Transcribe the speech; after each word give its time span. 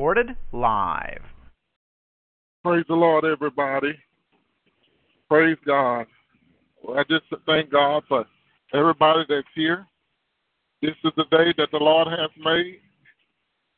Recorded 0.00 0.34
live. 0.52 1.20
Praise 2.64 2.86
the 2.88 2.94
Lord, 2.94 3.26
everybody. 3.26 3.92
Praise 5.28 5.58
God. 5.66 6.06
I 6.96 7.02
just 7.10 7.24
thank 7.44 7.70
God 7.70 8.04
for 8.08 8.24
everybody 8.72 9.24
that's 9.28 9.46
here. 9.54 9.86
This 10.80 10.94
is 11.04 11.12
the 11.18 11.24
day 11.24 11.52
that 11.58 11.68
the 11.70 11.76
Lord 11.76 12.08
has 12.08 12.30
made. 12.42 12.80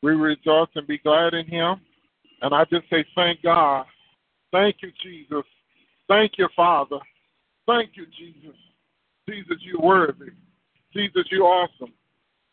We 0.01 0.11
rejoice 0.13 0.69
and 0.75 0.87
be 0.87 0.97
glad 0.99 1.33
in 1.33 1.45
Him. 1.45 1.81
And 2.41 2.55
I 2.55 2.63
just 2.71 2.89
say, 2.89 3.03
thank 3.15 3.41
God. 3.41 3.85
Thank 4.53 4.77
you, 4.81 4.93
Jesus. 5.03 5.43
Thank 6.07 6.37
you, 6.37 6.47
Father. 6.55 6.99
Thank 7.67 7.97
you, 7.97 8.05
Jesus. 8.17 8.57
Jesus, 9.27 9.57
you're 9.59 9.81
worthy. 9.81 10.31
Jesus, 10.93 11.25
you're 11.29 11.43
awesome. 11.43 11.91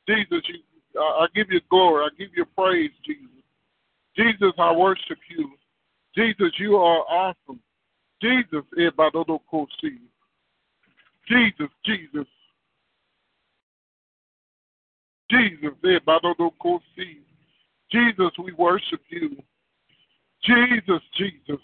Jesus, 0.09 0.43
you, 0.49 1.01
I 1.01 1.29
give 1.37 1.53
you 1.53 1.61
glory. 1.71 2.07
I 2.07 2.09
give 2.19 2.31
you 2.35 2.45
praise, 2.47 2.91
Jesus. 3.07 3.29
Jesus, 4.21 4.53
I 4.59 4.73
worship 4.73 5.19
you. 5.35 5.51
Jesus, 6.15 6.53
you 6.59 6.77
are 6.77 7.05
awesome. 7.09 7.61
Jesus, 8.21 8.65
Jesus, 11.27 11.71
Jesus. 11.87 12.27
Jesus. 15.31 15.73
Jesus, 17.91 18.33
we 18.45 18.53
worship 18.59 19.01
you. 19.09 19.37
Jesus, 20.43 21.03
Jesus. 21.17 21.61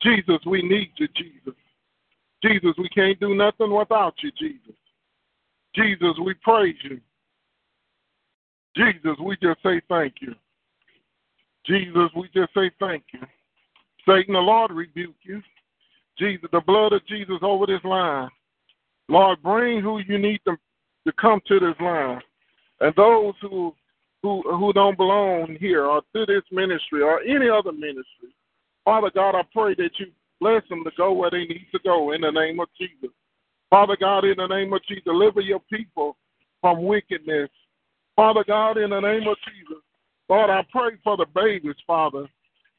Jesus, 0.00 0.38
we 0.46 0.62
need 0.62 0.90
you, 0.96 1.08
Jesus. 1.16 1.54
Jesus, 2.42 2.72
we 2.78 2.88
can't 2.88 3.20
do 3.20 3.34
nothing 3.34 3.74
without 3.74 4.14
you, 4.22 4.30
Jesus. 4.38 4.74
Jesus, 5.74 6.16
we 6.24 6.32
praise 6.34 6.76
you. 6.82 6.98
Jesus, 8.74 9.18
we 9.22 9.36
just 9.42 9.62
say 9.62 9.82
thank 9.88 10.14
you. 10.22 10.34
Jesus, 11.68 12.10
we 12.16 12.28
just 12.34 12.52
say 12.54 12.70
thank 12.80 13.04
you. 13.12 13.20
Satan, 14.08 14.34
the 14.34 14.40
Lord 14.40 14.70
rebuke 14.72 15.14
you. 15.22 15.42
Jesus, 16.18 16.48
the 16.50 16.62
blood 16.66 16.92
of 16.92 17.06
Jesus 17.06 17.36
over 17.42 17.66
this 17.66 17.84
line. 17.84 18.28
Lord, 19.08 19.42
bring 19.42 19.80
who 19.80 20.00
you 20.00 20.18
need 20.18 20.40
them 20.44 20.58
to 21.06 21.12
come 21.12 21.40
to 21.46 21.60
this 21.60 21.76
line. 21.80 22.20
And 22.80 22.94
those 22.96 23.34
who 23.40 23.74
who 24.22 24.42
who 24.42 24.72
don't 24.72 24.96
belong 24.96 25.56
here 25.60 25.84
or 25.84 26.02
to 26.14 26.26
this 26.26 26.42
ministry 26.50 27.02
or 27.02 27.20
any 27.20 27.48
other 27.48 27.72
ministry. 27.72 28.34
Father 28.84 29.10
God, 29.14 29.36
I 29.36 29.42
pray 29.52 29.74
that 29.74 29.90
you 29.98 30.06
bless 30.40 30.62
them 30.68 30.82
to 30.84 30.90
go 30.96 31.12
where 31.12 31.30
they 31.30 31.44
need 31.44 31.66
to 31.72 31.78
go 31.84 32.12
in 32.12 32.22
the 32.22 32.30
name 32.30 32.58
of 32.60 32.68
Jesus. 32.78 33.14
Father 33.70 33.96
God, 34.00 34.24
in 34.24 34.36
the 34.38 34.46
name 34.46 34.72
of 34.72 34.80
Jesus, 34.88 35.04
deliver 35.04 35.40
your 35.40 35.60
people 35.70 36.16
from 36.60 36.84
wickedness. 36.84 37.50
Father 38.16 38.44
God, 38.46 38.78
in 38.78 38.90
the 38.90 39.00
name 39.00 39.28
of 39.28 39.36
Jesus, 39.46 39.82
Lord, 40.28 40.50
I 40.50 40.64
pray 40.70 40.90
for 41.02 41.16
the 41.16 41.26
babies, 41.34 41.76
Father. 41.86 42.28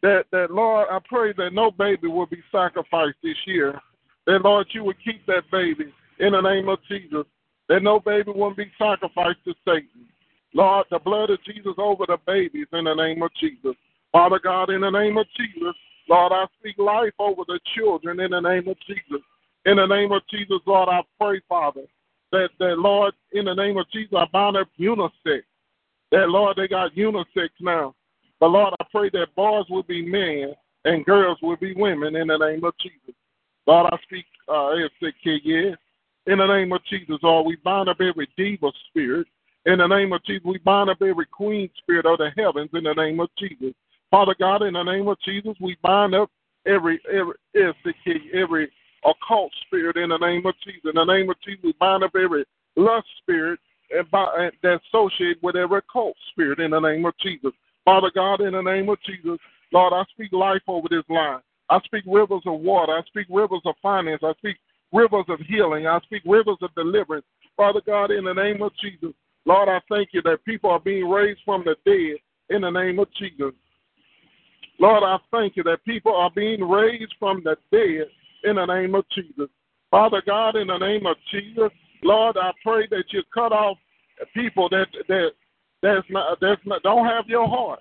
That 0.01 0.25
that 0.31 0.51
Lord, 0.51 0.87
I 0.89 0.99
pray 1.07 1.33
that 1.33 1.53
no 1.53 1.71
baby 1.71 2.07
will 2.07 2.27
be 2.27 2.41
sacrificed 2.51 3.17
this 3.21 3.35
year. 3.45 3.79
That 4.27 4.43
Lord, 4.43 4.67
you 4.71 4.83
would 4.83 4.97
keep 5.03 5.25
that 5.25 5.43
baby 5.51 5.93
in 6.19 6.33
the 6.33 6.41
name 6.41 6.69
of 6.69 6.79
Jesus. 6.87 7.25
That 7.67 7.83
no 7.83 7.99
baby 7.99 8.31
will 8.31 8.53
be 8.53 8.71
sacrificed 8.77 9.43
to 9.45 9.53
Satan. 9.65 10.07
Lord, 10.53 10.87
the 10.89 10.99
blood 10.99 11.29
of 11.29 11.43
Jesus 11.43 11.73
over 11.77 12.05
the 12.07 12.17
babies 12.25 12.67
in 12.73 12.85
the 12.85 12.93
name 12.93 13.21
of 13.21 13.31
Jesus. 13.39 13.75
Father 14.11 14.39
God, 14.43 14.69
in 14.69 14.81
the 14.81 14.89
name 14.89 15.17
of 15.17 15.27
Jesus, 15.37 15.75
Lord, 16.09 16.31
I 16.31 16.45
speak 16.59 16.77
life 16.79 17.13
over 17.19 17.43
the 17.47 17.59
children 17.75 18.19
in 18.19 18.31
the 18.31 18.39
name 18.39 18.67
of 18.67 18.77
Jesus. 18.87 19.21
In 19.65 19.75
the 19.75 19.85
name 19.85 20.11
of 20.11 20.23
Jesus, 20.31 20.57
Lord, 20.65 20.89
I 20.89 21.01
pray, 21.19 21.41
Father, 21.47 21.83
that, 22.31 22.49
that 22.59 22.79
Lord, 22.79 23.13
in 23.33 23.45
the 23.45 23.53
name 23.53 23.77
of 23.77 23.85
Jesus, 23.91 24.13
I 24.17 24.25
bind 24.31 24.57
up 24.57 24.67
unisex. 24.79 25.43
That, 26.11 26.29
Lord, 26.29 26.57
they 26.57 26.67
got 26.67 26.95
unisex 26.95 27.49
now. 27.59 27.95
But, 28.39 28.47
Lord, 28.47 28.73
I 28.79 28.85
pray 28.91 29.09
that 29.13 29.35
boys 29.35 29.65
will 29.69 29.83
be 29.83 30.05
men 30.05 30.53
and 30.85 31.05
girls 31.05 31.37
will 31.41 31.57
be 31.57 31.73
women 31.75 32.15
in 32.15 32.27
the 32.27 32.37
name 32.37 32.63
of 32.63 32.73
Jesus. 32.79 33.15
Lord, 33.67 33.91
I 33.93 33.97
speak, 34.03 34.25
uh, 34.47 34.71
in 34.73 36.37
the 36.37 36.47
name 36.47 36.71
of 36.71 36.81
Jesus, 36.89 37.17
Lord, 37.21 37.45
we 37.45 37.57
bind 37.57 37.89
up 37.89 37.97
every 38.01 38.27
diva 38.37 38.71
spirit 38.89 39.27
in 39.65 39.79
the 39.79 39.87
name 39.87 40.13
of 40.13 40.23
Jesus, 40.23 40.43
we 40.45 40.57
bind 40.59 40.89
up 40.89 41.01
every 41.01 41.25
queen 41.25 41.69
spirit 41.77 42.05
of 42.05 42.17
the 42.17 42.31
heavens 42.37 42.69
in 42.73 42.83
the 42.83 42.93
name 42.93 43.19
of 43.19 43.29
Jesus. 43.37 43.73
Father 44.09 44.35
God, 44.39 44.63
in 44.63 44.73
the 44.73 44.83
name 44.83 45.07
of 45.07 45.19
Jesus, 45.21 45.55
we 45.59 45.77
bind 45.83 46.15
up 46.15 46.31
every 46.65 46.99
every 47.11 47.35
every 48.33 48.71
occult 49.05 49.51
spirit 49.67 49.97
in 49.97 50.09
the 50.09 50.17
name 50.17 50.45
of 50.45 50.55
Jesus. 50.63 50.81
In 50.85 50.95
the 50.95 51.03
name 51.03 51.29
of 51.29 51.35
Jesus, 51.45 51.63
we 51.63 51.73
bind 51.73 52.03
up 52.03 52.11
every 52.15 52.45
lust 52.77 53.07
spirit 53.21 53.59
and, 53.91 54.09
by, 54.11 54.25
and 54.37 54.51
that's 54.61 54.83
associated 54.93 55.37
with 55.41 55.55
every 55.55 55.79
occult 55.79 56.15
spirit 56.31 56.59
in 56.59 56.71
the 56.71 56.79
name 56.79 57.05
of 57.05 57.13
Jesus. 57.19 57.51
Father 57.85 58.11
God, 58.13 58.41
in 58.41 58.53
the 58.53 58.61
name 58.61 58.89
of 58.89 58.97
Jesus, 59.03 59.39
Lord, 59.71 59.93
I 59.93 60.03
speak 60.11 60.31
life 60.31 60.61
over 60.67 60.87
this 60.89 61.03
line. 61.09 61.39
I 61.69 61.79
speak 61.85 62.03
rivers 62.07 62.41
of 62.45 62.59
water. 62.59 62.93
I 62.93 63.01
speak 63.07 63.27
rivers 63.29 63.61
of 63.65 63.75
finance. 63.81 64.21
I 64.23 64.33
speak 64.39 64.57
rivers 64.91 65.25
of 65.29 65.39
healing. 65.41 65.87
I 65.87 65.99
speak 66.01 66.23
rivers 66.25 66.57
of 66.61 66.73
deliverance. 66.75 67.25
Father 67.55 67.81
God, 67.85 68.11
in 68.11 68.25
the 68.25 68.33
name 68.33 68.61
of 68.61 68.71
Jesus, 68.81 69.13
Lord, 69.45 69.69
I 69.69 69.79
thank 69.89 70.09
you 70.13 70.21
that 70.23 70.43
people 70.45 70.69
are 70.69 70.79
being 70.79 71.09
raised 71.09 71.41
from 71.45 71.63
the 71.63 71.75
dead 71.85 72.17
in 72.55 72.61
the 72.61 72.69
name 72.69 72.99
of 72.99 73.07
Jesus. 73.17 73.53
Lord, 74.79 75.03
I 75.03 75.17
thank 75.31 75.57
you 75.57 75.63
that 75.63 75.83
people 75.85 76.15
are 76.15 76.31
being 76.31 76.63
raised 76.67 77.13
from 77.19 77.43
the 77.43 77.57
dead 77.71 78.07
in 78.43 78.55
the 78.55 78.65
name 78.65 78.95
of 78.95 79.05
Jesus. 79.09 79.49
Father 79.91 80.21
God, 80.25 80.55
in 80.55 80.67
the 80.67 80.77
name 80.77 81.05
of 81.05 81.17
Jesus, 81.31 81.69
Lord, 82.03 82.37
I 82.37 82.51
pray 82.63 82.87
that 82.91 83.05
you 83.09 83.21
cut 83.33 83.51
off 83.51 83.77
people 84.33 84.69
that 84.69 84.87
that 85.07 85.31
that's 85.81 86.07
not 86.09 86.37
that's 86.41 86.61
not 86.65 86.83
don't 86.83 87.05
have 87.05 87.27
your 87.27 87.47
heart. 87.47 87.79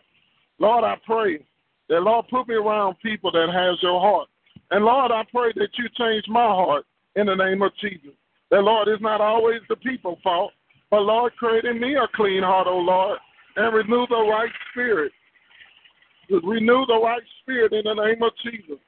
Lord, 0.58 0.84
I 0.84 0.96
pray 1.06 1.44
that 1.88 2.02
Lord 2.02 2.26
put 2.30 2.48
me 2.48 2.54
around 2.54 2.96
people 3.02 3.30
that 3.32 3.48
has 3.52 3.82
your 3.82 4.00
heart. 4.00 4.28
And 4.70 4.84
Lord, 4.84 5.10
I 5.10 5.22
pray 5.32 5.52
that 5.56 5.70
you 5.78 5.88
change 5.96 6.24
my 6.28 6.44
heart 6.44 6.84
in 7.16 7.26
the 7.26 7.34
name 7.34 7.62
of 7.62 7.72
Jesus. 7.80 8.12
That 8.50 8.62
Lord, 8.62 8.88
it's 8.88 9.02
not 9.02 9.20
always 9.20 9.60
the 9.68 9.76
people's 9.76 10.18
fault, 10.22 10.52
but 10.90 11.00
Lord, 11.00 11.34
create 11.36 11.64
in 11.64 11.80
me 11.80 11.94
a 11.94 12.06
clean 12.14 12.42
heart, 12.42 12.66
O 12.66 12.78
Lord, 12.78 13.18
and 13.56 13.74
renew 13.74 14.06
the 14.08 14.26
right 14.30 14.50
spirit. 14.70 15.12
Renew 16.30 16.84
the 16.86 17.00
right 17.02 17.22
spirit 17.42 17.72
in 17.72 17.84
the 17.84 17.94
name 17.94 18.22
of 18.22 18.32
Jesus. 18.44 18.78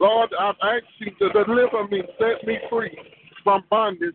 Lord, 0.00 0.30
I 0.38 0.50
ask 0.50 0.84
you 0.98 1.10
to 1.20 1.44
deliver 1.44 1.88
me, 1.88 2.02
set 2.18 2.46
me 2.46 2.58
free 2.68 2.96
from 3.42 3.64
bondage, 3.70 4.14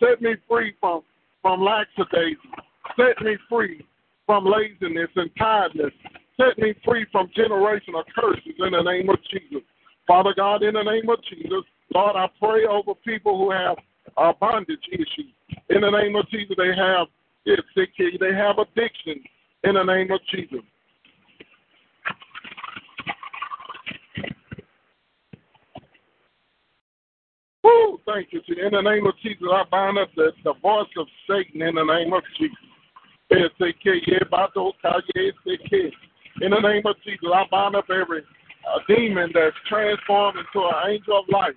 set 0.00 0.20
me 0.20 0.34
free 0.48 0.74
from, 0.80 1.02
from 1.42 1.60
lackadaisy, 1.60 2.36
set 2.96 3.22
me 3.24 3.36
free 3.48 3.84
from 4.26 4.44
laziness 4.44 5.10
and 5.16 5.30
tiredness, 5.38 5.92
set 6.36 6.58
me 6.58 6.74
free 6.84 7.06
from 7.12 7.28
generational 7.36 8.02
curses 8.14 8.54
in 8.58 8.72
the 8.72 8.82
name 8.82 9.08
of 9.08 9.18
Jesus. 9.30 9.62
Father 10.06 10.34
God, 10.36 10.62
in 10.62 10.74
the 10.74 10.82
name 10.82 11.08
of 11.08 11.18
Jesus, 11.24 11.62
Lord, 11.94 12.16
I 12.16 12.28
pray 12.40 12.64
over 12.66 12.94
people 13.06 13.38
who 13.38 13.50
have 13.50 13.76
uh, 14.16 14.32
bondage 14.40 14.84
issues. 14.92 15.32
In 15.68 15.82
the 15.82 15.90
name 15.90 16.16
of 16.16 16.28
Jesus, 16.30 16.56
they 16.56 16.74
have 16.76 17.06
they 17.44 18.34
have 18.34 18.58
addiction. 18.58 19.22
In 19.64 19.74
the 19.74 19.82
name 19.82 20.10
of 20.10 20.20
Jesus. 20.32 20.60
Woo, 27.62 27.99
thank 28.12 28.28
you. 28.32 28.40
In 28.64 28.72
the 28.72 28.82
name 28.82 29.06
of 29.06 29.14
Jesus, 29.22 29.46
I 29.50 29.62
bind 29.70 29.98
up 29.98 30.08
the, 30.16 30.32
the 30.44 30.54
voice 30.62 30.88
of 30.96 31.06
Satan 31.28 31.62
in 31.62 31.74
the 31.74 31.84
name 31.84 32.12
of 32.12 32.22
Jesus. 32.38 32.56
In 33.30 33.38
the 36.50 36.60
name 36.60 36.82
of 36.86 36.96
Jesus, 37.04 37.28
I 37.32 37.44
bind 37.50 37.76
up 37.76 37.84
every 37.90 38.22
uh, 38.22 38.78
demon 38.88 39.30
that's 39.32 39.56
transformed 39.68 40.38
into 40.38 40.66
an 40.66 40.90
angel 40.90 41.18
of 41.20 41.24
light. 41.30 41.54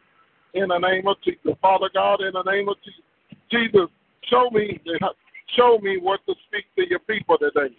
In 0.54 0.68
the 0.68 0.78
name 0.78 1.08
of 1.08 1.18
Jesus, 1.24 1.58
Father 1.62 1.90
God, 1.94 2.22
in 2.22 2.34
the 2.34 2.44
name 2.44 2.70
of 2.70 2.76
Jesus, 2.84 3.02
Jesus, 3.52 3.90
show 4.30 4.50
me 4.52 4.80
show 5.58 5.80
me 5.82 5.98
what 6.00 6.20
to 6.28 6.34
speak 6.48 6.66
to 6.76 6.88
your 6.90 7.00
people 7.00 7.38
today. 7.38 7.74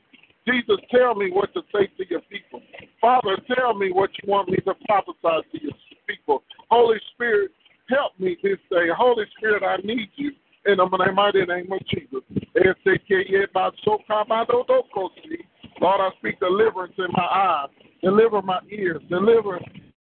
Jesus, 0.46 0.76
tell 0.90 1.14
me 1.14 1.30
what 1.30 1.54
to 1.54 1.62
say 1.72 1.86
to 1.96 2.04
your 2.10 2.20
people. 2.22 2.60
Father, 3.00 3.36
tell 3.56 3.74
me 3.74 3.92
what 3.92 4.10
you 4.22 4.30
want 4.30 4.48
me 4.50 4.56
to 4.58 4.74
prophesy 4.86 5.48
to 5.52 5.62
your 5.62 5.72
people. 6.06 6.42
Holy 6.68 6.98
Spirit, 7.14 7.50
help 7.88 8.18
me 8.18 8.36
this 8.42 8.58
day. 8.70 8.88
Holy 8.96 9.24
Spirit, 9.36 9.62
I 9.62 9.76
need 9.86 10.08
you 10.16 10.32
in 10.66 10.78
the 10.78 10.86
mighty 10.86 11.44
name 11.44 11.72
of 11.72 11.80
Jesus. 11.86 12.22
Lord, 15.80 16.00
I 16.00 16.08
speak 16.18 16.40
deliverance 16.40 16.94
in 16.98 17.08
my 17.12 17.24
eyes, 17.24 17.68
deliver 18.02 18.42
my 18.42 18.60
ears, 18.70 19.02
deliver 19.08 19.60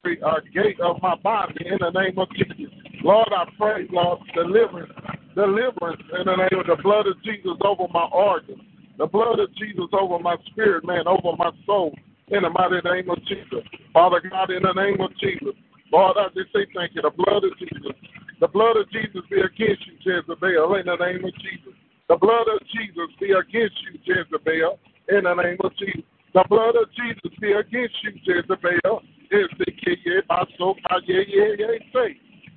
the 0.04 0.16
uh, 0.25 0.39
gate 0.54 0.80
of 0.80 1.01
my 1.01 1.16
body 1.16 1.66
in 1.66 1.77
the 1.80 1.92
name 1.92 2.18
of 2.18 2.27
Jesus. 2.31 2.74
Lord, 3.04 3.30
I 3.36 3.45
pray, 3.57 3.88
Lord, 3.92 4.19
deliverance, 4.33 4.92
deliverance 5.36 6.01
in 6.18 6.25
the 6.25 6.36
name 6.36 6.60
of 6.60 6.68
the 6.68 6.81
blood 6.81 7.07
of 7.07 7.22
Jesus 7.24 7.57
over 7.63 7.88
my 7.94 8.07
organs, 8.12 8.62
the 8.98 9.06
blood 9.06 9.39
of 9.39 9.54
Jesus 9.56 9.86
over 9.94 10.19
my 10.19 10.36
spirit, 10.48 10.86
man, 10.86 11.07
over 11.07 11.36
my 11.38 11.51
soul, 11.65 11.94
in 12.30 12.44
the 12.44 12.50
mighty 12.50 12.80
name 12.83 13.10
of 13.10 13.18
Jesus. 13.25 13.65
Father 13.94 14.22
God, 14.30 14.51
in 14.51 14.63
the 14.63 14.74
name 14.74 15.01
of 15.01 15.12
Jesus. 15.19 15.56
Lord, 15.91 16.18
I 16.18 16.27
just 16.36 16.53
say 16.53 16.65
thank 16.75 16.95
you. 16.95 17.01
The 17.01 17.09
blood 17.09 17.44
of 17.44 17.57
Jesus. 17.57 17.95
The 18.39 18.47
blood 18.47 18.77
of 18.77 18.89
Jesus 18.91 19.21
be 19.30 19.41
against 19.41 19.83
you, 19.88 19.94
Jezebel, 20.00 20.75
in 20.75 20.86
the 20.86 20.95
name 20.95 21.25
of 21.25 21.33
Jesus. 21.44 21.74
The 22.07 22.15
blood 22.15 22.47
of 22.47 22.59
Jesus 22.71 23.09
be 23.19 23.31
against 23.31 23.75
you, 23.83 24.00
Jezebel, 24.06 24.80
in 25.09 25.24
the 25.25 25.33
name 25.36 25.57
of 25.63 25.71
Jesus. 25.77 26.07
The 26.33 26.45
blood 26.47 26.75
of 26.75 26.88
Jesus 26.95 27.38
be 27.41 27.51
against 27.51 27.95
you, 28.03 28.12
Jezebel. 28.24 29.03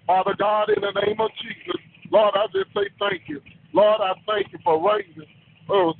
Father 0.06 0.34
God, 0.38 0.70
in 0.70 0.80
the 0.82 1.00
name 1.04 1.20
of 1.20 1.30
Jesus, 1.42 1.80
Lord, 2.10 2.34
I 2.36 2.46
just 2.52 2.72
say 2.74 2.88
thank 2.98 3.22
you. 3.26 3.40
Lord, 3.72 4.00
I 4.00 4.12
thank 4.26 4.52
you 4.52 4.58
for 4.62 4.76
raising 4.78 5.26
oh, 5.68 5.94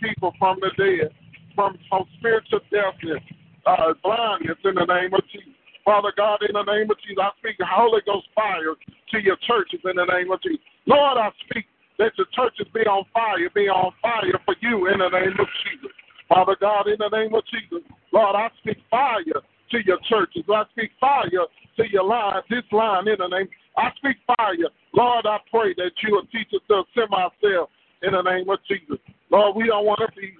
people 0.00 0.32
from 0.38 0.58
the 0.60 0.70
dead, 0.76 1.12
from, 1.54 1.78
from 1.88 2.04
spiritual 2.18 2.60
deafness, 2.70 3.22
uh, 3.66 3.94
blindness 4.02 4.58
in 4.64 4.74
the 4.74 4.84
name 4.84 5.14
of 5.14 5.22
Jesus. 5.32 5.61
Father 5.84 6.12
God, 6.16 6.38
in 6.46 6.54
the 6.54 6.62
name 6.62 6.90
of 6.90 6.96
Jesus, 7.02 7.18
I 7.18 7.30
speak 7.38 7.56
Holy 7.60 8.00
Ghost 8.06 8.28
fire 8.34 8.74
to 8.78 9.18
your 9.18 9.36
churches 9.46 9.80
in 9.84 9.96
the 9.96 10.06
name 10.06 10.30
of 10.30 10.40
Jesus. 10.42 10.62
Lord, 10.86 11.18
I 11.18 11.30
speak 11.44 11.66
that 11.98 12.12
your 12.16 12.26
churches 12.34 12.66
be 12.72 12.80
on 12.86 13.04
fire, 13.12 13.50
be 13.54 13.68
on 13.68 13.92
fire 14.00 14.38
for 14.44 14.54
you 14.60 14.86
in 14.88 14.98
the 14.98 15.10
name 15.10 15.34
of 15.38 15.48
Jesus. 15.66 15.90
Father 16.28 16.56
God, 16.60 16.86
in 16.86 16.96
the 16.98 17.10
name 17.10 17.34
of 17.34 17.42
Jesus, 17.50 17.82
Lord, 18.12 18.36
I 18.36 18.48
speak 18.62 18.78
fire 18.90 19.42
to 19.72 19.78
your 19.84 19.98
churches. 20.08 20.44
I 20.48 20.64
speak 20.72 20.90
fire 21.00 21.28
to 21.28 21.84
your 21.90 22.04
line, 22.04 22.42
this 22.48 22.64
line 22.70 23.08
in 23.08 23.16
the 23.18 23.28
name. 23.28 23.48
I 23.76 23.90
speak 23.96 24.16
fire. 24.36 24.70
Lord, 24.94 25.26
I 25.26 25.38
pray 25.50 25.74
that 25.74 25.92
you 26.02 26.12
will 26.12 26.26
teach 26.30 26.48
us 26.54 26.60
to 26.68 26.84
assemble 26.86 27.18
ourselves 27.18 27.72
in 28.02 28.12
the 28.12 28.22
name 28.22 28.48
of 28.48 28.58
Jesus. 28.68 28.98
Lord, 29.30 29.56
we 29.56 29.66
don't 29.66 29.86
want 29.86 30.00
to 30.00 30.20
be 30.20 30.32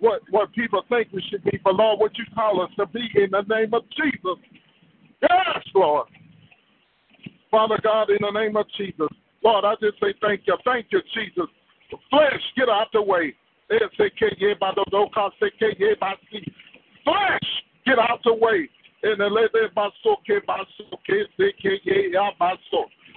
what, 0.00 0.22
what 0.30 0.52
people 0.52 0.82
think 0.88 1.08
we 1.12 1.22
should 1.30 1.44
be, 1.44 1.60
but 1.62 1.76
Lord, 1.76 2.00
what 2.00 2.16
you 2.18 2.24
call 2.34 2.62
us 2.62 2.70
to 2.76 2.86
be 2.86 3.06
in 3.14 3.30
the 3.30 3.42
name 3.42 3.72
of 3.74 3.82
Jesus. 3.90 4.38
Yes, 5.22 5.62
Lord. 5.74 6.08
Father 7.50 7.78
God, 7.82 8.10
in 8.10 8.18
the 8.20 8.30
name 8.30 8.56
of 8.56 8.66
Jesus. 8.76 9.08
Lord, 9.42 9.64
I 9.64 9.74
just 9.80 9.98
say 10.00 10.14
thank 10.20 10.42
you. 10.46 10.56
Thank 10.64 10.86
you, 10.90 11.00
Jesus. 11.14 11.46
Flesh, 12.10 12.42
get 12.56 12.68
out 12.68 12.86
the 12.92 13.02
way. 13.02 13.34
Flesh, 13.68 13.80
get 17.86 17.98
out 17.98 18.20
the 18.24 18.34
way. 18.34 18.68
And. 19.02 19.20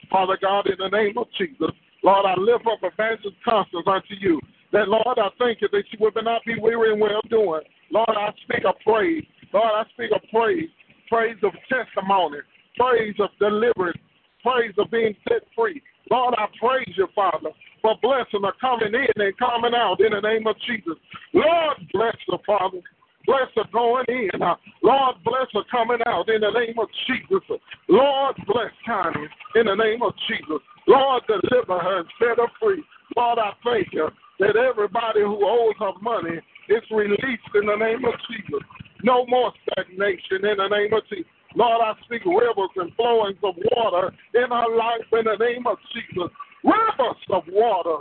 Father 0.10 0.38
God, 0.42 0.68
in 0.68 0.76
the 0.80 0.90
name 0.90 1.18
of 1.18 1.28
Jesus, 1.38 1.72
Lord, 2.04 2.26
I 2.26 2.40
lift 2.40 2.66
up 2.68 2.80
Evangelist 2.84 3.38
Constance 3.44 3.84
unto 3.88 4.16
you. 4.20 4.40
That, 4.72 4.88
Lord, 4.88 5.18
I 5.18 5.30
thank 5.38 5.62
you 5.62 5.68
that 5.72 5.84
she 5.90 5.98
will 6.00 6.12
not 6.16 6.42
be 6.46 6.56
weary 6.60 6.94
in 6.94 7.00
well 7.00 7.22
doing. 7.30 7.62
Lord, 7.92 8.10
I 8.10 8.32
speak 8.44 8.64
a 8.66 8.74
praise. 8.84 9.24
Lord, 9.54 9.72
I 9.74 9.84
speak 9.94 10.12
a 10.16 10.20
praise 10.28 10.70
praise 11.13 11.38
of 11.44 11.54
testimony, 11.69 12.39
praise 12.75 13.13
of 13.19 13.30
deliverance, 13.38 14.01
praise 14.42 14.74
of 14.80 14.89
being 14.89 15.15
set 15.30 15.44
free. 15.56 15.80
Lord, 16.10 16.33
I 16.39 16.48
praise 16.60 16.89
you, 16.98 17.07
Father, 17.13 17.50
for 17.83 17.94
blessing 18.01 18.42
her 18.42 18.54
coming 18.60 18.95
in 18.95 19.21
and 19.21 19.38
coming 19.38 19.75
out 19.75 20.01
in 20.01 20.12
the 20.12 20.21
name 20.21 20.48
of 20.48 20.56
Jesus. 20.65 20.98
Lord, 21.33 21.77
bless 21.94 22.18
the 22.27 22.39
Father. 22.48 22.80
Bless 23.27 23.48
her 23.56 23.63
going 23.71 24.06
in. 24.10 24.42
Lord, 24.81 25.15
bless 25.24 25.48
her 25.54 25.62
coming 25.69 26.00
out 26.07 26.27
in 26.30 26.42
the 26.42 26.50
name 26.50 26.80
of 26.80 26.89
Jesus. 27.06 27.62
Lord, 27.88 28.36
bless 28.48 28.74
Connie 28.83 29.30
in 29.56 29.68
the 29.68 29.75
name 29.75 30.01
of 30.01 30.13
Jesus. 30.27 30.59
Lord, 30.88 31.24
deliver 31.27 31.77
her 31.77 32.00
and 32.00 32.09
set 32.19 32.38
her 32.38 32.51
free. 32.59 32.83
Lord, 33.16 33.38
I 33.38 33.51
thank 33.63 33.94
you 33.94 34.09
that 34.39 34.57
everybody 34.57 35.21
who 35.21 35.45
owes 35.45 35.75
her 35.80 35.94
money 36.01 36.42
is 36.69 36.83
released 36.89 37.54
in 37.54 37.68
the 37.68 37.75
name 37.75 38.04
of 38.04 38.13
Jesus. 38.27 38.66
No 39.04 39.26
more 39.28 39.52
stagnation 39.68 40.46
in 40.46 40.58
the 40.58 40.68
name 40.70 40.94
of 40.94 41.04
Jesus. 41.10 41.26
Lord, 41.56 41.82
I 41.84 41.94
speak 42.06 42.26
rivers 42.26 42.72
and 42.78 42.94
flowings 42.96 43.38
of 43.44 43.56
water 43.76 44.14
in 44.34 44.52
our 44.52 44.76
life 44.76 45.06
in 45.12 45.26
the 45.26 45.36
name 45.38 45.68
of 45.68 45.78
Jesus. 45.94 46.32
Rivers 46.64 47.22
of 47.30 47.44
water. 47.52 47.98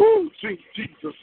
Oh, 0.00 0.28
Jesus, 0.42 0.64
Jesus, 0.74 1.14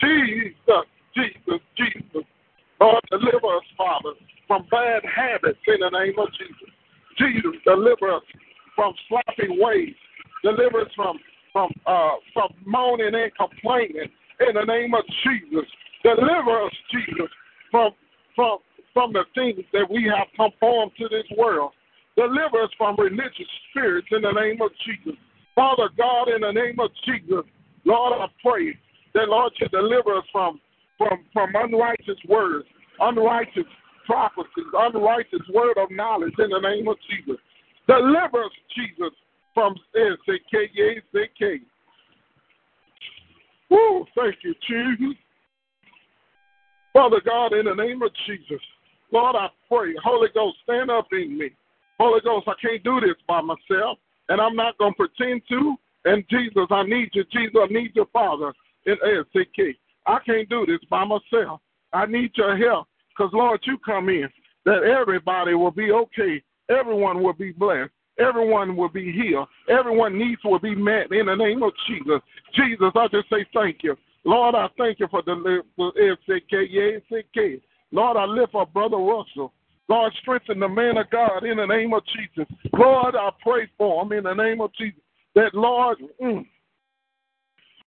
Jesus, 0.00 0.84
Jesus, 1.14 1.60
Jesus. 1.76 2.24
Lord, 2.80 3.04
deliver 3.10 3.56
us, 3.56 3.64
Father, 3.78 4.10
from 4.48 4.66
bad 4.70 5.02
habits 5.04 5.58
in 5.68 5.80
the 5.80 5.90
name 5.90 6.18
of 6.18 6.28
Jesus. 6.32 6.74
Jesus, 7.16 7.52
deliver 7.64 8.12
us 8.12 8.22
from 8.74 8.92
sloppy 9.08 9.48
ways 9.48 9.94
Deliver 10.46 10.82
us 10.82 10.92
from 10.94 11.18
from 11.52 11.70
uh, 11.86 12.22
from 12.32 12.50
moaning 12.64 13.14
and 13.14 13.32
complaining 13.34 14.06
in 14.46 14.54
the 14.54 14.62
name 14.62 14.94
of 14.94 15.02
Jesus. 15.26 15.66
Deliver 16.04 16.62
us, 16.62 16.72
Jesus, 16.92 17.30
from 17.72 17.90
from 18.36 18.58
from 18.94 19.12
the 19.12 19.24
things 19.34 19.66
that 19.72 19.90
we 19.90 20.04
have 20.06 20.28
conformed 20.36 20.92
to 20.98 21.08
this 21.08 21.26
world. 21.36 21.72
Deliver 22.16 22.62
us 22.62 22.70
from 22.78 22.94
religious 22.96 23.50
spirits 23.70 24.06
in 24.12 24.22
the 24.22 24.30
name 24.30 24.62
of 24.62 24.70
Jesus. 24.86 25.18
Father 25.56 25.88
God, 25.98 26.28
in 26.28 26.42
the 26.42 26.52
name 26.52 26.78
of 26.78 26.90
Jesus, 27.04 27.42
Lord, 27.84 28.12
I 28.14 28.26
pray 28.40 28.78
that 29.14 29.28
Lord 29.28 29.52
you 29.58 29.68
deliver 29.68 30.14
us 30.14 30.24
from 30.30 30.60
from 30.96 31.24
from 31.32 31.56
unrighteous 31.56 32.22
words, 32.28 32.68
unrighteous 33.00 33.66
prophecies, 34.06 34.70
unrighteous 34.72 35.42
word 35.52 35.76
of 35.76 35.90
knowledge 35.90 36.34
in 36.38 36.50
the 36.50 36.60
name 36.60 36.86
of 36.86 36.96
Jesus. 37.10 37.40
Deliver 37.88 38.44
us, 38.44 38.52
Jesus, 38.76 39.10
from 39.56 39.74
SKK. 39.96 41.60
Woo, 43.70 44.04
thank 44.14 44.36
you, 44.44 44.54
Jesus. 44.68 45.16
Father 46.92 47.22
God, 47.24 47.54
in 47.54 47.64
the 47.64 47.74
name 47.74 48.02
of 48.02 48.10
Jesus, 48.26 48.60
Lord, 49.10 49.34
I 49.34 49.48
pray, 49.66 49.94
Holy 50.04 50.28
Ghost, 50.34 50.58
stand 50.64 50.90
up 50.90 51.06
in 51.12 51.38
me. 51.38 51.50
Holy 51.98 52.20
Ghost, 52.22 52.46
I 52.48 52.52
can't 52.60 52.84
do 52.84 53.00
this 53.00 53.16
by 53.26 53.40
myself, 53.40 53.98
and 54.28 54.42
I'm 54.42 54.56
not 54.56 54.76
going 54.76 54.92
to 54.92 55.08
pretend 55.08 55.40
to. 55.48 55.76
And 56.04 56.22
Jesus, 56.28 56.66
I 56.70 56.82
need 56.82 57.08
you. 57.14 57.24
Jesus, 57.32 57.56
I 57.56 57.72
need 57.72 57.92
your 57.94 58.06
Father 58.12 58.52
in 58.84 58.96
SKK. 58.96 59.74
I 60.06 60.18
can't 60.26 60.48
do 60.50 60.66
this 60.66 60.80
by 60.90 61.04
myself. 61.04 61.60
I 61.94 62.04
need 62.04 62.32
your 62.34 62.58
help 62.58 62.88
because, 63.08 63.32
Lord, 63.32 63.60
you 63.64 63.78
come 63.78 64.10
in 64.10 64.28
that 64.66 64.82
everybody 64.82 65.54
will 65.54 65.70
be 65.70 65.92
okay. 65.92 66.42
Everyone 66.68 67.22
will 67.22 67.32
be 67.32 67.52
blessed. 67.52 67.90
Everyone 68.18 68.76
will 68.76 68.88
be 68.88 69.12
healed. 69.12 69.48
Everyone 69.68 70.18
needs 70.18 70.40
will 70.44 70.58
be 70.58 70.74
met 70.74 71.12
in 71.12 71.26
the 71.26 71.34
name 71.34 71.62
of 71.62 71.72
Jesus. 71.86 72.20
Jesus, 72.54 72.92
I 72.94 73.08
just 73.08 73.28
say 73.28 73.46
thank 73.52 73.82
you. 73.82 73.96
Lord, 74.24 74.54
I 74.54 74.68
thank 74.78 74.98
you 75.00 75.06
for 75.10 75.22
the 75.22 75.62
SK. 75.76 77.62
Lord, 77.92 78.16
I 78.16 78.24
lift 78.24 78.54
up 78.54 78.72
Brother 78.72 78.96
Russell. 78.96 79.52
Lord, 79.88 80.12
strengthen 80.20 80.58
the 80.58 80.68
man 80.68 80.96
of 80.96 81.08
God 81.10 81.44
in 81.44 81.58
the 81.58 81.66
name 81.66 81.94
of 81.94 82.02
Jesus. 82.06 82.52
Lord, 82.72 83.14
I 83.14 83.30
pray 83.40 83.68
for 83.78 84.02
him 84.02 84.12
in 84.12 84.24
the 84.24 84.34
name 84.34 84.60
of 84.60 84.72
Jesus. 84.74 85.00
That, 85.36 85.54
Lord, 85.54 85.98
mm, 86.20 86.44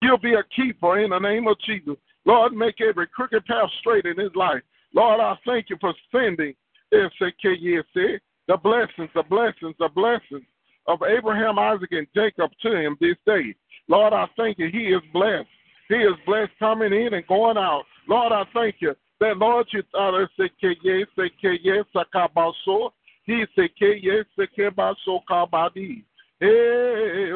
you'll 0.01 0.19
be 0.19 0.35
a 0.35 0.43
keeper 0.55 0.99
in 0.99 1.09
the 1.09 1.19
name 1.19 1.47
of 1.47 1.57
Jesus. 1.65 1.95
Lord, 2.25 2.53
make 2.53 2.81
every 2.81 3.07
crooked 3.07 3.45
path 3.45 3.69
straight 3.79 4.05
in 4.05 4.17
his 4.17 4.35
life. 4.35 4.61
Lord, 4.93 5.19
I 5.19 5.35
thank 5.45 5.69
you 5.69 5.77
for 5.81 5.93
sending 6.11 6.53
SKYSA 6.93 8.19
the 8.47 8.57
blessings, 8.57 9.09
the 9.13 9.23
blessings, 9.23 9.75
the 9.79 9.89
blessings 9.89 10.45
of 10.87 10.99
Abraham, 11.03 11.59
Isaac, 11.59 11.91
and 11.91 12.07
Jacob 12.15 12.51
to 12.61 12.75
him 12.75 12.97
this 13.01 13.17
day. 13.25 13.55
Lord, 13.87 14.13
I 14.13 14.25
thank 14.37 14.57
you. 14.59 14.69
He 14.69 14.87
is 14.87 15.01
blessed. 15.13 15.47
He 15.89 15.95
is 15.95 16.13
blessed 16.25 16.51
coming 16.59 16.93
in 16.93 17.13
and 17.13 17.27
going 17.27 17.57
out. 17.57 17.83
Lord, 18.07 18.31
I 18.31 18.43
thank 18.53 18.75
you 18.79 18.95
that 19.19 19.37
Lord, 19.37 19.67
you 19.71 19.79
uh, 19.79 19.83
thought 19.91 20.21
I 20.21 20.25
say 20.37 20.49
yes, 20.61 21.07
say 21.15 21.59
yes, 21.63 21.85
sakabaso. 21.95 22.91
He 23.23 23.43
say 23.55 23.69
yes, 23.79 24.25
say 24.37 24.47
kebaso 24.57 25.21
kabadi. 25.29 26.03
Hey, 26.39 27.31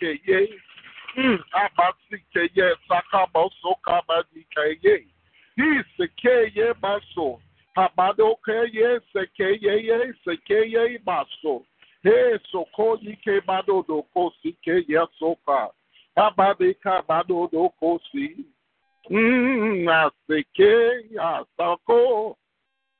say 0.00 0.20
yes. 0.26 0.48
Hmm, 1.14 1.34
Abasi 1.54 2.22
yes, 2.54 2.74
sakabaso 2.90 3.74
kabadi 3.86 4.46
kaye. 4.54 5.04
He 5.56 5.80
say 5.98 6.52
yes, 6.54 6.74
baso. 6.82 7.38
Habado 7.78 8.36
keye 8.44 9.00
sekeye 9.12 10.14
sekeye 10.24 10.98
baso. 11.06 11.64
He 12.02 12.38
soko 12.50 12.98
yike 13.00 13.40
bado 13.46 13.86
do 13.86 14.02
kosi 14.14 14.56
ke 14.64 14.84
yasoka. 14.88 15.70
Habade 16.16 16.74
ka 16.82 17.02
bado 17.08 17.48
do 17.52 17.70
kosi. 17.80 18.44
Mm, 19.08 19.86
aseke 19.88 20.74
asako. 21.20 22.36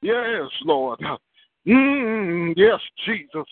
Yes, 0.01 0.51
Lord. 0.65 1.01
Mm, 1.67 2.55
yes, 2.57 2.81
Jesus. 3.05 3.49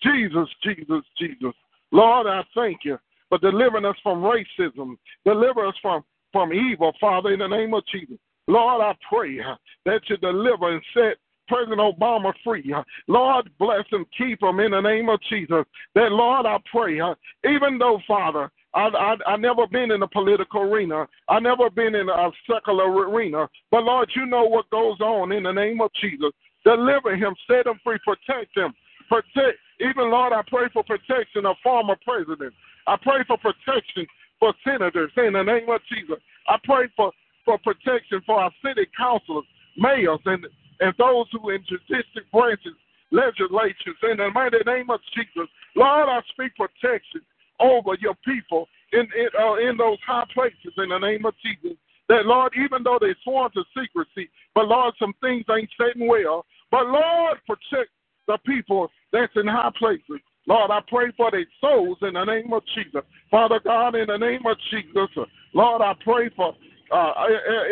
Jesus, 0.00 0.48
Jesus, 0.62 1.04
Jesus. 1.18 1.54
Lord, 1.90 2.28
I 2.28 2.44
thank 2.54 2.84
you 2.84 2.98
for 3.28 3.38
delivering 3.38 3.84
us 3.84 3.96
from 4.02 4.22
racism. 4.22 4.96
Deliver 5.26 5.66
us 5.66 5.74
from, 5.82 6.04
from 6.32 6.52
evil, 6.52 6.92
Father, 7.00 7.32
in 7.32 7.40
the 7.40 7.48
name 7.48 7.74
of 7.74 7.84
Jesus. 7.86 8.16
Lord, 8.48 8.82
I 8.82 8.94
pray 9.08 9.38
that 9.84 10.00
you 10.08 10.16
deliver 10.16 10.72
and 10.72 10.82
set 10.94 11.18
President 11.48 11.80
Obama 11.80 12.32
free. 12.44 12.74
Lord, 13.06 13.50
bless 13.58 13.84
him, 13.90 14.04
keep 14.16 14.42
him 14.42 14.60
in 14.60 14.72
the 14.72 14.80
name 14.80 15.08
of 15.08 15.20
Jesus. 15.30 15.64
That, 15.94 16.12
Lord, 16.12 16.46
I 16.46 16.58
pray, 16.70 17.00
even 17.44 17.78
though, 17.78 18.00
Father, 18.06 18.50
I, 18.74 18.88
I, 18.88 19.32
I 19.32 19.36
never 19.36 19.66
been 19.66 19.90
in 19.90 20.00
the 20.00 20.06
political 20.06 20.62
arena. 20.62 21.06
I 21.28 21.40
never 21.40 21.70
been 21.70 21.94
in 21.94 22.08
a 22.08 22.30
secular 22.50 22.90
arena. 22.90 23.48
But 23.70 23.84
Lord, 23.84 24.10
you 24.14 24.26
know 24.26 24.44
what 24.44 24.68
goes 24.70 25.00
on 25.00 25.32
in 25.32 25.44
the 25.44 25.52
name 25.52 25.80
of 25.80 25.90
Jesus. 26.00 26.30
Deliver 26.64 27.16
him, 27.16 27.34
set 27.46 27.66
him 27.66 27.80
free, 27.82 27.98
protect 28.04 28.56
him. 28.56 28.74
Protect, 29.08 29.58
even 29.80 30.10
Lord, 30.10 30.34
I 30.34 30.42
pray 30.46 30.68
for 30.72 30.84
protection 30.84 31.46
of 31.46 31.56
former 31.62 31.96
presidents. 32.04 32.56
I 32.86 32.96
pray 33.00 33.24
for 33.26 33.38
protection 33.38 34.06
for 34.38 34.52
senators 34.64 35.10
in 35.16 35.32
the 35.32 35.42
name 35.42 35.68
of 35.70 35.80
Jesus. 35.90 36.18
I 36.46 36.56
pray 36.62 36.88
for, 36.94 37.12
for 37.48 37.56
protection 37.58 38.20
for 38.26 38.38
our 38.38 38.52
city 38.62 38.86
councilors, 38.96 39.46
mayors, 39.78 40.20
and, 40.26 40.46
and 40.80 40.92
those 40.98 41.24
who 41.32 41.48
in 41.48 41.64
judicial 41.66 42.28
branches, 42.30 42.76
legislatures, 43.10 43.96
in 44.02 44.18
the 44.18 44.30
mighty 44.34 44.58
name 44.66 44.90
of 44.90 45.00
Jesus. 45.16 45.48
Lord, 45.74 46.08
I 46.10 46.20
speak 46.28 46.52
protection 46.56 47.22
over 47.58 47.96
your 48.00 48.14
people 48.22 48.68
in 48.92 49.00
in, 49.00 49.28
uh, 49.40 49.54
in 49.54 49.78
those 49.78 49.96
high 50.06 50.26
places 50.34 50.76
in 50.76 50.90
the 50.90 50.98
name 50.98 51.24
of 51.24 51.32
Jesus. 51.42 51.78
That 52.10 52.26
Lord, 52.26 52.52
even 52.62 52.82
though 52.82 52.98
they 53.00 53.14
sworn 53.24 53.50
to 53.52 53.64
secrecy, 53.76 54.28
but 54.54 54.68
Lord, 54.68 54.94
some 54.98 55.14
things 55.22 55.44
ain't 55.50 55.70
sitting 55.80 56.06
well. 56.06 56.44
But 56.70 56.86
Lord, 56.86 57.38
protect 57.46 57.90
the 58.26 58.36
people 58.46 58.90
that's 59.10 59.32
in 59.36 59.46
high 59.46 59.72
places. 59.78 60.20
Lord, 60.46 60.70
I 60.70 60.80
pray 60.88 61.12
for 61.16 61.30
their 61.30 61.46
souls 61.60 61.98
in 62.02 62.14
the 62.14 62.24
name 62.24 62.52
of 62.52 62.62
Jesus. 62.74 63.02
Father 63.30 63.60
God, 63.64 63.94
in 63.94 64.06
the 64.06 64.16
name 64.16 64.44
of 64.46 64.56
Jesus, 64.70 65.08
Lord, 65.54 65.82
I 65.82 65.94
pray 66.04 66.30
for 66.36 66.54
uh, 66.90 67.12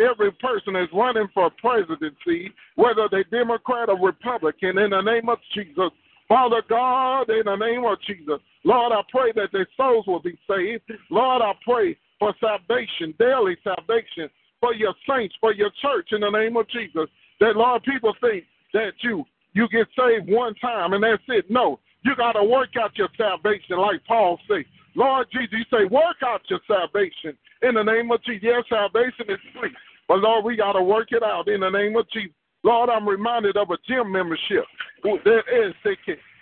every 0.09 0.31
person 0.33 0.75
is 0.75 0.87
running 0.93 1.27
for 1.33 1.49
presidency, 1.61 2.51
whether 2.75 3.07
they're 3.09 3.23
Democrat 3.25 3.89
or 3.89 3.99
Republican, 3.99 4.77
in 4.77 4.91
the 4.91 5.01
name 5.01 5.29
of 5.29 5.39
Jesus. 5.53 5.91
Father 6.27 6.61
God, 6.67 7.29
in 7.29 7.43
the 7.45 7.55
name 7.55 7.85
of 7.85 7.97
Jesus, 8.05 8.39
Lord, 8.65 8.91
I 8.91 9.01
pray 9.09 9.31
that 9.35 9.49
their 9.53 9.67
souls 9.77 10.05
will 10.07 10.19
be 10.19 10.37
saved. 10.47 10.83
Lord, 11.09 11.41
I 11.41 11.53
pray 11.63 11.97
for 12.19 12.33
salvation, 12.39 13.13
daily 13.17 13.55
salvation 13.63 14.29
for 14.59 14.73
your 14.73 14.93
saints, 15.07 15.35
for 15.39 15.53
your 15.53 15.71
church 15.81 16.09
in 16.11 16.21
the 16.21 16.29
name 16.29 16.57
of 16.57 16.67
Jesus. 16.69 17.07
That, 17.39 17.55
Lord, 17.55 17.83
people 17.83 18.13
think 18.19 18.43
that 18.73 18.91
you 19.01 19.23
you 19.53 19.67
get 19.69 19.87
saved 19.97 20.29
one 20.29 20.53
time 20.55 20.93
and 20.93 21.03
that's 21.03 21.23
it. 21.29 21.49
No, 21.49 21.79
you 22.03 22.15
got 22.15 22.33
to 22.33 22.43
work 22.43 22.69
out 22.79 22.95
your 22.95 23.09
salvation, 23.17 23.77
like 23.77 24.05
Paul 24.07 24.37
said. 24.47 24.65
Lord 24.95 25.27
Jesus, 25.31 25.49
you 25.51 25.65
say, 25.71 25.85
work 25.85 26.17
out 26.23 26.41
your 26.49 26.59
salvation 26.67 27.37
in 27.61 27.75
the 27.75 27.83
name 27.83 28.11
of 28.11 28.23
Jesus. 28.23 28.43
Yes, 28.43 28.63
salvation 28.69 29.25
is 29.29 29.39
free, 29.59 29.71
but 30.07 30.19
Lord, 30.19 30.45
we 30.45 30.55
got 30.55 30.73
to 30.73 30.83
work 30.83 31.09
it 31.11 31.23
out 31.23 31.47
in 31.47 31.61
the 31.61 31.69
name 31.69 31.95
of 31.95 32.09
Jesus. 32.11 32.33
Lord, 32.63 32.89
I'm 32.89 33.07
reminded 33.07 33.55
of 33.55 33.69
a 33.69 33.77
gym 33.87 34.11
membership. 34.11 34.65
That 35.03 35.43
is, 35.47 35.73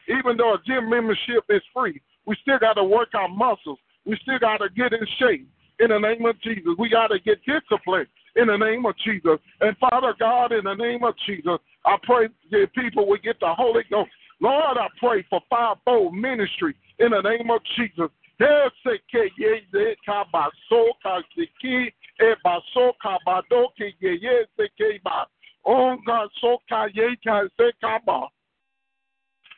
even 0.07 0.38
though 0.38 0.53
a 0.53 0.57
gym 0.65 0.89
membership 0.89 1.43
is 1.50 1.62
free, 1.74 2.01
we 2.25 2.36
still 2.41 2.60
got 2.60 2.74
to 2.74 2.84
work 2.84 3.10
our 3.13 3.27
muscles. 3.27 3.79
We 4.05 4.17
still 4.22 4.39
got 4.39 4.57
to 4.57 4.69
get 4.69 4.93
in 4.93 5.05
shape 5.19 5.48
in 5.79 5.89
the 5.89 6.00
name 6.00 6.25
of 6.25 6.39
Jesus. 6.41 6.72
We 6.79 6.89
got 6.89 7.07
to 7.07 7.19
get 7.19 7.39
disciplined 7.45 8.07
in 8.36 8.48
the 8.48 8.57
name 8.57 8.86
of 8.86 8.95
Jesus. 9.03 9.38
And 9.62 9.77
Father 9.77 10.13
God, 10.19 10.51
in 10.51 10.63
the 10.63 10.74
name 10.74 11.03
of 11.03 11.15
Jesus, 11.25 11.57
I 11.86 11.98
pray 12.03 12.27
that 12.51 12.67
people 12.75 13.07
will 13.07 13.19
get 13.24 13.39
the 13.39 13.53
Holy 13.53 13.84
Ghost. 13.89 14.10
Lord, 14.41 14.77
I 14.77 14.88
pray 15.00 15.25
for 15.29 15.41
fivefold 15.50 16.13
ministry 16.13 16.75
in 17.00 17.12
the 17.12 17.22
name 17.22 17.50
of 17.50 17.62
Jesus. 17.77 18.10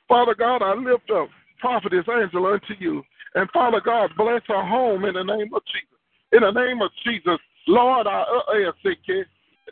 Father 0.07 0.35
God, 0.35 0.61
I 0.61 0.73
lift 0.73 1.11
up 1.11 1.27
Prophetess 1.59 2.05
Angela 2.07 2.53
unto 2.53 2.73
you. 2.79 3.03
And 3.35 3.49
Father 3.51 3.81
God, 3.83 4.11
bless 4.17 4.41
her 4.47 4.63
home 4.63 5.05
in 5.05 5.13
the 5.15 5.23
name 5.23 5.53
of 5.53 5.61
Jesus. 5.65 5.97
In 6.31 6.41
the 6.41 6.51
name 6.51 6.81
of 6.81 6.91
Jesus, 7.05 7.39
Lord, 7.67 8.07
I 8.07 8.21
uh, 8.21 8.69
uh, 8.69 9.23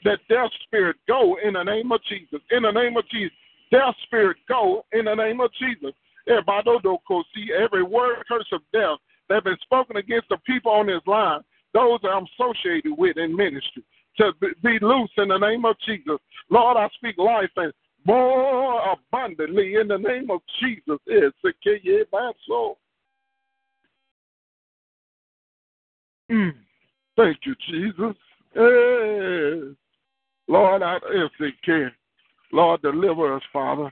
that 0.04 0.20
death 0.30 0.52
spirit 0.64 0.98
go 1.08 1.38
in 1.44 1.54
the 1.54 1.64
name 1.64 1.92
of 1.92 2.02
Jesus. 2.10 2.42
In 2.52 2.64
the 2.64 2.72
name 2.72 2.98
of 2.98 3.08
Jesus, 3.10 3.32
death 3.72 3.96
spirit 4.04 4.38
go 4.48 4.86
in 4.92 5.06
the 5.06 5.16
name 5.16 5.40
of 5.40 5.52
Jesus. 5.54 5.94
Every 6.27 7.84
word 7.84 8.24
curse 8.27 8.48
of 8.51 8.62
death 8.74 8.98
that 9.29 9.36
has 9.36 9.44
been 9.44 9.58
spoken 9.62 9.98
against 9.98 10.29
the 10.29 10.38
people 10.46 10.72
on 10.72 10.88
this 10.88 11.01
line, 11.08 11.41
those 11.74 12.00
that 12.03 12.10
I'm 12.10 12.27
associated 12.39 12.94
with 12.98 13.17
in 13.17 13.36
ministry, 13.36 13.84
to 14.17 14.32
be 14.63 14.77
loose 14.82 15.12
in 15.17 15.27
the 15.29 15.38
name 15.38 15.65
of 15.65 15.75
Jesus. 15.86 16.17
Lord, 16.50 16.77
I 16.77 16.88
speak 16.96 17.17
life 17.17 17.50
and 17.58 17.74
more 18.05 18.94
abundantly 18.94 19.75
in 19.75 19.88
the 19.88 19.98
name 19.98 20.29
of 20.29 20.41
Jesus. 20.62 21.00
Mm. 26.32 26.53
Thank 27.17 27.38
you, 27.46 27.55
Jesus. 27.70 28.15
Yes. 28.55 29.75
Lord, 30.48 30.84
I 30.84 30.98
if 31.10 31.32
they 31.39 31.53
can. 31.63 31.91
Lord, 32.51 32.82
deliver 32.82 33.36
us, 33.36 33.44
Father. 33.51 33.91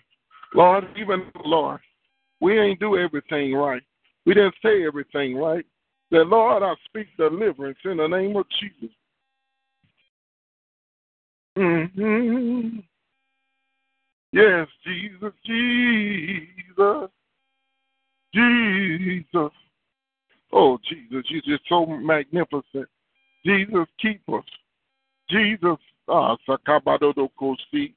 Lord, 0.54 0.86
even 0.98 1.24
Lord, 1.44 1.80
we 2.44 2.60
ain't 2.60 2.80
do 2.82 2.98
everything 2.98 3.54
right. 3.54 3.82
We 4.26 4.34
didn't 4.34 4.56
say 4.62 4.86
everything 4.86 5.38
right. 5.38 5.66
That 6.12 6.26
Lord, 6.26 6.62
I 6.62 6.74
speak 6.86 7.08
deliverance 7.18 7.78
in 7.86 7.98
the 7.98 8.08
name 8.08 8.36
of 8.36 8.46
Jesus. 8.60 8.94
Mm-hmm. 11.58 12.80
Yes, 14.34 14.68
Jesus, 14.86 15.32
Jesus, 15.46 17.10
Jesus. 18.36 19.52
Oh, 20.52 20.78
Jesus, 20.90 21.26
you're 21.30 21.58
just 21.58 21.64
so 21.70 21.86
magnificent. 21.86 22.90
Jesus, 23.46 23.88
keep 24.02 24.22
us. 24.34 24.44
Jesus, 25.30 25.78
ah, 26.10 26.36
Sakabadodo 26.48 27.30
Kosi, 27.40 27.94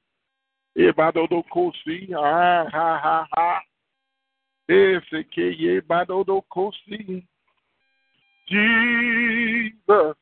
Ebadodo 0.77 1.43
Kosi, 1.53 2.13
ah, 2.15 2.65
ha, 2.71 2.99
ha, 3.03 3.27
ha. 3.33 3.59
Jesus, 8.49 10.15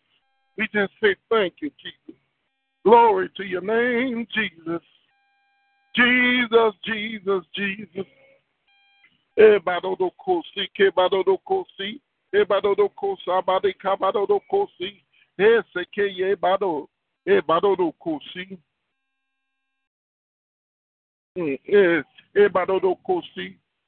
we 0.57 0.67
just 0.73 0.93
say 1.01 1.15
thank 1.29 1.55
you, 1.61 1.71
Jesus. 1.81 2.19
Glory 2.83 3.29
to 3.37 3.43
your 3.43 3.61
name, 3.61 4.27
Jesus. 4.33 4.81
Jesus, 5.95 6.73
Jesus, 6.85 7.43
Jesus. 7.55 8.05
Ebadodo 9.37 10.11
Kosi, 10.19 10.69
Kebadodo 10.77 11.37
Kosi, 11.47 11.99
Ebadodo 12.33 12.89
Kosa, 12.95 13.41
Bade 13.45 13.73
Kabadodo 13.83 14.39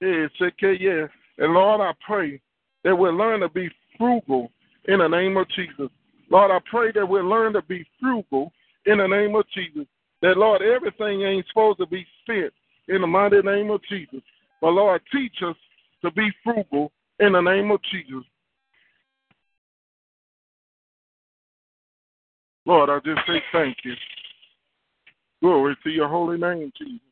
Kosi. 0.02 0.30
Eseke 0.42 0.80
Yebado, 0.80 0.80
Ebadodo 0.80 0.80
Kosi. 0.80 0.80
Ebadodo 0.80 0.80
Kosi. 0.80 0.80
Eseke 0.80 0.80
Ye. 0.80 1.08
And 1.40 1.54
Lord, 1.54 1.82
I 1.82 1.94
pray 2.06 2.42
that 2.84 2.96
we'll 2.96 3.16
learn 3.16 3.42
to 3.42 3.50
be 3.50 3.70
frugal 3.98 4.52
in 4.88 5.00
the 5.00 5.08
name 5.08 5.38
of 5.38 5.48
Jesus. 5.50 5.90
Lord, 6.30 6.52
I 6.52 6.60
pray 6.70 6.92
that 6.94 7.08
we'll 7.08 7.28
learn 7.28 7.54
to 7.54 7.62
be 7.64 7.86
frugal 8.00 8.52
in 8.86 8.98
the 8.98 9.08
name 9.08 9.36
of 9.36 9.46
Jesus. 9.54 9.86
That, 10.22 10.38
Lord, 10.38 10.62
everything 10.62 11.22
ain't 11.22 11.46
supposed 11.48 11.80
to 11.80 11.86
be 11.86 12.06
spent 12.22 12.54
in 12.88 13.02
the 13.02 13.08
mighty 13.08 13.42
name 13.42 13.70
of 13.70 13.82
Jesus. 13.90 14.22
But, 14.62 14.72
Lord, 14.72 15.02
teach 15.12 15.36
us 15.46 15.56
to 16.02 16.12
be 16.12 16.30
frugal 16.44 16.92
in 17.20 17.34
the 17.34 17.42
name 17.42 17.72
of 17.72 17.80
Jesus. 17.92 18.24
Lord, 22.66 22.90
I 22.90 23.00
just 23.06 23.26
say 23.28 23.42
thank 23.52 23.78
you. 23.84 23.94
Glory 25.42 25.78
to 25.84 25.90
your 25.90 26.08
holy 26.08 26.38
name, 26.38 26.72
Jesus. 26.78 27.07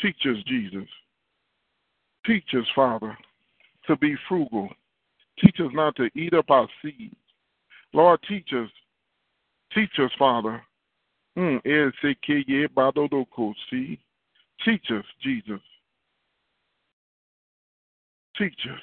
Teach 0.00 0.26
us, 0.26 0.36
Jesus. 0.46 0.88
Teach 2.26 2.54
us, 2.54 2.66
Father, 2.74 3.16
to 3.86 3.96
be 3.96 4.14
frugal. 4.28 4.68
Teach 5.40 5.56
us 5.60 5.70
not 5.72 5.96
to 5.96 6.08
eat 6.14 6.34
up 6.34 6.50
our 6.50 6.68
seeds. 6.82 7.14
Lord, 7.92 8.20
teach 8.28 8.50
us. 8.52 8.68
Teach 9.74 9.98
us, 9.98 10.10
Father. 10.18 10.62
Hmm, 11.36 11.56
teach 14.64 14.90
us, 14.90 15.04
Jesus. 15.22 15.60
Teach 18.36 18.66
us. 18.70 18.80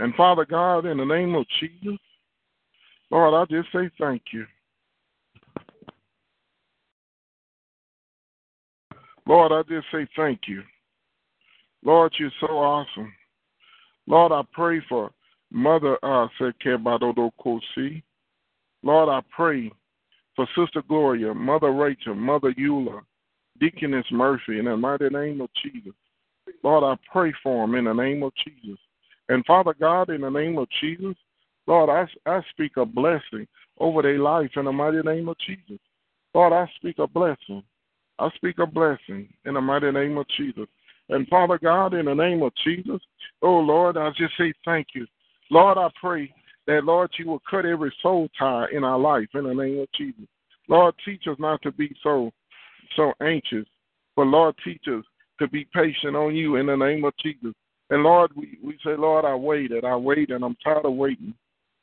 And 0.00 0.14
Father 0.14 0.44
God, 0.44 0.86
in 0.86 0.98
the 0.98 1.04
name 1.04 1.34
of 1.34 1.46
Jesus, 1.60 1.98
Lord, 3.10 3.34
I 3.34 3.44
just 3.52 3.70
say 3.72 3.90
thank 3.98 4.22
you. 4.32 4.46
Lord, 9.26 9.52
I 9.52 9.62
just 9.68 9.86
say 9.90 10.06
thank 10.16 10.40
you. 10.46 10.62
Lord, 11.84 12.12
you're 12.18 12.30
so 12.40 12.46
awesome. 12.46 13.12
Lord, 14.06 14.32
I 14.32 14.42
pray 14.52 14.80
for 14.88 15.10
Mother 15.50 15.98
uh 16.02 16.28
Kosi. 16.40 18.02
Lord, 18.82 19.08
I 19.08 19.20
pray 19.34 19.72
for 20.36 20.46
Sister 20.56 20.82
Gloria, 20.88 21.32
Mother 21.32 21.72
Rachel, 21.72 22.14
Mother 22.14 22.52
Eula, 22.54 23.00
Deaconess 23.60 24.06
Murphy, 24.10 24.58
in 24.58 24.66
the 24.66 24.76
mighty 24.76 25.08
name 25.08 25.40
of 25.40 25.48
Jesus. 25.62 25.94
Lord, 26.62 26.84
I 26.84 27.00
pray 27.10 27.32
for 27.42 27.66
them 27.66 27.76
in 27.76 27.84
the 27.84 27.92
name 27.92 28.22
of 28.22 28.32
Jesus. 28.44 28.78
And 29.28 29.44
Father 29.46 29.74
God, 29.78 30.10
in 30.10 30.20
the 30.22 30.30
name 30.30 30.58
of 30.58 30.68
Jesus, 30.80 31.16
Lord, 31.66 31.88
I, 31.88 32.06
I 32.30 32.42
speak 32.50 32.72
a 32.76 32.84
blessing 32.84 33.46
over 33.78 34.02
their 34.02 34.18
life 34.18 34.50
in 34.56 34.66
the 34.66 34.72
mighty 34.72 35.00
name 35.02 35.28
of 35.28 35.36
Jesus. 35.38 35.80
Lord, 36.34 36.52
I 36.52 36.68
speak 36.76 36.98
a 36.98 37.06
blessing. 37.06 37.62
I 38.18 38.30
speak 38.36 38.58
a 38.58 38.66
blessing 38.66 39.28
in 39.44 39.54
the 39.54 39.60
mighty 39.60 39.90
name 39.90 40.18
of 40.18 40.26
Jesus. 40.36 40.66
And 41.08 41.28
Father 41.28 41.58
God, 41.58 41.94
in 41.94 42.06
the 42.06 42.14
name 42.14 42.42
of 42.42 42.52
Jesus, 42.64 43.00
oh 43.42 43.58
Lord, 43.58 43.96
I 43.96 44.10
just 44.10 44.36
say 44.38 44.52
thank 44.64 44.88
you. 44.94 45.06
Lord, 45.50 45.76
I 45.76 45.88
pray 46.00 46.32
that, 46.66 46.84
Lord, 46.84 47.10
you 47.18 47.26
will 47.26 47.42
cut 47.48 47.66
every 47.66 47.94
soul 48.02 48.28
tie 48.38 48.66
in 48.72 48.84
our 48.84 48.98
life 48.98 49.28
in 49.34 49.44
the 49.44 49.54
name 49.54 49.80
of 49.80 49.88
Jesus. 49.96 50.24
Lord, 50.68 50.94
teach 51.04 51.24
us 51.30 51.36
not 51.38 51.60
to 51.62 51.72
be 51.72 51.94
so 52.02 52.32
so 52.96 53.12
anxious, 53.20 53.66
but 54.16 54.26
Lord, 54.26 54.54
teach 54.64 54.84
us 54.88 55.04
to 55.40 55.48
be 55.48 55.66
patient 55.74 56.16
on 56.16 56.34
you 56.34 56.56
in 56.56 56.66
the 56.66 56.76
name 56.76 57.04
of 57.04 57.12
Jesus. 57.22 57.52
And 57.90 58.02
Lord, 58.02 58.30
we, 58.36 58.58
we 58.62 58.78
say, 58.84 58.96
Lord, 58.96 59.24
I 59.24 59.34
waited, 59.34 59.84
I 59.84 59.96
waited, 59.96 60.30
and 60.30 60.44
I'm 60.44 60.56
tired 60.62 60.86
of 60.86 60.94
waiting. 60.94 61.34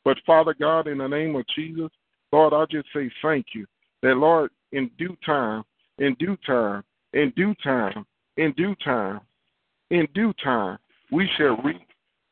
But 0.03 0.17
Father 0.25 0.55
God, 0.59 0.87
in 0.87 0.97
the 0.99 1.07
name 1.07 1.35
of 1.35 1.45
Jesus, 1.55 1.89
Lord, 2.31 2.53
I 2.53 2.65
just 2.71 2.87
say 2.93 3.11
thank 3.21 3.47
you. 3.53 3.65
That 4.01 4.15
Lord, 4.15 4.51
in 4.71 4.89
due 4.97 5.15
time, 5.25 5.63
in 6.01 6.15
due 6.15 6.35
time, 6.45 6.83
in 7.13 7.31
due 7.35 7.53
time, 7.63 8.05
in 8.37 8.51
due 8.53 8.75
time, 8.83 9.21
in 9.91 10.07
due 10.15 10.33
time, 10.43 10.77
we 11.11 11.29
shall 11.37 11.57
reap 11.63 11.81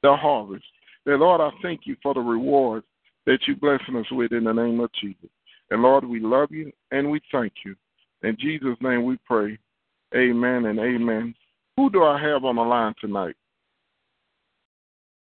the 0.02 0.16
harvest. 0.16 0.66
And 1.06 1.20
Lord, 1.20 1.40
I 1.40 1.52
thank 1.62 1.82
you 1.86 1.96
for 2.02 2.16
the 2.16 2.20
rewards 2.20 2.86
that 3.28 3.40
you 3.48 3.56
blessing 3.56 3.96
us 3.96 4.12
with 4.12 4.32
in 4.32 4.46
the 4.46 4.54
name 4.54 4.80
of 4.80 4.90
Jesus. 5.00 5.30
And 5.70 5.84
Lord, 5.84 6.04
we 6.04 6.20
love 6.20 6.52
you 6.52 6.72
and 6.92 7.12
we 7.12 7.22
thank 7.32 7.54
you. 7.64 7.76
In 8.24 8.36
Jesus' 8.40 8.78
name 8.82 9.06
we 9.06 9.18
pray. 9.28 9.58
Amen 10.16 10.66
and 10.66 10.80
amen. 10.80 11.36
Who 11.78 11.92
do 11.92 12.04
I 12.04 12.20
have 12.20 12.44
on 12.46 12.56
the 12.56 12.64
line 12.64 12.96
tonight? 13.00 13.36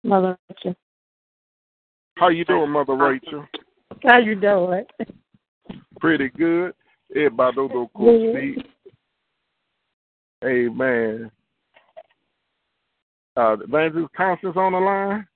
Mother 0.05 0.39
Rachel. 0.49 0.77
How 2.17 2.29
you 2.29 2.45
doing, 2.45 2.71
Mother 2.71 2.95
Rachel? 2.95 3.45
How 4.05 4.19
you 4.19 4.37
doing? 4.37 4.85
Pretty 5.99 6.29
good. 6.29 6.75
Everybody 7.15 7.57
Amen. 10.45 11.31
Uh, 13.37 13.57
Evangelist 13.63 14.13
Constance 14.15 14.57
on 14.57 14.73
the 14.73 14.79
line? 14.79 15.27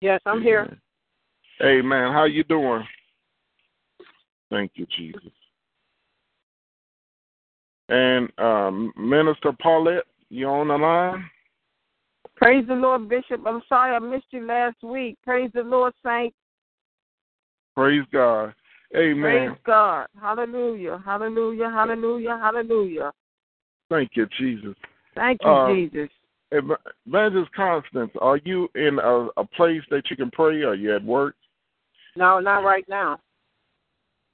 Yes, 0.00 0.20
I'm 0.26 0.42
here. 0.42 0.76
Amen. 1.62 2.12
How 2.12 2.24
you 2.24 2.42
doing? 2.44 2.82
Thank 4.50 4.72
you, 4.74 4.86
Jesus. 4.96 5.22
And 7.88 8.28
um, 8.38 8.92
Minister 8.96 9.52
Paulette, 9.60 10.04
you 10.28 10.46
on 10.46 10.68
the 10.68 10.76
line? 10.76 11.24
Praise 12.36 12.64
the 12.66 12.74
Lord, 12.74 13.08
Bishop. 13.08 13.42
I'm 13.46 13.62
sorry 13.68 13.94
I 13.94 13.98
missed 13.98 14.26
you 14.30 14.44
last 14.46 14.82
week. 14.82 15.16
Praise 15.22 15.50
the 15.54 15.62
Lord, 15.62 15.92
Saint. 16.04 16.34
Praise 17.76 18.02
God. 18.12 18.54
Amen. 18.96 19.20
Praise 19.22 19.58
God. 19.64 20.06
Hallelujah. 20.20 21.02
Hallelujah. 21.04 21.70
Hallelujah. 21.70 22.38
Hallelujah. 22.40 23.12
Thank 23.88 24.10
you, 24.14 24.26
Jesus. 24.38 24.74
Thank 25.14 25.40
you, 25.42 25.50
uh, 25.50 25.74
Jesus. 25.74 26.08
Evangelist 26.52 27.52
Constance, 27.54 28.10
are 28.20 28.38
you 28.44 28.68
in 28.74 28.98
a, 29.02 29.28
a, 29.38 29.44
place 29.56 29.80
that 29.90 30.10
you 30.10 30.16
can 30.16 30.30
pray? 30.30 30.62
Are 30.62 30.74
you 30.74 30.94
at 30.94 31.02
work? 31.02 31.34
No, 32.14 32.40
not 32.40 32.62
right 32.62 32.84
now. 32.88 33.18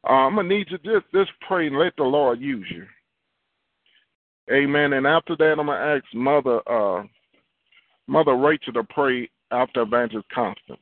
Uh, 0.08 0.12
I'm 0.12 0.34
gonna 0.34 0.48
need 0.48 0.66
you 0.70 0.78
just 0.78 1.06
just 1.12 1.30
pray 1.46 1.68
and 1.68 1.78
let 1.78 1.94
the 1.96 2.02
Lord 2.02 2.40
use 2.40 2.66
you. 2.70 2.86
Amen. 4.52 4.94
And 4.94 5.06
after 5.06 5.36
that, 5.36 5.56
I'm 5.58 5.66
gonna 5.66 5.72
ask 5.72 6.04
Mother 6.12 6.60
uh, 6.68 7.04
Mother 8.08 8.36
Rachel 8.36 8.72
to 8.72 8.84
pray 8.84 9.30
after 9.52 9.82
Evangelist 9.82 10.28
Constance. 10.34 10.80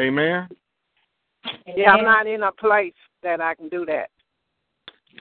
Amen. 0.00 0.48
Yeah, 1.76 1.92
I'm 1.92 2.04
not 2.04 2.26
in 2.26 2.42
a 2.42 2.52
place 2.52 2.94
that 3.22 3.40
I 3.40 3.54
can 3.54 3.68
do 3.68 3.84
that. 3.86 4.10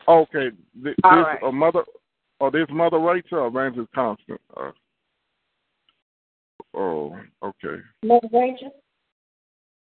Okay. 0.08 0.50
This, 0.76 0.96
All 1.04 1.22
right. 1.22 1.42
uh, 1.44 1.52
mother, 1.52 1.84
oh, 2.42 2.50
this 2.50 2.68
Mother 2.70 3.00
Rachel 3.00 3.40
or 3.40 3.48
Evangelist 3.48 3.92
Constance? 3.94 4.40
Uh, 4.56 4.72
oh, 6.74 7.18
okay. 7.44 7.82
Mother 8.04 8.28
Rachel. 8.32 8.74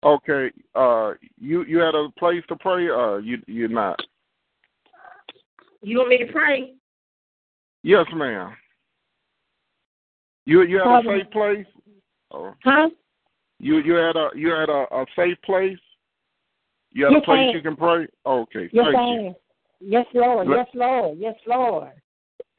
Okay. 0.03 0.51
Uh, 0.73 1.13
you 1.39 1.63
you 1.65 1.77
had 1.77 1.93
a 1.93 2.09
place 2.17 2.43
to 2.47 2.55
pray? 2.55 2.87
or 2.87 3.19
you 3.19 3.37
you're 3.47 3.69
not. 3.69 3.99
You 5.83 5.99
want 5.99 6.09
me 6.09 6.17
to 6.19 6.31
pray? 6.31 6.73
Yes, 7.83 8.05
ma'am. 8.13 8.53
You 10.45 10.63
you 10.63 10.79
had 10.79 11.05
a 11.05 11.19
safe 11.19 11.31
place? 11.31 11.65
Oh. 12.31 12.53
Huh? 12.63 12.89
You 13.59 13.77
you 13.77 13.93
had 13.93 14.15
a 14.15 14.29
you 14.35 14.49
had 14.49 14.69
a, 14.69 14.85
a 14.91 15.05
safe 15.15 15.37
place? 15.43 15.77
You 16.93 17.05
have 17.05 17.13
yes, 17.13 17.21
a 17.23 17.25
place 17.25 17.53
you 17.53 17.61
can 17.61 17.75
pray? 17.75 18.07
okay. 18.25 18.69
Yes, 18.71 18.85
Thank 18.91 18.97
I 18.97 19.13
you. 19.13 19.35
Yes, 19.79 20.05
Lord. 20.13 20.47
Let, 20.47 20.57
yes, 20.57 20.67
Lord. 20.73 21.17
Yes, 21.17 21.35
Lord. 21.47 21.91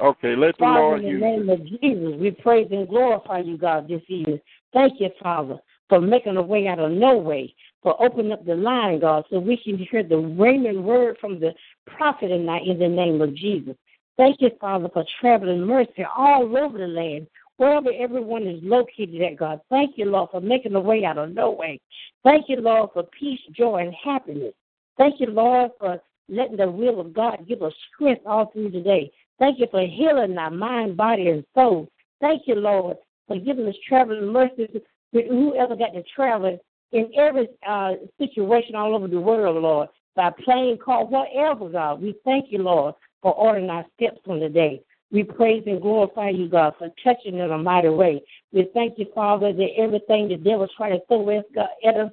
Okay, 0.00 0.34
let 0.34 0.56
the 0.56 0.64
Father, 0.64 0.80
Lord 0.80 1.04
in 1.04 1.20
the 1.20 1.26
name 1.26 1.48
of 1.48 1.64
Jesus, 1.64 2.18
we 2.18 2.32
praise 2.32 2.66
and 2.72 2.88
glorify 2.88 3.38
you, 3.38 3.56
God, 3.56 3.86
this 3.86 4.02
evening. 4.08 4.40
Thank 4.72 5.00
you, 5.00 5.10
Father, 5.22 5.58
for 5.88 6.00
making 6.00 6.36
a 6.36 6.42
way 6.42 6.66
out 6.66 6.80
of 6.80 6.90
no 6.90 7.16
way, 7.16 7.54
for 7.82 8.02
opening 8.02 8.32
up 8.32 8.44
the 8.44 8.56
line, 8.56 9.00
God, 9.00 9.24
so 9.30 9.38
we 9.38 9.56
can 9.56 9.78
hear 9.78 10.02
the 10.02 10.16
ringing 10.16 10.82
word 10.82 11.18
from 11.20 11.38
the 11.38 11.54
prophet 11.86 12.28
tonight 12.28 12.66
in 12.66 12.80
the 12.80 12.88
name 12.88 13.20
of 13.20 13.34
Jesus. 13.36 13.76
Thank 14.16 14.40
you, 14.40 14.50
Father, 14.60 14.88
for 14.92 15.04
traveling 15.20 15.60
mercy 15.60 16.04
all 16.16 16.56
over 16.56 16.78
the 16.78 16.86
land, 16.86 17.28
wherever 17.62 17.92
everyone 17.96 18.42
is 18.42 18.58
located 18.62 19.22
at, 19.22 19.36
God. 19.38 19.60
Thank 19.70 19.96
you, 19.96 20.06
Lord, 20.06 20.30
for 20.32 20.40
making 20.40 20.74
a 20.74 20.80
way 20.80 21.04
out 21.04 21.16
of 21.16 21.32
no 21.32 21.52
way. 21.52 21.80
Thank 22.24 22.46
you, 22.48 22.56
Lord, 22.60 22.90
for 22.92 23.04
peace, 23.18 23.38
joy, 23.56 23.76
and 23.76 23.94
happiness. 23.94 24.52
Thank 24.98 25.20
you, 25.20 25.28
Lord, 25.28 25.70
for 25.78 26.00
letting 26.28 26.56
the 26.56 26.68
will 26.68 27.00
of 27.00 27.14
God 27.14 27.46
give 27.46 27.62
us 27.62 27.72
strength 27.94 28.22
all 28.26 28.46
through 28.46 28.72
the 28.72 28.80
day. 28.80 29.12
Thank 29.38 29.60
you 29.60 29.68
for 29.70 29.86
healing 29.86 30.36
our 30.38 30.50
mind, 30.50 30.96
body, 30.96 31.28
and 31.28 31.44
soul. 31.54 31.88
Thank 32.20 32.42
you, 32.46 32.56
Lord, 32.56 32.96
for 33.28 33.38
giving 33.38 33.68
us 33.68 33.76
traveling 33.88 34.26
mercies 34.26 34.70
with 35.12 35.26
whoever 35.28 35.76
got 35.76 35.92
to 35.94 36.02
travel 36.14 36.58
in 36.90 37.10
every 37.16 37.48
uh, 37.66 37.92
situation 38.18 38.74
all 38.74 38.96
over 38.96 39.06
the 39.06 39.20
world, 39.20 39.62
Lord, 39.62 39.88
by 40.16 40.30
plane, 40.44 40.78
car, 40.84 41.04
whatever, 41.04 41.68
God. 41.68 42.02
We 42.02 42.16
thank 42.24 42.50
you, 42.50 42.58
Lord, 42.58 42.96
for 43.22 43.32
ordering 43.34 43.70
our 43.70 43.86
steps 43.96 44.20
on 44.26 44.40
the 44.40 44.48
day. 44.48 44.82
We 45.12 45.22
praise 45.22 45.62
and 45.66 45.80
glorify 45.80 46.30
you, 46.30 46.48
God, 46.48 46.72
for 46.78 46.88
touching 47.04 47.38
in 47.38 47.50
a 47.50 47.58
mighty 47.58 47.90
way. 47.90 48.22
We 48.50 48.68
thank 48.72 48.98
you, 48.98 49.06
Father, 49.14 49.52
that 49.52 49.68
everything 49.76 50.28
the 50.28 50.36
devil 50.36 50.66
try 50.74 50.88
to 50.88 51.00
throw 51.06 51.28
at 51.38 51.96
us, 51.96 52.10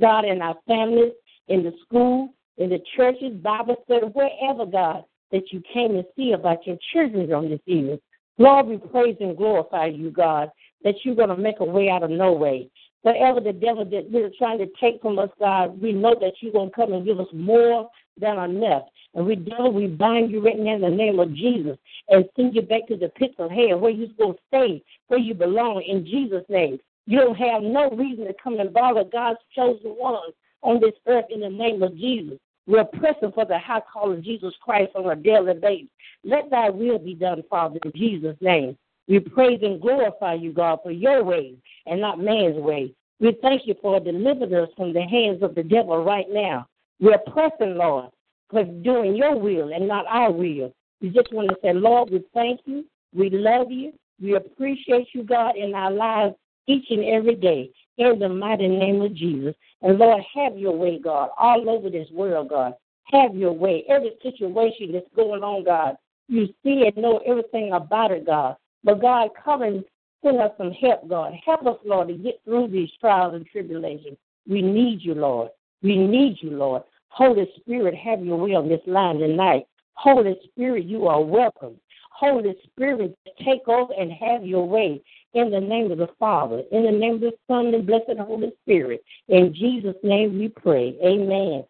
God, 0.00 0.24
in 0.24 0.42
our 0.42 0.56
families, 0.66 1.12
in 1.46 1.62
the 1.62 1.72
school, 1.86 2.34
in 2.58 2.68
the 2.68 2.80
churches, 2.96 3.34
Bible 3.36 3.76
study, 3.84 4.06
wherever, 4.06 4.66
God, 4.66 5.04
that 5.30 5.52
you 5.52 5.62
came 5.72 5.92
to 5.92 6.04
see 6.16 6.32
about 6.32 6.66
your 6.66 6.76
children 6.92 7.32
on 7.32 7.48
this 7.48 7.60
evening. 7.66 8.00
Lord, 8.36 8.66
we 8.66 8.78
praise 8.78 9.16
and 9.20 9.36
glorify 9.36 9.86
you, 9.86 10.10
God, 10.10 10.50
that 10.82 10.96
you're 11.04 11.14
going 11.14 11.28
to 11.28 11.36
make 11.36 11.60
a 11.60 11.64
way 11.64 11.88
out 11.88 12.02
of 12.02 12.10
no 12.10 12.32
way. 12.32 12.68
Whatever 13.02 13.40
the 13.40 13.52
devil 13.52 13.84
that 13.84 14.10
we're 14.10 14.30
trying 14.36 14.58
to 14.58 14.66
take 14.80 15.00
from 15.00 15.18
us, 15.18 15.30
God, 15.38 15.80
we 15.80 15.92
know 15.92 16.16
that 16.20 16.32
you're 16.40 16.52
going 16.52 16.70
to 16.70 16.74
come 16.74 16.92
and 16.92 17.06
give 17.06 17.20
us 17.20 17.28
more 17.32 17.88
than 18.18 18.38
enough. 18.38 18.82
And 19.14 19.26
we 19.26 19.36
devil, 19.36 19.72
we 19.72 19.86
bind 19.88 20.30
you 20.30 20.44
right 20.44 20.58
now 20.58 20.76
in 20.76 20.82
the 20.82 20.90
name 20.90 21.18
of 21.18 21.34
Jesus 21.34 21.76
and 22.08 22.24
send 22.36 22.54
you 22.54 22.62
back 22.62 22.86
to 22.88 22.96
the 22.96 23.08
pits 23.08 23.34
of 23.38 23.50
hell 23.50 23.78
where 23.78 23.90
you're 23.90 24.08
supposed 24.08 24.38
to 24.38 24.44
stay, 24.48 24.82
where 25.08 25.18
you 25.18 25.34
belong 25.34 25.82
in 25.82 26.04
Jesus' 26.04 26.44
name. 26.48 26.78
You 27.06 27.18
don't 27.18 27.36
have 27.36 27.62
no 27.62 27.90
reason 27.90 28.26
to 28.26 28.34
come 28.42 28.60
and 28.60 28.72
bother 28.72 29.04
God's 29.04 29.40
chosen 29.54 29.96
ones 29.98 30.34
on 30.62 30.80
this 30.80 30.94
earth 31.06 31.24
in 31.30 31.40
the 31.40 31.48
name 31.48 31.82
of 31.82 31.96
Jesus. 31.96 32.38
We're 32.66 32.84
pressing 32.84 33.32
for 33.32 33.44
the 33.44 33.58
high 33.58 33.82
call 33.92 34.12
of 34.12 34.22
Jesus 34.22 34.54
Christ 34.62 34.92
on 34.94 35.10
a 35.10 35.16
daily 35.16 35.54
basis. 35.54 35.88
Let 36.22 36.50
thy 36.50 36.70
will 36.70 36.98
be 36.98 37.14
done, 37.14 37.42
Father, 37.50 37.80
in 37.84 37.92
Jesus' 37.96 38.36
name. 38.40 38.76
We 39.08 39.18
praise 39.18 39.58
and 39.62 39.80
glorify 39.80 40.34
you, 40.34 40.52
God, 40.52 40.78
for 40.84 40.92
your 40.92 41.24
ways 41.24 41.56
and 41.86 42.00
not 42.00 42.20
man's 42.20 42.56
ways. 42.56 42.92
We 43.18 43.36
thank 43.42 43.66
you 43.66 43.74
for 43.82 43.98
delivering 43.98 44.54
us 44.54 44.68
from 44.76 44.92
the 44.92 45.02
hands 45.02 45.42
of 45.42 45.54
the 45.54 45.64
devil 45.64 46.04
right 46.04 46.26
now. 46.30 46.68
We're 47.00 47.18
pressing, 47.18 47.76
Lord, 47.76 48.10
for 48.50 48.64
doing 48.64 49.16
your 49.16 49.38
will 49.38 49.72
and 49.72 49.86
not 49.86 50.06
our 50.06 50.30
will. 50.30 50.72
We 51.00 51.10
just 51.10 51.32
want 51.32 51.48
to 51.48 51.56
say, 51.62 51.72
Lord, 51.72 52.10
we 52.10 52.22
thank 52.34 52.60
you. 52.64 52.84
We 53.14 53.30
love 53.30 53.70
you. 53.70 53.92
We 54.20 54.36
appreciate 54.36 55.08
you, 55.14 55.24
God, 55.24 55.56
in 55.56 55.74
our 55.74 55.90
lives 55.90 56.34
each 56.66 56.86
and 56.90 57.04
every 57.04 57.34
day. 57.34 57.70
in 57.96 58.18
the 58.18 58.28
mighty 58.28 58.68
name 58.68 59.00
of 59.02 59.14
Jesus. 59.14 59.54
And 59.82 59.98
Lord, 59.98 60.22
have 60.34 60.58
your 60.58 60.76
way, 60.76 60.98
God, 60.98 61.30
all 61.38 61.68
over 61.68 61.90
this 61.90 62.08
world, 62.12 62.50
God. 62.50 62.74
Have 63.04 63.34
your 63.34 63.52
way. 63.52 63.84
Every 63.88 64.12
situation 64.22 64.92
that's 64.92 65.06
going 65.16 65.42
on, 65.42 65.64
God, 65.64 65.96
you 66.28 66.46
see 66.62 66.86
and 66.86 66.96
know 66.96 67.20
everything 67.26 67.72
about 67.72 68.12
it, 68.12 68.26
God. 68.26 68.56
But 68.84 69.00
God, 69.00 69.30
come 69.42 69.62
and 69.62 69.84
send 70.22 70.38
us 70.38 70.52
some 70.56 70.70
help, 70.72 71.08
God. 71.08 71.32
Help 71.44 71.66
us, 71.66 71.76
Lord, 71.84 72.08
to 72.08 72.14
get 72.14 72.40
through 72.44 72.68
these 72.68 72.90
trials 73.00 73.34
and 73.34 73.46
tribulations. 73.46 74.16
We 74.48 74.62
need 74.62 75.00
you, 75.02 75.14
Lord. 75.14 75.50
We 75.82 75.96
need 75.96 76.38
you, 76.40 76.50
Lord. 76.50 76.82
Holy 77.10 77.50
Spirit, 77.60 77.94
have 77.94 78.24
your 78.24 78.38
way 78.38 78.54
on 78.54 78.68
this 78.68 78.80
line 78.86 79.18
tonight. 79.18 79.66
Holy 79.94 80.36
Spirit, 80.44 80.86
you 80.86 81.06
are 81.06 81.20
welcome. 81.20 81.76
Holy 82.12 82.54
Spirit, 82.64 83.16
take 83.44 83.66
over 83.66 83.92
and 83.98 84.12
have 84.12 84.44
your 84.44 84.66
way 84.66 85.02
in 85.34 85.50
the 85.50 85.60
name 85.60 85.90
of 85.90 85.98
the 85.98 86.08
Father, 86.18 86.62
in 86.72 86.84
the 86.84 86.90
name 86.90 87.14
of 87.14 87.20
the 87.20 87.32
Son, 87.48 87.74
and 87.74 87.86
blessed 87.86 88.18
Holy 88.18 88.52
Spirit. 88.62 89.02
In 89.28 89.54
Jesus' 89.54 89.96
name 90.02 90.38
we 90.38 90.48
pray. 90.48 90.96
Amen. 91.04 91.64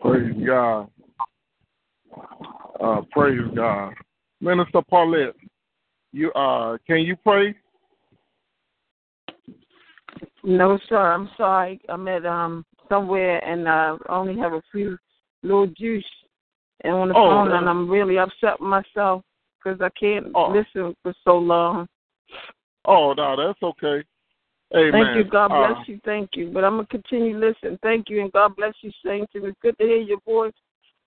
Praise 0.00 0.34
God. 0.46 0.88
Uh, 2.80 3.02
praise 3.10 3.40
God. 3.54 3.94
Minister 4.40 4.82
Paulette, 4.88 5.34
you 6.12 6.32
uh, 6.32 6.76
can 6.86 6.98
you 6.98 7.16
pray? 7.16 7.54
No, 10.44 10.78
sir. 10.88 11.12
I'm 11.12 11.28
sorry. 11.36 11.80
I'm 11.88 12.06
at 12.08 12.24
um 12.26 12.64
somewhere 12.88 13.44
and 13.44 13.68
I 13.68 13.96
only 14.08 14.38
have 14.38 14.52
a 14.52 14.62
few 14.70 14.96
little 15.42 15.66
juice 15.66 16.04
and 16.84 16.94
on 16.94 17.08
the 17.08 17.14
Oh, 17.14 17.28
phone, 17.28 17.48
uh, 17.52 17.58
and 17.58 17.68
I'm 17.68 17.90
really 17.90 18.18
upset 18.18 18.60
with 18.60 18.68
myself 18.68 19.22
because 19.58 19.80
I 19.80 19.88
can't 19.98 20.30
Oh. 20.34 20.50
listen 20.52 20.94
for 21.02 21.14
so 21.24 21.38
long. 21.38 21.88
Oh 22.84 23.12
no, 23.14 23.36
that's 23.36 23.62
okay. 23.62 24.04
Amen. 24.74 24.92
Thank 24.92 25.16
you. 25.16 25.24
God 25.24 25.52
Uh, 25.52 25.74
bless 25.74 25.88
you. 25.88 26.00
Thank 26.04 26.30
you. 26.36 26.50
But 26.50 26.64
I'm 26.64 26.76
gonna 26.76 26.86
continue 26.86 27.38
listening. 27.38 27.78
Thank 27.82 28.08
you, 28.08 28.20
and 28.20 28.32
God 28.32 28.54
bless 28.56 28.74
you, 28.82 28.92
Saints. 29.04 29.32
It 29.34 29.42
was 29.42 29.54
good 29.62 29.76
to 29.78 29.84
hear 29.84 30.00
your 30.00 30.20
voice, 30.20 30.54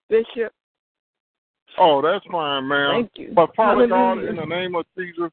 Bishop. 0.09 0.51
Oh, 1.77 2.01
that's 2.01 2.25
fine, 2.31 2.67
man. 2.67 2.91
Thank 2.93 3.11
you. 3.15 3.33
But 3.33 3.55
Father 3.55 3.87
God, 3.87 4.23
in 4.23 4.35
the 4.35 4.45
name 4.45 4.75
of 4.75 4.85
Jesus, 4.97 5.31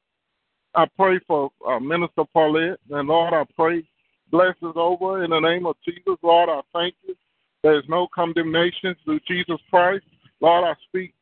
I 0.75 0.85
pray 0.97 1.19
for 1.27 1.51
uh, 1.67 1.79
Minister 1.79 2.23
Paulette, 2.33 2.79
and 2.91 3.07
Lord, 3.07 3.33
I 3.33 3.43
pray 3.55 3.83
blessings 4.31 4.73
over 4.75 5.23
in 5.23 5.31
the 5.31 5.39
name 5.39 5.65
of 5.65 5.75
Jesus. 5.83 6.17
Lord, 6.21 6.49
I 6.49 6.61
thank 6.73 6.95
you. 7.07 7.15
There 7.63 7.77
is 7.77 7.85
no 7.89 8.07
condemnation 8.13 8.95
through 9.03 9.19
Jesus 9.27 9.57
Christ. 9.69 10.05
Lord, 10.39 10.65
I 10.65 10.73
speak, 10.87 11.13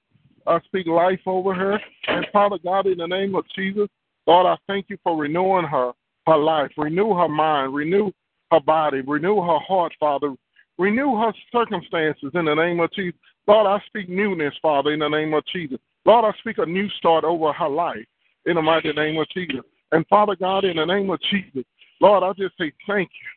I 0.45 0.59
speak 0.65 0.87
life 0.87 1.21
over 1.25 1.53
her, 1.53 1.79
and 2.07 2.27
Father 2.33 2.57
God, 2.63 2.87
in 2.87 2.97
the 2.97 3.07
name 3.07 3.35
of 3.35 3.45
Jesus, 3.55 3.87
Lord, 4.27 4.45
I 4.45 4.57
thank 4.67 4.87
you 4.89 4.97
for 5.03 5.15
renewing 5.15 5.65
her, 5.65 5.93
her 6.27 6.37
life, 6.37 6.71
renew 6.77 7.13
her 7.13 7.29
mind, 7.29 7.73
renew 7.73 8.11
her 8.51 8.59
body, 8.59 9.01
renew 9.01 9.37
her 9.37 9.59
heart, 9.59 9.93
Father, 9.99 10.35
renew 10.77 11.15
her 11.17 11.33
circumstances 11.51 12.31
in 12.33 12.45
the 12.45 12.53
name 12.53 12.79
of 12.79 12.91
Jesus. 12.91 13.19
Lord, 13.47 13.67
I 13.67 13.83
speak 13.85 14.09
newness, 14.09 14.53
Father, 14.61 14.91
in 14.91 14.99
the 14.99 15.09
name 15.09 15.33
of 15.33 15.43
Jesus. 15.53 15.77
Lord, 16.05 16.25
I 16.25 16.37
speak 16.39 16.57
a 16.57 16.65
new 16.65 16.89
start 16.97 17.23
over 17.23 17.53
her 17.53 17.69
life 17.69 18.05
in 18.45 18.55
the 18.55 18.61
mighty 18.61 18.91
name 18.93 19.19
of 19.19 19.27
Jesus. 19.29 19.61
And 19.91 20.05
Father 20.07 20.35
God, 20.35 20.65
in 20.65 20.77
the 20.77 20.85
name 20.85 21.09
of 21.09 21.19
Jesus, 21.31 21.63
Lord, 22.01 22.23
I 22.23 22.31
just 22.33 22.57
say 22.57 22.71
thank 22.87 23.09
you 23.09 23.27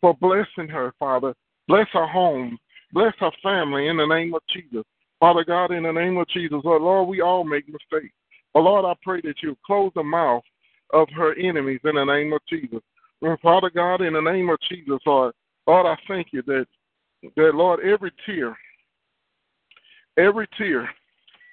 for 0.00 0.14
blessing 0.14 0.68
her, 0.68 0.92
Father. 0.98 1.34
Bless 1.68 1.86
her 1.92 2.06
home. 2.06 2.58
Bless 2.92 3.14
her 3.18 3.30
family 3.42 3.88
in 3.88 3.96
the 3.96 4.06
name 4.06 4.34
of 4.34 4.42
Jesus. 4.52 4.84
Father 5.20 5.44
God, 5.44 5.70
in 5.70 5.82
the 5.84 5.92
name 5.92 6.18
of 6.18 6.28
Jesus, 6.28 6.60
Lord, 6.62 7.08
we 7.08 7.20
all 7.20 7.44
make 7.44 7.66
mistakes. 7.66 8.14
But 8.52 8.60
Lord, 8.60 8.84
I 8.84 8.94
pray 9.02 9.20
that 9.22 9.42
you 9.42 9.56
close 9.66 9.90
the 9.94 10.02
mouth 10.02 10.44
of 10.92 11.08
her 11.16 11.34
enemies 11.34 11.80
in 11.84 11.96
the 11.96 12.04
name 12.04 12.32
of 12.32 12.40
Jesus. 12.48 12.80
And 13.22 13.38
Father 13.40 13.70
God, 13.70 14.02
in 14.02 14.12
the 14.12 14.20
name 14.20 14.50
of 14.50 14.58
Jesus, 14.68 14.98
Lord, 15.06 15.34
Lord, 15.66 15.86
I 15.86 15.96
thank 16.06 16.28
you 16.32 16.42
that, 16.42 16.66
that 17.36 17.54
Lord, 17.54 17.80
every 17.80 18.12
tear, 18.24 18.56
every 20.18 20.48
tear 20.58 20.88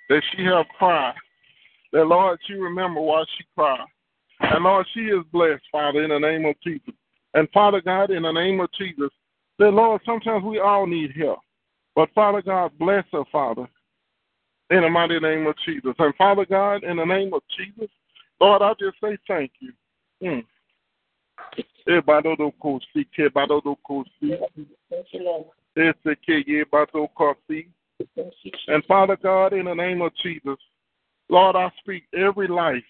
that 0.10 0.22
she 0.32 0.44
have 0.46 0.66
cried, 0.78 1.16
that 1.92 2.06
Lord, 2.06 2.40
she 2.48 2.54
remember 2.54 3.02
why 3.02 3.24
she 3.38 3.44
cried. 3.56 3.86
And 4.40 4.64
Lord, 4.64 4.86
she 4.94 5.02
is 5.02 5.24
blessed, 5.32 5.64
Father, 5.72 6.04
in 6.04 6.10
the 6.10 6.20
name 6.20 6.46
of 6.46 6.56
Jesus. 6.64 6.94
And 7.34 7.48
Father 7.52 7.82
God, 7.82 8.12
in 8.12 8.24
the 8.24 8.32
name 8.32 8.60
of 8.60 8.70
Jesus, 8.78 9.10
that 9.60 9.72
Lord, 9.72 10.02
sometimes 10.06 10.44
we 10.44 10.60
all 10.60 10.86
need 10.86 11.12
help. 11.18 11.40
But 11.96 12.10
Father 12.14 12.42
God, 12.42 12.72
bless 12.80 13.06
her, 13.12 13.24
Father, 13.32 13.68
in 14.70 14.82
the 14.82 14.90
mighty 14.90 15.20
name 15.20 15.48
of 15.48 15.56
Jesus. 15.66 15.94
And 16.00 16.14
Father 16.16 16.46
God, 16.46 16.84
in 16.84 16.98
the 16.98 17.06
name 17.06 17.34
of 17.34 17.42
Jesus, 17.58 17.90
Lord, 18.42 18.62
I 18.62 18.74
just 18.80 18.98
say 19.02 19.18
thank 19.28 19.52
you. 19.60 19.74
Mm. 20.22 20.44
Ebadodokosi, 21.88 23.06
Thank 24.90 25.08
you, 25.12 25.24
Lord. 25.24 25.46
And 28.68 28.84
Father 28.86 29.18
God, 29.22 29.54
in 29.54 29.66
the 29.66 29.74
name 29.74 30.02
of 30.02 30.12
Jesus, 30.22 30.58
Lord, 31.30 31.56
I 31.56 31.72
speak 31.80 32.04
every 32.14 32.48
life, 32.48 32.84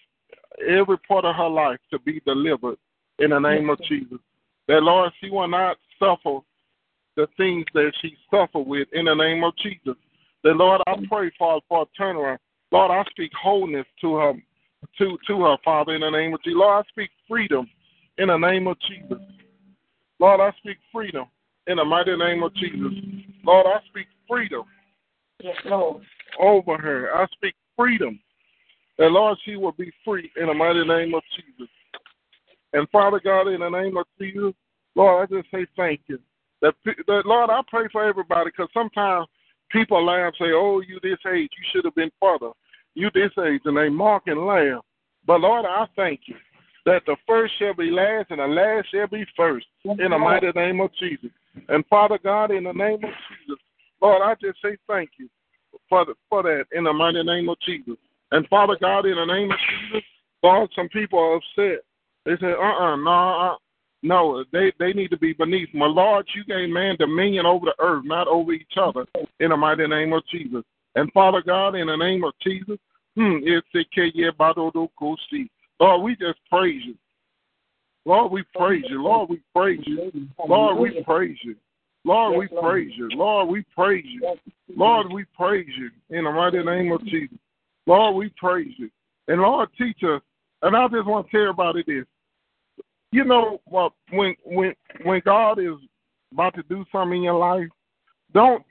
every 0.66 0.98
part 0.98 1.24
of 1.24 1.34
her 1.36 1.48
life 1.48 1.78
to 1.92 1.98
be 2.00 2.20
delivered 2.26 2.76
in 3.18 3.30
the 3.30 3.38
name 3.38 3.70
of 3.70 3.78
Jesus. 3.82 4.18
That, 4.68 4.82
Lord, 4.82 5.12
she 5.20 5.30
will 5.30 5.48
not 5.48 5.76
suffer 5.98 6.38
the 7.16 7.26
things 7.36 7.64
that 7.74 7.92
she 8.00 8.16
suffered 8.30 8.66
with 8.66 8.88
in 8.92 9.04
the 9.04 9.14
name 9.14 9.44
of 9.44 9.54
Jesus. 9.56 9.94
That, 10.42 10.56
Lord, 10.56 10.80
I 10.86 10.94
pray 11.08 11.30
for, 11.38 11.60
for 11.68 11.82
a 11.82 12.02
turnaround. 12.02 12.38
Lord, 12.72 12.90
I 12.90 13.08
speak 13.10 13.30
wholeness 13.40 13.86
to 14.00 14.16
her, 14.16 14.32
to, 14.98 15.18
to 15.26 15.42
her, 15.42 15.56
Father, 15.64 15.94
in 15.94 16.00
the 16.00 16.10
name 16.10 16.34
of 16.34 16.42
Jesus. 16.42 16.58
Lord, 16.58 16.84
I 16.84 16.88
speak 16.90 17.10
freedom 17.28 17.68
in 18.18 18.28
the 18.28 18.36
name 18.36 18.66
of 18.66 18.76
Jesus. 18.80 19.18
Lord, 20.18 20.40
I 20.40 20.50
speak 20.58 20.78
freedom 20.92 21.26
in 21.66 21.76
the 21.76 21.84
mighty 21.84 22.16
name 22.16 22.42
of 22.42 22.54
Jesus. 22.54 22.92
Lord, 23.44 23.66
I 23.66 23.78
speak 23.88 24.06
freedom 24.28 24.64
Yes, 25.42 25.56
Lord. 25.64 26.02
over 26.38 26.76
her. 26.78 27.14
I 27.14 27.26
speak 27.32 27.54
freedom. 27.76 28.18
And 28.98 29.12
Lord, 29.12 29.38
she 29.44 29.56
will 29.56 29.72
be 29.72 29.90
free 30.04 30.30
in 30.36 30.46
the 30.46 30.54
mighty 30.54 30.84
name 30.84 31.14
of 31.14 31.22
Jesus. 31.36 31.70
And 32.72 32.88
Father 32.90 33.20
God, 33.22 33.48
in 33.48 33.60
the 33.60 33.68
name 33.68 33.96
of 33.96 34.06
Jesus, 34.20 34.52
Lord, 34.94 35.28
I 35.28 35.36
just 35.36 35.50
say 35.50 35.66
thank 35.76 36.00
you. 36.06 36.18
That, 36.62 36.74
that 36.84 37.22
Lord, 37.26 37.50
I 37.50 37.60
pray 37.68 37.88
for 37.90 38.04
everybody 38.04 38.50
because 38.50 38.68
sometimes 38.72 39.26
people 39.70 40.04
laugh, 40.04 40.32
say, 40.38 40.52
"Oh, 40.52 40.80
you 40.80 40.98
this 41.02 41.18
age, 41.26 41.50
you 41.58 41.64
should 41.72 41.84
have 41.84 41.94
been 41.94 42.10
further. 42.20 42.50
You 42.94 43.10
this 43.12 43.32
age," 43.44 43.62
and 43.64 43.76
they 43.76 43.88
mock 43.88 44.22
and 44.26 44.46
laugh. 44.46 44.82
But 45.26 45.40
Lord, 45.40 45.66
I 45.66 45.86
thank 45.96 46.20
you 46.26 46.36
that 46.86 47.02
the 47.06 47.16
first 47.26 47.54
shall 47.58 47.74
be 47.74 47.90
last 47.90 48.30
and 48.30 48.40
the 48.40 48.46
last 48.46 48.88
shall 48.92 49.06
be 49.08 49.24
first 49.36 49.66
in 49.84 50.10
the 50.10 50.18
mighty 50.18 50.50
name 50.54 50.80
of 50.80 50.90
Jesus. 50.98 51.30
And 51.68 51.84
Father 51.86 52.18
God, 52.22 52.50
in 52.50 52.64
the 52.64 52.72
name 52.72 52.94
of 52.94 53.00
Jesus, 53.00 53.58
Lord, 54.04 54.20
I 54.20 54.34
just 54.34 54.60
say 54.62 54.76
thank 54.86 55.12
you 55.18 55.30
for 55.88 56.04
the, 56.04 56.12
for 56.28 56.42
that 56.42 56.66
in 56.72 56.84
the 56.84 56.92
mighty 56.92 57.22
name 57.22 57.48
of 57.48 57.56
Jesus. 57.64 57.96
And 58.32 58.46
Father 58.48 58.76
God, 58.78 59.06
in 59.06 59.16
the 59.16 59.24
name 59.24 59.50
of 59.50 59.56
Jesus, 59.56 60.04
Lord, 60.42 60.70
some 60.76 60.90
people 60.90 61.18
are 61.18 61.36
upset. 61.36 61.82
They 62.26 62.36
say, 62.38 62.52
uh-uh, 62.52 62.96
no, 62.96 63.10
uh, 63.10 63.56
no, 64.02 64.44
they 64.52 64.74
they 64.78 64.92
need 64.92 65.08
to 65.08 65.16
be 65.16 65.32
beneath. 65.32 65.70
My 65.72 65.86
Lord, 65.86 66.26
you 66.34 66.44
gave 66.44 66.68
man 66.68 66.96
dominion 66.98 67.46
over 67.46 67.64
the 67.64 67.74
earth, 67.82 68.04
not 68.04 68.28
over 68.28 68.52
each 68.52 68.74
other, 68.76 69.06
in 69.40 69.48
the 69.48 69.56
mighty 69.56 69.86
name 69.86 70.12
of 70.12 70.22
Jesus. 70.30 70.62
And 70.96 71.10
Father 71.12 71.40
God, 71.40 71.74
in 71.74 71.86
the 71.86 71.96
name 71.96 72.24
of 72.24 72.34
Jesus, 72.42 72.76
hmm, 73.16 73.38
Lord, 75.80 76.02
we 76.02 76.16
just 76.16 76.38
praise 76.50 76.82
you. 76.84 76.94
Lord, 78.04 78.32
we 78.32 78.44
praise 78.54 78.84
you. 78.86 79.02
Lord, 79.02 79.30
we 79.30 79.40
praise 79.56 79.80
you. 79.86 80.28
Lord, 80.46 80.78
we 80.78 81.02
praise 81.04 81.38
you. 81.42 81.56
Lord, 82.04 82.36
we 82.36 82.48
praise 82.48 82.92
you. 82.94 83.08
Lord, 83.14 83.48
we 83.48 83.64
praise 83.74 84.04
you. 84.06 84.36
Lord, 84.76 85.10
we 85.12 85.24
praise 85.36 85.68
you 85.76 85.90
in 86.10 86.24
the 86.24 86.30
mighty 86.30 86.62
name 86.62 86.92
of 86.92 87.04
Jesus. 87.04 87.38
Lord, 87.86 88.14
we 88.16 88.32
praise 88.36 88.72
you. 88.76 88.90
And 89.28 89.40
Lord, 89.40 89.70
teach 89.78 90.02
us. 90.04 90.20
And 90.62 90.76
I 90.76 90.86
just 90.88 91.06
want 91.06 91.26
to 91.26 91.32
tell 91.32 91.42
everybody 91.42 91.82
this. 91.86 92.04
You 93.10 93.24
know, 93.24 93.60
when 94.10 94.34
when 94.44 94.74
when 95.04 95.22
God 95.24 95.58
is 95.58 95.74
about 96.32 96.54
to 96.54 96.62
do 96.64 96.84
something 96.90 97.18
in 97.18 97.24
your 97.24 97.38
life, 97.38 97.68
don't. 98.32 98.62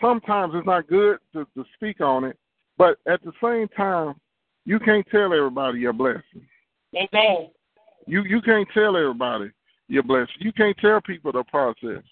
Sometimes 0.00 0.54
it's 0.56 0.66
not 0.66 0.88
good 0.88 1.18
to, 1.34 1.46
to 1.54 1.64
speak 1.74 2.00
on 2.00 2.24
it, 2.24 2.36
but 2.78 2.96
at 3.06 3.22
the 3.22 3.32
same 3.42 3.68
time, 3.68 4.14
you 4.64 4.80
can't 4.80 5.06
tell 5.10 5.32
everybody 5.34 5.78
your 5.78 5.92
blessing. 5.92 6.46
Amen. 6.94 7.50
You 8.06 8.24
you 8.24 8.40
can't 8.40 8.66
tell 8.72 8.96
everybody 8.96 9.50
your 9.88 10.02
blessing. 10.02 10.34
You 10.38 10.52
can't 10.52 10.76
tell 10.78 11.00
people 11.02 11.32
the 11.32 11.44
process. 11.44 12.02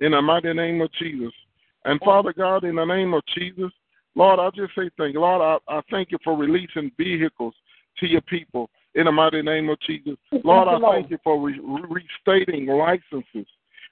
In 0.00 0.12
the 0.12 0.22
mighty 0.22 0.52
name 0.52 0.80
of 0.80 0.90
Jesus. 0.92 1.32
And 1.84 2.00
Father 2.00 2.32
God, 2.32 2.64
in 2.64 2.76
the 2.76 2.84
name 2.84 3.14
of 3.14 3.22
Jesus, 3.34 3.70
Lord, 4.14 4.38
I 4.38 4.50
just 4.50 4.74
say 4.74 4.90
thank 4.98 5.14
you. 5.14 5.20
Lord, 5.20 5.60
I, 5.68 5.78
I 5.78 5.80
thank 5.90 6.10
you 6.10 6.18
for 6.22 6.36
releasing 6.36 6.90
vehicles 6.98 7.54
to 7.98 8.06
your 8.06 8.20
people 8.22 8.68
in 8.94 9.04
the 9.04 9.12
mighty 9.12 9.42
name 9.42 9.68
of 9.68 9.78
Jesus. 9.80 10.14
Lord, 10.44 10.68
I 10.68 10.78
thank 10.92 11.10
you 11.10 11.18
for 11.22 11.40
re- 11.40 11.60
restating 11.88 12.66
licenses, 12.66 13.46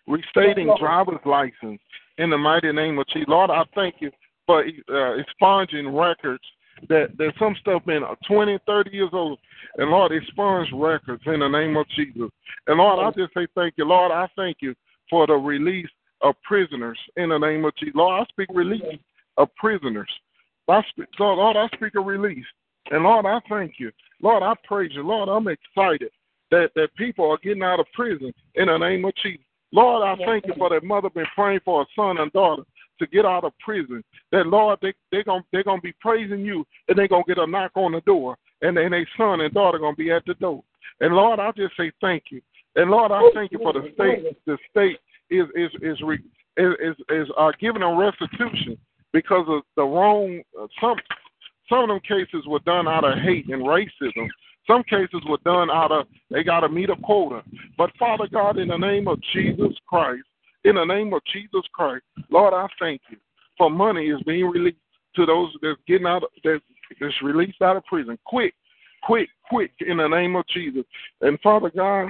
restating 0.07 0.75
driver's 0.79 1.21
license 1.25 1.81
in 2.18 2.31
the 2.31 2.38
mighty 2.38 2.73
name 2.73 2.99
of 2.99 3.07
Jesus. 3.09 3.29
Lord, 3.29 3.51
I 3.51 3.62
thank 3.75 3.97
you 4.01 4.11
for 4.47 4.64
uh, 4.64 5.16
expunging 5.18 5.94
records 5.94 6.42
that 6.88 7.16
that 7.18 7.33
some 7.38 7.57
stuff 7.61 7.85
been 7.85 8.03
20, 8.27 8.59
30 8.66 8.90
years 8.90 9.11
old. 9.12 9.38
And 9.77 9.90
Lord, 9.90 10.12
expunge 10.12 10.68
records 10.73 11.23
in 11.27 11.40
the 11.40 11.49
name 11.49 11.77
of 11.77 11.87
Jesus. 11.97 12.31
And 12.66 12.79
Lord, 12.79 12.99
I 13.05 13.11
just 13.18 13.35
say 13.35 13.47
thank 13.55 13.75
you. 13.77 13.85
Lord, 13.85 14.12
I 14.12 14.29
thank 14.37 14.59
you 14.61 14.75
for 15.11 15.27
the 15.27 15.35
release 15.35 15.88
of 16.22 16.35
prisoners 16.42 16.98
in 17.16 17.31
the 17.31 17.38
name 17.38 17.64
of 17.64 17.74
Jesus. 17.76 17.94
Lord, 17.94 18.22
I 18.22 18.33
speak 18.33 18.48
release 18.52 18.83
of 19.37 19.54
prisoners. 19.57 20.11
I 20.68 20.83
speak, 20.90 21.07
Lord, 21.18 21.38
Lord, 21.38 21.57
I 21.57 21.66
speak 21.76 21.94
a 21.94 22.00
release. 22.00 22.44
And 22.90 23.04
Lord, 23.04 23.26
I 23.26 23.40
thank 23.48 23.74
you. 23.78 23.90
Lord, 24.20 24.42
I 24.42 24.54
praise 24.64 24.90
you. 24.94 25.02
Lord, 25.02 25.28
I'm 25.28 25.48
excited 25.48 26.11
that, 26.50 26.70
that 26.74 26.94
people 26.96 27.31
are 27.31 27.38
getting 27.42 27.62
out 27.62 27.81
of 27.81 27.87
prison 27.94 28.33
in 28.54 28.66
the 28.66 28.78
name 28.78 29.04
of 29.04 29.14
Jesus. 29.22 29.44
Lord, 29.72 30.02
I 30.07 30.24
thank 30.24 30.46
you 30.46 30.54
for 30.57 30.70
that 30.70 30.85
mother 30.85 31.11
been 31.11 31.26
praying 31.35 31.61
for 31.64 31.83
a 31.83 31.87
son 31.94 32.18
and 32.18 32.33
daughter 32.33 32.62
to 32.98 33.07
get 33.07 33.26
out 33.26 33.44
of 33.44 33.52
prison. 33.59 34.02
That 34.33 34.46
Lord, 34.46 34.78
they 34.81 34.94
they 35.12 35.22
gonna 35.22 35.44
they're 35.52 35.62
gonna 35.62 35.83
be 35.83 35.94
praising 36.00 36.40
you 36.40 36.66
and 36.88 36.98
they're 36.98 37.09
gonna 37.09 37.24
get 37.28 37.38
a 37.38 37.46
knock 37.46 37.72
on 37.74 37.92
the 37.92 38.00
door 38.02 38.37
and 38.62 38.76
then 38.76 38.90
their 38.90 39.09
son 39.16 39.42
and 39.42 39.52
daughter 39.52 39.78
gonna 39.78 39.94
be 39.94 40.11
at 40.11 40.24
the 40.26 40.35
door. 40.35 40.64
And 41.00 41.14
Lord, 41.14 41.38
I 41.38 41.52
just 41.52 41.76
say 41.76 41.92
thank 42.00 42.24
you. 42.31 42.40
And 42.76 42.90
Lord, 42.90 43.12
I 43.12 43.20
thank 43.35 43.52
you 43.52 43.59
for 43.59 43.72
the 43.72 43.90
state. 43.94 44.37
The 44.46 44.59
state 44.70 44.98
is 45.30 45.46
is 45.54 45.70
is 45.82 46.00
re, 46.02 46.18
is 46.56 46.94
is 47.10 47.28
uh, 47.36 47.52
giving 47.60 47.80
them 47.80 47.96
restitution 47.96 48.78
because 49.12 49.46
of 49.48 49.62
the 49.76 49.82
wrong. 49.82 50.42
Uh, 50.60 50.66
some 50.80 50.96
some 51.68 51.82
of 51.82 51.88
them 51.88 52.00
cases 52.00 52.46
were 52.46 52.60
done 52.60 52.88
out 52.88 53.04
of 53.04 53.18
hate 53.18 53.48
and 53.48 53.62
racism. 53.62 54.28
Some 54.66 54.82
cases 54.82 55.22
were 55.26 55.38
done 55.44 55.70
out 55.70 55.92
of 55.92 56.06
they 56.30 56.42
got 56.42 56.60
to 56.60 56.68
meet 56.68 56.90
a 56.90 56.96
quota. 56.96 57.42
But 57.76 57.90
Father 57.98 58.28
God, 58.30 58.58
in 58.58 58.68
the 58.68 58.76
name 58.76 59.08
of 59.08 59.18
Jesus 59.32 59.72
Christ, 59.86 60.24
in 60.64 60.74
the 60.74 60.84
name 60.84 61.12
of 61.14 61.22
Jesus 61.32 61.62
Christ, 61.72 62.04
Lord, 62.30 62.52
I 62.54 62.66
thank 62.78 63.00
you 63.10 63.16
for 63.56 63.70
money 63.70 64.08
is 64.08 64.22
being 64.22 64.46
released 64.46 64.76
to 65.16 65.26
those 65.26 65.50
that's 65.62 65.80
getting 65.86 66.06
out 66.06 66.22
of, 66.22 66.28
that's, 66.44 66.62
that's 67.00 67.22
released 67.22 67.60
out 67.62 67.76
of 67.76 67.84
prison. 67.84 68.18
Quick, 68.26 68.54
quick, 69.02 69.28
quick, 69.48 69.72
in 69.80 69.98
the 69.98 70.06
name 70.06 70.36
of 70.36 70.46
Jesus. 70.48 70.84
And 71.20 71.38
Father 71.40 71.70
God, 71.74 72.08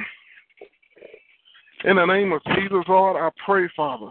in 1.85 1.97
the 1.97 2.07
name 2.07 2.33
of 2.33 2.43
Jesus, 2.55 2.85
Lord, 2.89 3.17
I 3.17 3.31
pray, 3.45 3.69
Father, 3.77 4.11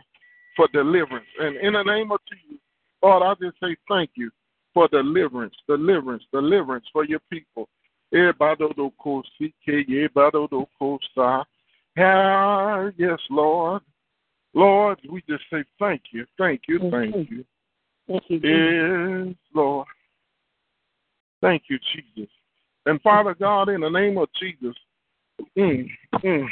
for 0.56 0.67
deliverance. 0.73 1.27
And 1.39 1.58
in 1.58 1.73
the 1.73 1.84
name 1.84 2.12
of 2.12 2.19
Jesus, 2.32 2.62
Lord, 3.03 3.23
I 3.23 3.34
just 3.43 3.60
say 3.62 3.75
thank 3.88 4.12
you 4.15 4.32
for 4.73 4.88
deliverance, 4.88 5.56
deliverance, 5.67 6.23
deliverance 6.32 6.86
for 6.93 7.06
your 7.06 7.19
people. 7.32 7.67
Yes, 12.97 13.19
Lord. 13.30 13.82
Lord, 14.53 14.99
we 15.12 15.21
just 15.30 15.43
say 15.51 15.63
thank 15.80 16.01
you, 16.12 16.25
thank 16.38 16.62
you, 16.67 16.80
thank 16.89 17.30
you. 17.30 17.45
Thank 18.08 18.23
you, 18.30 18.39
Yes, 18.39 19.36
Lord. 19.53 19.88
Thank 21.41 21.63
you, 21.69 21.77
Jesus. 21.93 22.32
And 22.86 23.01
Father 23.01 23.36
God, 23.38 23.69
in 23.69 23.82
the 23.82 23.89
name 23.89 24.17
of 24.17 24.30
Jesus, 24.39 24.75
mm, 25.58 25.88
mm, 26.23 26.47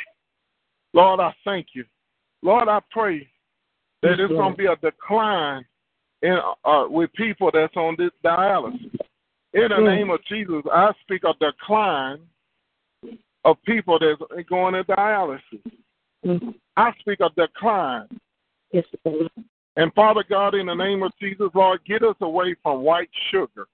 Lord, 0.96 1.20
I 1.20 1.36
thank 1.44 1.68
you. 1.74 1.84
Lord, 2.42 2.70
I 2.70 2.80
pray 2.90 3.28
that 4.02 4.16
there's 4.18 4.30
going 4.30 4.54
to 4.54 4.58
be 4.58 4.66
a 4.66 4.78
decline 4.78 5.66
in 6.22 6.40
uh, 6.64 6.86
with 6.90 7.12
people 7.14 7.52
that's 7.54 7.76
on 7.76 7.96
this 8.00 8.12
dialysis. 8.24 8.96
In 9.54 9.70
the 9.70 9.80
name 9.80 10.10
of 10.10 10.20
Jesus, 10.28 10.64
I 10.74 10.92
speak 11.02 11.24
a 11.24 11.34
decline 11.40 12.20
of 13.44 13.58
people 13.66 14.00
that's 14.00 14.48
going 14.50 14.74
to 14.74 14.84
dialysis. 14.86 15.42
Mm-hmm. 16.26 16.50
I 16.78 16.92
speak 17.00 17.20
a 17.20 17.30
decline. 17.38 18.08
Yes, 18.72 18.86
Lord. 19.04 19.30
And 19.78 19.94
Father 19.94 20.24
God, 20.30 20.56
in 20.56 20.68
the 20.68 20.74
name 20.74 21.04
of 21.04 21.12
Jesus, 21.22 21.50
Lord, 21.54 21.82
get 21.86 22.04
us 22.04 22.16
away 22.22 22.56
from 22.64 22.82
white 22.82 23.10
sugar. 23.32 23.68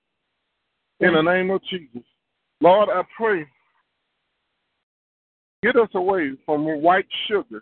In 0.99 1.13
the 1.13 1.21
name 1.21 1.49
of 1.51 1.61
Jesus. 1.69 2.03
Lord, 2.59 2.89
I 2.89 3.01
pray, 3.17 3.45
get 5.63 5.75
us 5.75 5.89
away 5.93 6.31
from 6.45 6.65
white 6.81 7.07
sugar. 7.27 7.61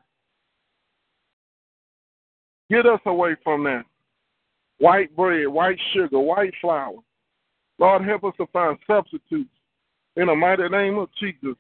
Get 2.70 2.86
us 2.86 3.02
away 3.06 3.36
from 3.44 3.64
that. 3.64 3.86
White 4.78 5.16
bread, 5.16 5.48
white 5.48 5.80
sugar, 5.94 6.20
white 6.20 6.54
flour. 6.62 7.00
Lord, 7.80 8.06
help 8.06 8.24
us 8.26 8.34
to 8.38 8.46
find 8.48 8.78
substitutes 8.86 9.50
in 10.16 10.28
the 10.28 10.36
mighty 10.36 10.68
name 10.70 10.98
of 10.98 11.10
Jesus. 11.20 11.56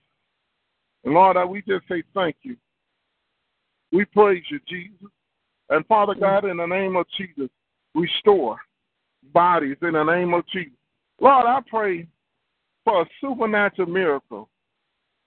And 1.04 1.13
Lord, 1.13 1.38
we 1.49 1.62
just 1.62 1.88
say 1.88 2.04
thank 2.13 2.36
you. 2.43 2.56
We 3.91 4.06
praise 4.06 4.43
you, 4.49 4.60
Jesus. 4.67 5.08
And 5.69 5.86
Father 5.88 6.15
God, 6.15 6.45
in 6.45 6.58
the 6.58 6.65
name 6.65 6.95
of 6.95 7.06
Jesus, 7.17 7.49
restore 7.95 8.58
bodies 9.34 9.78
in 9.82 9.93
the 9.93 10.04
name 10.04 10.34
of 10.34 10.45
Jesus. 10.47 10.73
Lord, 11.19 11.45
I 11.45 11.60
pray 11.67 12.08
for 12.84 13.02
a 13.02 13.06
supernatural 13.21 13.88
miracle. 13.88 14.49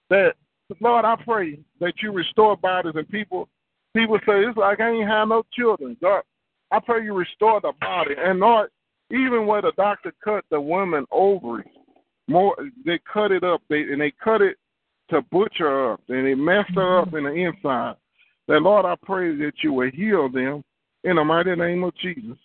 That 0.09 0.33
Lord, 0.79 1.05
I 1.05 1.15
pray 1.23 1.59
that 1.79 1.93
you 2.01 2.11
restore 2.11 2.57
bodies 2.57 2.93
and 2.95 3.07
people 3.09 3.49
people 3.95 4.17
say 4.25 4.43
it's 4.43 4.57
like 4.57 4.79
I 4.79 4.89
ain't 4.89 5.09
have 5.09 5.27
no 5.27 5.43
children. 5.53 5.97
God, 6.01 6.23
I 6.71 6.79
pray 6.79 7.03
you 7.03 7.13
restore 7.13 7.61
the 7.61 7.73
body. 7.79 8.15
And 8.17 8.39
Lord, 8.39 8.69
even 9.11 9.45
where 9.45 9.61
the 9.61 9.73
doctor 9.77 10.13
cut 10.23 10.43
the 10.49 10.59
woman 10.59 11.05
ovaries, 11.11 11.67
more 12.27 12.55
they 12.85 12.99
cut 13.11 13.31
it 13.31 13.43
up, 13.43 13.61
they 13.69 13.81
and 13.81 14.01
they 14.01 14.13
cut 14.23 14.41
it 14.41 14.57
to 15.09 15.21
butcher 15.31 15.67
her 15.67 15.93
up 15.93 16.01
and 16.09 16.25
they 16.25 16.33
messed 16.33 16.73
her 16.75 16.99
up 16.99 17.09
mm-hmm. 17.09 17.17
in 17.17 17.23
the 17.25 17.31
inside. 17.31 17.95
That 18.47 18.61
Lord, 18.61 18.85
I 18.85 18.95
pray 19.03 19.35
that 19.37 19.53
you 19.63 19.73
will 19.73 19.91
heal 19.93 20.29
them 20.29 20.63
in 21.03 21.17
the 21.17 21.23
mighty 21.23 21.55
name 21.55 21.83
of 21.83 21.95
Jesus. 21.97 22.37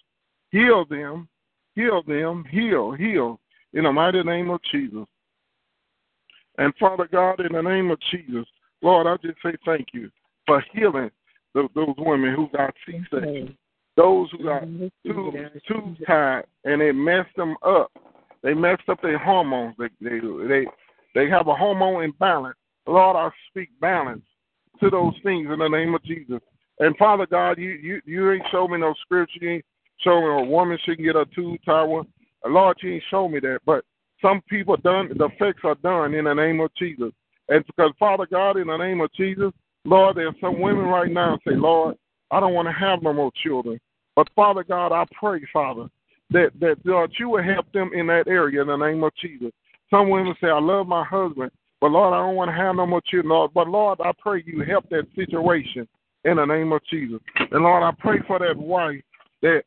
Heal 0.51 0.85
them, 0.89 1.29
heal 1.75 2.03
them, 2.07 2.45
heal, 2.51 2.93
heal 2.93 3.41
in 3.73 3.85
the 3.85 3.93
mighty 3.93 4.23
name 4.23 4.51
of 4.51 4.61
Jesus. 4.71 5.07
And 6.59 6.75
Father 6.79 7.09
God, 7.11 7.41
in 7.41 7.53
the 7.53 7.63
name 7.63 7.91
of 7.91 7.99
Jesus, 8.11 8.47
Lord, 8.83 9.07
I 9.07 9.17
just 9.25 9.39
say 9.43 9.53
thank 9.65 9.89
you 9.93 10.11
for 10.47 10.63
healing 10.73 11.11
those, 11.55 11.69
those 11.75 11.95
women 11.99 12.35
who 12.35 12.49
got 12.57 12.75
C-section, 12.85 13.57
those 13.97 14.29
who 14.31 14.45
got 14.45 14.63
too 15.07 15.33
too 15.67 15.97
tired, 16.07 16.47
and 16.65 16.83
it 16.83 16.93
messed 16.93 17.35
them 17.37 17.57
up. 17.65 17.91
They 18.43 18.55
messed 18.55 18.89
up 18.89 19.01
their 19.03 19.19
hormones. 19.19 19.75
They 19.79 19.89
they 20.01 20.21
they 20.49 20.67
they 21.15 21.31
have 21.31 21.49
a 21.49 21.55
hormone 21.55 22.05
imbalance. 22.05 22.57
Lord, 22.87 23.17
I 23.17 23.31
speak 23.51 23.69
balance 23.81 24.23
to 24.81 24.91
those 24.91 25.15
things 25.23 25.49
in 25.53 25.59
the 25.59 25.69
name 25.69 25.95
of 25.95 26.05
Jesus. 26.05 26.41
And 26.81 26.97
Father 26.97 27.27
God, 27.27 27.59
you 27.59 27.71
you 27.71 28.01
you 28.05 28.33
ain't 28.33 28.45
show 28.51 28.69
me 28.69 28.79
no 28.79 28.95
scripture. 29.03 29.39
You 29.41 29.51
ain't 29.51 29.65
show 29.99 30.21
me 30.21 30.47
a 30.47 30.51
woman 30.51 30.79
should 30.85 30.99
get 30.99 31.17
a 31.17 31.25
two 31.35 31.57
tower. 31.65 32.03
Lord, 32.45 32.77
you 32.83 32.95
ain't 32.95 33.05
show 33.11 33.29
me 33.29 33.41
that. 33.41 33.61
But 33.67 33.85
some 34.21 34.43
people 34.49 34.77
done 34.77 35.11
the 35.17 35.27
effects 35.27 35.61
are 35.65 35.77
done 35.77 36.15
in 36.15 36.25
the 36.25 36.35
name 36.35 36.61
of 36.61 36.71
Jesus. 36.79 37.13
And 37.49 37.65
because 37.67 37.93
Father 37.99 38.27
God, 38.31 38.57
in 38.57 38.67
the 38.67 38.77
name 38.77 39.01
of 39.01 39.13
Jesus, 39.15 39.53
Lord, 39.85 40.17
there's 40.17 40.35
some 40.41 40.61
women 40.61 40.85
right 40.87 41.11
now 41.11 41.39
say, 41.47 41.55
Lord, 41.55 41.97
I 42.31 42.41
don't 42.41 42.55
want 42.55 42.69
to 42.69 42.73
have 42.73 43.03
no 43.03 43.13
more 43.13 43.33
children. 43.43 43.81
But 44.17 44.29
Father 44.35 44.65
God, 44.65 44.93
I 44.93 45.05
pray, 45.19 45.41
Father, 45.53 45.89
that 46.31 46.51
that 46.61 46.77
Lord, 46.85 47.13
you 47.19 47.31
will 47.31 47.43
help 47.43 47.71
them 47.73 47.91
in 47.95 48.07
that 48.09 48.29
area 48.29 48.61
in 48.61 48.69
the 48.69 48.77
name 48.77 49.03
of 49.05 49.13
Jesus. 49.21 49.51
Some 49.91 50.11
women 50.11 50.35
say, 50.41 50.49
I 50.49 50.61
love 50.61 50.87
my 50.87 51.05
husband, 51.05 51.51
but 51.81 51.91
Lord, 51.93 52.13
I 52.13 52.19
don't 52.19 52.37
want 52.37 52.51
to 52.51 52.57
have 52.57 52.77
no 52.77 52.87
more 52.87 53.01
children, 53.07 53.31
Lord. 53.31 53.53
But 53.55 53.69
Lord, 53.69 54.01
I 54.01 54.13
pray 54.19 54.43
you 54.45 54.63
help 54.65 54.89
that 54.91 55.07
situation 55.15 55.89
in 56.25 56.37
the 56.37 56.45
name 56.45 56.73
of 56.73 56.83
Jesus. 56.91 57.21
And 57.51 57.63
Lord, 57.63 57.83
I 57.83 57.93
pray 57.99 58.19
for 58.27 58.39
that 58.39 58.57
wife 58.57 59.01
that 59.43 59.63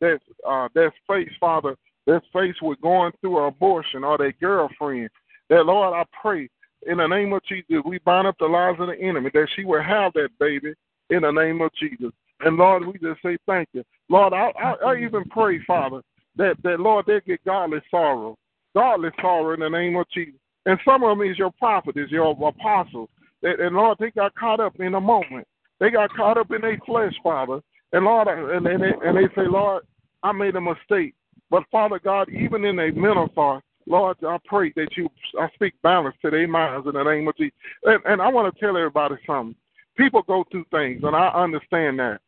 that 0.00 0.18
uh 0.46 0.68
that's 0.74 0.94
faced, 1.08 1.38
Father, 1.40 1.76
that's 2.06 2.24
faced 2.32 2.62
with 2.62 2.80
going 2.80 3.12
through 3.20 3.38
an 3.38 3.48
abortion 3.48 4.04
or 4.04 4.18
their 4.18 4.32
girlfriend. 4.32 5.10
That 5.48 5.66
Lord, 5.66 5.94
I 5.94 6.04
pray 6.20 6.48
in 6.86 6.98
the 6.98 7.06
name 7.06 7.32
of 7.32 7.42
Jesus, 7.44 7.82
we 7.84 7.98
bind 7.98 8.26
up 8.26 8.36
the 8.38 8.46
lies 8.46 8.76
of 8.78 8.88
the 8.88 8.98
enemy, 9.00 9.30
that 9.34 9.48
she 9.54 9.64
will 9.64 9.82
have 9.82 10.12
that 10.14 10.30
baby 10.40 10.74
in 11.10 11.22
the 11.22 11.30
name 11.30 11.60
of 11.60 11.70
Jesus. 11.78 12.10
And 12.40 12.56
Lord, 12.56 12.86
we 12.86 12.94
just 12.94 13.22
say 13.22 13.36
thank 13.46 13.68
you. 13.72 13.84
Lord, 14.08 14.32
I, 14.32 14.50
I, 14.60 14.74
I 14.86 14.96
even 14.96 15.24
pray, 15.30 15.60
Father, 15.64 16.02
that, 16.36 16.56
that 16.64 16.80
Lord, 16.80 17.06
they 17.06 17.20
get 17.26 17.44
godly 17.44 17.78
sorrow. 17.90 18.36
Godly 18.74 19.10
sorrow 19.20 19.54
in 19.54 19.60
the 19.60 19.68
name 19.68 19.96
of 19.96 20.06
Jesus. 20.12 20.40
And 20.66 20.78
some 20.84 21.04
of 21.04 21.16
them 21.16 21.28
is 21.28 21.38
your 21.38 21.52
prophet, 21.52 21.96
is 21.96 22.10
your 22.10 22.30
apostles. 22.30 23.08
And 23.42 23.76
Lord, 23.76 23.98
they 24.00 24.10
got 24.10 24.34
caught 24.34 24.60
up 24.60 24.78
in 24.80 24.94
a 24.94 25.00
moment. 25.00 25.46
They 25.78 25.90
got 25.90 26.14
caught 26.14 26.38
up 26.38 26.50
in 26.52 26.60
their 26.60 26.78
flesh, 26.86 27.12
Father. 27.22 27.60
And 27.92 28.04
Lord, 28.04 28.28
and, 28.28 28.66
and, 28.66 28.82
they, 28.82 29.06
and 29.06 29.16
they 29.16 29.34
say, 29.34 29.46
Lord, 29.48 29.84
I 30.22 30.32
made 30.32 30.56
a 30.56 30.60
mistake. 30.60 31.14
But 31.52 31.64
Father 31.70 32.00
God, 32.02 32.30
even 32.30 32.64
in 32.64 32.76
their 32.76 32.94
mental 32.94 33.28
thought, 33.34 33.62
Lord, 33.86 34.16
I 34.26 34.38
pray 34.46 34.72
that 34.74 34.96
you, 34.96 35.06
I 35.38 35.50
speak 35.54 35.74
balance 35.82 36.16
to 36.22 36.30
their 36.30 36.48
minds 36.48 36.86
in 36.86 36.94
the 36.94 37.02
name 37.02 37.28
of 37.28 37.36
Jesus. 37.36 37.52
And, 37.84 38.00
and 38.06 38.22
I 38.22 38.28
want 38.28 38.52
to 38.52 38.58
tell 38.58 38.74
everybody 38.74 39.16
something. 39.26 39.54
People 39.94 40.22
go 40.22 40.44
through 40.50 40.64
things, 40.70 41.02
and 41.04 41.14
I 41.14 41.28
understand 41.28 41.98
that. 41.98 42.20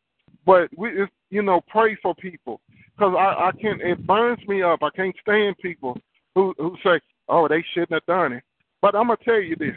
But 0.44 0.68
we, 0.76 0.90
it's, 0.90 1.12
you 1.30 1.40
know, 1.40 1.62
pray 1.68 1.96
for 2.02 2.14
people 2.14 2.60
because 2.94 3.14
I, 3.18 3.48
I 3.48 3.52
can't. 3.52 3.80
It 3.80 4.06
burns 4.06 4.46
me 4.46 4.62
up. 4.62 4.82
I 4.82 4.90
can't 4.90 5.16
stand 5.22 5.56
people 5.56 5.98
who 6.34 6.54
who 6.58 6.76
say, 6.84 7.00
"Oh, 7.26 7.48
they 7.48 7.64
shouldn't 7.72 7.94
have 7.94 8.06
done 8.06 8.34
it." 8.34 8.44
But 8.82 8.94
I'm 8.94 9.06
gonna 9.06 9.16
tell 9.24 9.40
you 9.40 9.56
this: 9.56 9.74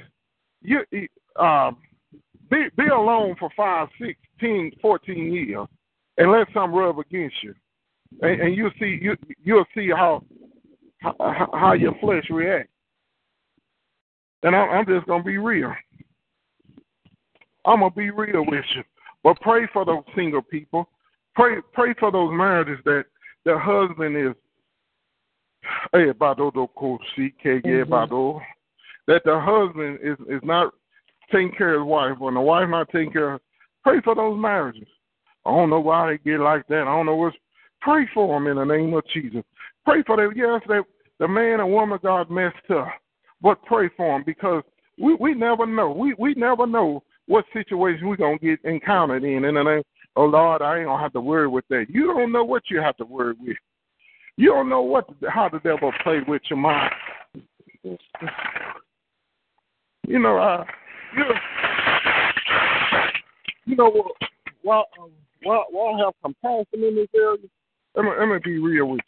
you 0.62 0.82
um, 1.42 1.78
be 2.52 2.66
be 2.76 2.88
alone 2.88 3.38
for 3.40 3.50
five, 3.56 3.88
six, 3.98 4.20
ten, 4.42 4.72
fourteen 4.82 5.32
years. 5.32 5.68
and 6.18 6.32
let 6.32 6.48
some 6.54 6.74
rub 6.74 7.00
against 7.00 7.42
you, 7.44 7.56
and, 8.22 8.42
and 8.42 8.56
you 8.56 8.70
see 8.80 8.98
you 9.02 9.16
you'll 9.44 9.66
see 9.76 9.90
how 9.90 10.24
how, 11.00 11.50
how 11.54 11.74
your 11.74 11.94
flesh 12.00 12.26
reacts. 12.30 12.72
And 14.44 14.56
I'm, 14.56 14.70
I'm 14.70 14.86
just 14.86 15.08
gonna 15.08 15.24
be 15.24 15.38
real. 15.38 15.74
I'm 17.66 17.80
gonna 17.80 17.92
be 17.92 18.12
real 18.12 18.46
with 18.46 18.66
you. 18.76 18.84
But 19.24 19.40
pray 19.42 19.68
for 19.74 19.86
those 19.86 20.04
single 20.16 20.42
people. 20.42 20.88
Pray 21.36 21.58
pray 21.74 21.94
for 22.00 22.12
those 22.12 22.32
marriages 22.32 22.80
that 22.86 23.06
their 23.46 23.60
husband 23.60 24.16
is 24.16 24.36
eh, 25.94 25.98
do 25.98 26.14
mm-hmm. 26.14 27.94
bado 27.94 28.42
that 29.08 29.22
the 29.26 29.40
husband 29.40 30.00
is 30.04 30.18
is 30.30 30.42
not 30.44 30.74
taking 31.32 31.52
care 31.52 31.76
of 31.76 31.82
his 31.82 31.88
wife 31.88 32.18
or 32.20 32.32
the 32.32 32.40
wife 32.40 32.70
not 32.70 32.90
taking 32.90 33.12
care 33.12 33.34
of 33.34 33.42
pray 33.84 34.02
for 34.02 34.16
those 34.16 34.40
marriages. 34.40 34.88
I 35.46 35.52
don't 35.52 35.70
know 35.70 35.80
why 35.80 36.12
they 36.12 36.30
get 36.30 36.40
like 36.42 36.68
that. 36.68 36.82
I 36.82 36.86
don't 36.86 37.06
know 37.06 37.16
what's 37.16 37.38
pray 37.82 38.08
for 38.14 38.40
them 38.40 38.48
in 38.48 38.58
the 38.58 38.64
name 38.64 38.94
of 38.94 39.04
Jesus. 39.14 39.44
Pray 39.86 40.04
for 40.04 40.18
them. 40.18 40.34
Yes, 40.36 40.62
that 40.68 40.84
the 41.20 41.28
man 41.28 41.60
and 41.60 41.72
woman 41.72 42.00
God 42.02 42.30
messed 42.30 42.56
up. 42.70 42.88
But 43.42 43.64
pray 43.64 43.90
for 43.96 44.16
them 44.16 44.24
because 44.26 44.64
we, 44.98 45.16
we 45.16 45.34
never 45.34 45.66
know. 45.66 45.92
We 45.92 46.16
we 46.18 46.34
never 46.36 46.66
know 46.66 47.04
what 47.28 47.46
situation 47.54 48.08
we're 48.08 48.16
gonna 48.16 48.38
get 48.38 48.60
encountered 48.64 49.24
in. 49.24 49.46
And 49.46 49.58
then, 49.58 49.84
oh 50.16 50.26
Lord, 50.26 50.62
I 50.62 50.78
ain't 50.80 50.88
gonna 50.88 51.02
have 51.02 51.14
to 51.14 51.22
worry 51.22 51.48
with 51.48 51.66
that. 51.70 51.86
You 51.90 52.14
don't 52.14 52.32
know 52.32 52.44
what 52.44 52.64
you 52.70 52.82
have 52.82 52.98
to 52.98 53.06
worry 53.06 53.36
with. 53.40 53.58
You 54.38 54.50
don't 54.50 54.70
know 54.70 54.82
what 54.82 55.10
how 55.30 55.50
the 55.50 55.60
devil 55.60 55.92
play 56.04 56.20
with 56.28 56.42
your 56.50 56.60
mind. 56.60 56.92
You 60.08 60.20
know, 60.20 60.38
uh, 60.38 60.64
you, 61.16 61.24
you 63.66 63.76
know 63.76 63.90
what? 63.90 64.12
While 64.62 64.86
um, 65.02 65.12
while 65.44 65.66
while 65.70 65.96
I 65.96 66.06
have 66.06 66.14
compassion 66.24 66.84
in 66.84 66.96
this 66.96 67.08
area, 67.16 67.38
let 67.98 68.06
me, 68.06 68.12
let 68.20 68.28
me 68.28 68.38
be 68.44 68.60
real 68.60 68.86
with 68.86 69.02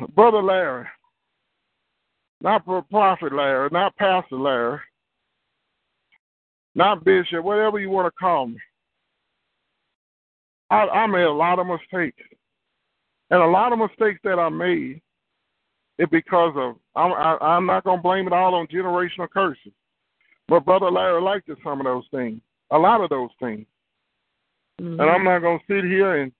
you, 0.00 0.06
brother 0.08 0.42
Larry. 0.42 0.86
Not 2.40 2.64
for 2.64 2.82
prophet 2.82 3.32
Larry, 3.32 3.68
not 3.72 3.96
pastor 3.96 4.36
Larry, 4.36 4.78
not 6.74 7.04
bishop, 7.04 7.42
whatever 7.42 7.80
you 7.80 7.90
want 7.90 8.06
to 8.06 8.18
call 8.18 8.46
me. 8.46 8.58
I, 10.70 10.82
I 10.82 11.06
made 11.06 11.22
a 11.22 11.32
lot 11.32 11.58
of 11.58 11.66
mistakes, 11.66 12.22
and 13.30 13.42
a 13.42 13.46
lot 13.46 13.72
of 13.72 13.78
mistakes 13.78 14.20
that 14.24 14.38
I 14.38 14.50
made 14.50 15.00
is 15.98 16.06
because 16.12 16.52
of 16.54 16.76
I'm 16.94 17.12
I, 17.12 17.38
I'm 17.40 17.66
not 17.66 17.84
gonna 17.84 18.02
blame 18.02 18.26
it 18.26 18.32
all 18.34 18.54
on 18.54 18.66
generational 18.66 19.30
curses, 19.30 19.72
but 20.48 20.66
brother 20.66 20.90
Larry 20.90 21.22
liked 21.22 21.50
some 21.64 21.80
of 21.80 21.86
those 21.86 22.04
things, 22.10 22.40
a 22.70 22.78
lot 22.78 23.00
of 23.00 23.08
those 23.08 23.30
things, 23.40 23.66
mm-hmm. 24.80 25.00
and 25.00 25.10
I'm 25.10 25.24
not 25.24 25.38
gonna 25.38 25.58
sit 25.66 25.84
here 25.84 26.22
and 26.22 26.30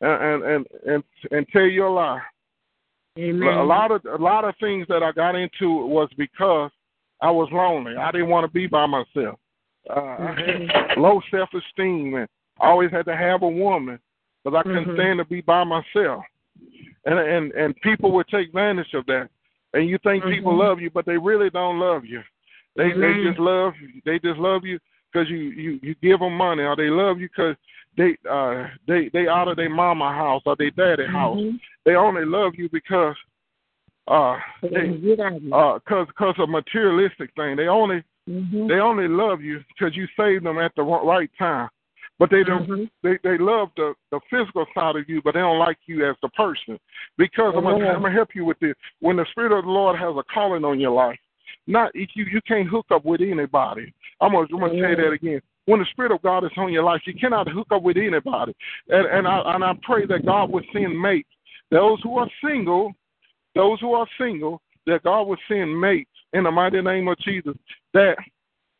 and 0.00 0.42
and 0.42 0.66
and 0.86 1.04
and 1.30 1.46
tell 1.48 1.62
you 1.62 1.86
a 1.86 1.88
lie. 1.88 2.20
Amen. 3.18 3.48
A 3.48 3.64
lot 3.64 3.90
of 3.90 4.04
a 4.04 4.22
lot 4.22 4.44
of 4.44 4.54
things 4.60 4.86
that 4.88 5.02
I 5.02 5.12
got 5.12 5.34
into 5.34 5.86
was 5.86 6.08
because 6.16 6.70
I 7.20 7.30
was 7.30 7.48
lonely. 7.52 7.96
I 7.96 8.12
didn't 8.12 8.28
want 8.28 8.46
to 8.46 8.52
be 8.52 8.66
by 8.66 8.86
myself. 8.86 9.38
Uh, 9.90 10.00
mm-hmm. 10.00 11.00
low 11.00 11.20
self 11.30 11.48
esteem, 11.54 12.14
and 12.14 12.28
I 12.60 12.68
always 12.68 12.90
had 12.90 13.06
to 13.06 13.16
have 13.16 13.42
a 13.42 13.48
woman 13.48 13.98
because 14.44 14.58
I 14.58 14.62
couldn't 14.62 14.84
mm-hmm. 14.84 14.96
stand 14.96 15.18
to 15.18 15.24
be 15.24 15.40
by 15.40 15.64
myself. 15.64 16.22
And 17.06 17.18
and 17.18 17.52
and 17.52 17.74
people 17.80 18.12
would 18.12 18.28
take 18.28 18.48
advantage 18.48 18.94
of 18.94 19.06
that. 19.06 19.28
And 19.74 19.88
you 19.88 19.98
think 20.02 20.22
mm-hmm. 20.22 20.34
people 20.34 20.56
love 20.56 20.80
you, 20.80 20.90
but 20.90 21.06
they 21.06 21.16
really 21.16 21.50
don't 21.50 21.80
love 21.80 22.04
you. 22.04 22.22
They 22.76 22.90
they 22.90 23.24
just 23.26 23.40
love 23.40 23.72
they 24.04 24.18
just 24.20 24.38
love 24.38 24.64
you 24.64 24.78
because 25.12 25.28
you 25.28 25.38
you 25.38 25.80
you 25.82 25.94
give 26.02 26.20
them 26.20 26.36
money, 26.36 26.62
or 26.62 26.76
they 26.76 26.90
love 26.90 27.18
you 27.18 27.28
because 27.28 27.56
they 27.98 28.16
uh 28.30 28.68
they 28.86 29.10
they 29.12 29.28
out 29.28 29.48
of 29.48 29.56
their 29.56 29.68
mama 29.68 30.10
house 30.12 30.42
or 30.46 30.56
their 30.56 30.70
daddy 30.70 31.06
house. 31.06 31.38
They 31.84 31.94
only 31.94 32.24
love 32.24 32.52
you 32.56 32.70
because 32.72 33.16
uh 34.06 34.36
they 34.62 35.16
uh 35.52 35.78
cause 35.86 36.06
cause 36.16 36.36
of 36.38 36.48
materialistic 36.48 37.30
thing. 37.36 37.56
They 37.56 37.68
only 37.68 38.02
Mm-hmm. 38.28 38.68
They 38.68 38.74
only 38.74 39.08
love 39.08 39.40
you 39.40 39.60
because 39.68 39.96
you 39.96 40.06
saved 40.16 40.44
them 40.44 40.58
at 40.58 40.72
the 40.76 40.82
right 40.82 41.30
time. 41.38 41.68
But 42.18 42.30
they 42.30 42.42
don't. 42.42 42.68
Mm-hmm. 42.68 42.84
They 43.02 43.18
they 43.22 43.38
love 43.38 43.68
the 43.76 43.94
the 44.10 44.20
physical 44.28 44.66
side 44.74 44.96
of 44.96 45.08
you, 45.08 45.22
but 45.22 45.34
they 45.34 45.40
don't 45.40 45.58
like 45.58 45.78
you 45.86 46.08
as 46.08 46.16
the 46.20 46.28
person. 46.30 46.78
Because 47.16 47.54
mm-hmm. 47.54 47.66
I'm, 47.66 47.78
gonna, 47.78 47.90
I'm 47.90 48.02
gonna 48.02 48.14
help 48.14 48.30
you 48.34 48.44
with 48.44 48.58
this. 48.58 48.74
When 49.00 49.16
the 49.16 49.26
Spirit 49.30 49.56
of 49.56 49.64
the 49.64 49.70
Lord 49.70 49.98
has 49.98 50.14
a 50.16 50.22
calling 50.32 50.64
on 50.64 50.80
your 50.80 50.90
life, 50.90 51.18
not 51.66 51.92
if 51.94 52.10
you 52.14 52.24
you 52.24 52.40
can't 52.46 52.68
hook 52.68 52.86
up 52.90 53.04
with 53.04 53.20
anybody. 53.20 53.94
I'm 54.20 54.32
gonna, 54.32 54.48
I'm 54.52 54.58
gonna 54.60 54.82
say 54.82 54.94
that 54.96 55.12
again. 55.12 55.40
When 55.68 55.80
the 55.80 55.86
Spirit 55.90 56.12
of 56.12 56.22
God 56.22 56.44
is 56.44 56.50
on 56.56 56.72
your 56.72 56.82
life, 56.82 57.02
you 57.04 57.12
cannot 57.12 57.46
hook 57.46 57.66
up 57.70 57.82
with 57.82 57.98
anybody. 57.98 58.54
And 58.88 59.06
and 59.06 59.28
I 59.28 59.42
and 59.54 59.62
I 59.62 59.74
pray 59.82 60.06
that 60.06 60.24
God 60.24 60.50
would 60.50 60.64
send 60.72 60.98
mates. 60.98 61.28
Those 61.70 62.00
who 62.02 62.16
are 62.16 62.30
single, 62.42 62.94
those 63.54 63.78
who 63.80 63.92
are 63.92 64.06
single, 64.18 64.62
that 64.86 65.02
God 65.02 65.24
would 65.24 65.38
send 65.46 65.78
mates 65.78 66.08
in 66.32 66.44
the 66.44 66.50
mighty 66.50 66.80
name 66.80 67.06
of 67.08 67.18
Jesus 67.18 67.54
that 67.92 68.16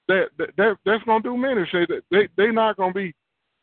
that 0.08 0.28
that, 0.56 0.76
that's 0.86 1.04
gonna 1.04 1.22
do 1.22 1.36
ministry. 1.36 1.86
They 2.10 2.26
they 2.38 2.50
not 2.50 2.78
gonna 2.78 2.94
be 2.94 3.14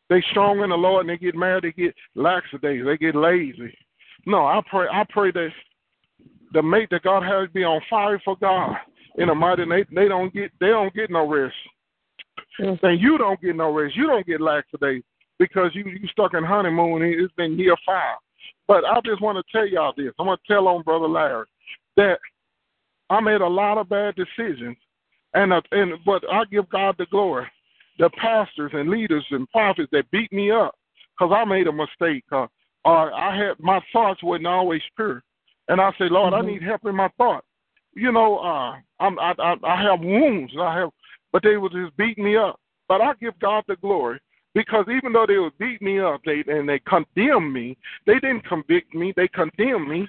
they 0.08 0.22
strong 0.30 0.60
in 0.60 0.70
the 0.70 0.76
Lord 0.76 1.00
and 1.00 1.10
they 1.10 1.18
get 1.18 1.34
married, 1.34 1.64
they 1.64 1.72
get 1.72 1.96
lackadays, 2.14 2.84
they 2.86 2.96
get 2.96 3.16
lazy. 3.16 3.76
No, 4.24 4.46
I 4.46 4.60
pray 4.70 4.86
I 4.86 5.04
pray 5.10 5.32
that 5.32 5.50
the 6.52 6.62
mate 6.62 6.90
that 6.92 7.02
God 7.02 7.24
has 7.24 7.48
be 7.52 7.64
on 7.64 7.80
fire 7.90 8.22
for 8.24 8.36
God 8.36 8.76
in 9.16 9.26
the 9.26 9.34
mighty 9.34 9.66
name. 9.66 9.84
They 9.92 10.06
don't 10.06 10.32
get 10.32 10.52
they 10.60 10.68
don't 10.68 10.94
get 10.94 11.10
no 11.10 11.28
rest. 11.28 11.56
Mm. 12.60 12.82
And 12.82 13.00
you 13.00 13.18
don't 13.18 13.40
get 13.40 13.56
no 13.56 13.72
rest. 13.72 13.96
You 13.96 14.06
don't 14.06 14.26
get 14.26 14.40
lackadays 14.40 15.02
because 15.38 15.70
you 15.74 15.84
you 15.86 16.08
stuck 16.08 16.34
in 16.34 16.44
honeymoon. 16.44 17.02
It's 17.02 17.32
been 17.34 17.58
year 17.58 17.76
five. 17.84 18.16
But 18.68 18.84
I 18.84 19.00
just 19.04 19.22
want 19.22 19.38
to 19.38 19.52
tell 19.52 19.66
y'all 19.66 19.92
this. 19.96 20.12
I'm 20.18 20.26
gonna 20.26 20.38
tell 20.46 20.68
on 20.68 20.82
brother 20.82 21.08
Larry 21.08 21.46
that 21.96 22.18
I 23.10 23.20
made 23.20 23.40
a 23.40 23.46
lot 23.46 23.78
of 23.78 23.88
bad 23.88 24.14
decisions 24.16 24.76
and 25.36 25.52
uh, 25.52 25.60
and 25.70 25.92
but 26.04 26.22
I 26.30 26.44
give 26.50 26.68
God 26.70 26.96
the 26.98 27.06
glory. 27.06 27.46
The 27.98 28.10
pastors 28.10 28.72
and 28.74 28.90
leaders 28.90 29.24
and 29.30 29.48
prophets 29.50 29.88
that 29.92 30.10
beat 30.10 30.30
me 30.32 30.50
up 30.50 30.74
because 31.18 31.34
I 31.34 31.44
made 31.44 31.66
a 31.66 31.72
mistake. 31.72 32.24
Uh, 32.32 32.46
or 32.84 33.12
I 33.12 33.36
had 33.36 33.54
my 33.58 33.80
thoughts 33.92 34.22
weren't 34.22 34.46
always 34.46 34.82
pure, 34.96 35.22
and 35.68 35.80
I 35.80 35.90
say, 35.92 36.08
Lord, 36.10 36.32
mm-hmm. 36.32 36.46
I 36.46 36.50
need 36.50 36.62
help 36.62 36.82
in 36.84 36.94
my 36.94 37.08
thought. 37.16 37.44
You 37.94 38.12
know, 38.12 38.38
uh, 38.38 38.76
I'm, 39.00 39.18
I, 39.18 39.32
I 39.38 39.54
I 39.62 39.82
have 39.82 40.00
wounds. 40.00 40.52
I 40.60 40.78
have, 40.78 40.90
but 41.36 41.42
they 41.42 41.58
would 41.58 41.72
just 41.72 41.94
beat 41.98 42.16
me 42.16 42.34
up. 42.34 42.58
But 42.88 43.02
I 43.02 43.12
give 43.20 43.38
God 43.40 43.64
the 43.68 43.76
glory 43.76 44.18
because 44.54 44.86
even 44.88 45.12
though 45.12 45.26
they 45.28 45.36
would 45.36 45.58
beat 45.58 45.82
me 45.82 46.00
up, 46.00 46.22
they 46.24 46.42
and 46.46 46.66
they 46.66 46.78
condemn 46.78 47.52
me. 47.52 47.76
They 48.06 48.14
didn't 48.14 48.46
convict 48.46 48.94
me. 48.94 49.12
They 49.14 49.28
condemned 49.28 49.86
me. 49.86 50.08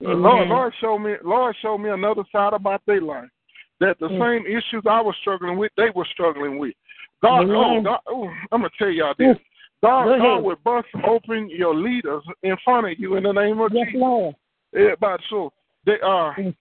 Mm-hmm. 0.00 0.22
Lord, 0.22 0.46
Lord, 0.46 0.72
show 0.80 1.00
me, 1.00 1.14
Lord, 1.24 1.56
show 1.60 1.76
me 1.76 1.90
another 1.90 2.22
side 2.30 2.52
about 2.52 2.80
their 2.86 3.00
life 3.00 3.28
that 3.80 3.98
the 3.98 4.06
mm. 4.06 4.20
same 4.20 4.46
issues 4.46 4.84
I 4.88 5.00
was 5.00 5.16
struggling 5.20 5.58
with, 5.58 5.72
they 5.76 5.90
were 5.96 6.06
struggling 6.12 6.60
with. 6.60 6.74
God, 7.24 7.50
oh, 7.50 7.82
God 7.82 7.98
oh, 8.06 8.30
I'm 8.52 8.60
gonna 8.60 8.70
tell 8.78 8.88
y'all 8.88 9.14
this. 9.18 9.36
God, 9.82 10.16
God 10.16 10.44
would 10.44 10.62
bust 10.62 10.86
open 11.04 11.50
your 11.50 11.74
leaders 11.74 12.22
in 12.44 12.54
front 12.64 12.86
of 12.86 13.00
you 13.00 13.16
in 13.16 13.24
the 13.24 13.32
name 13.32 13.58
of 13.58 13.72
yes, 13.74 13.86
Jesus. 13.86 14.00
Lord. 14.00 14.36
Yeah, 14.72 14.94
but 15.00 15.20
so 15.28 15.52
they 15.86 15.94
uh, 15.94 16.30
mm. 16.38 16.54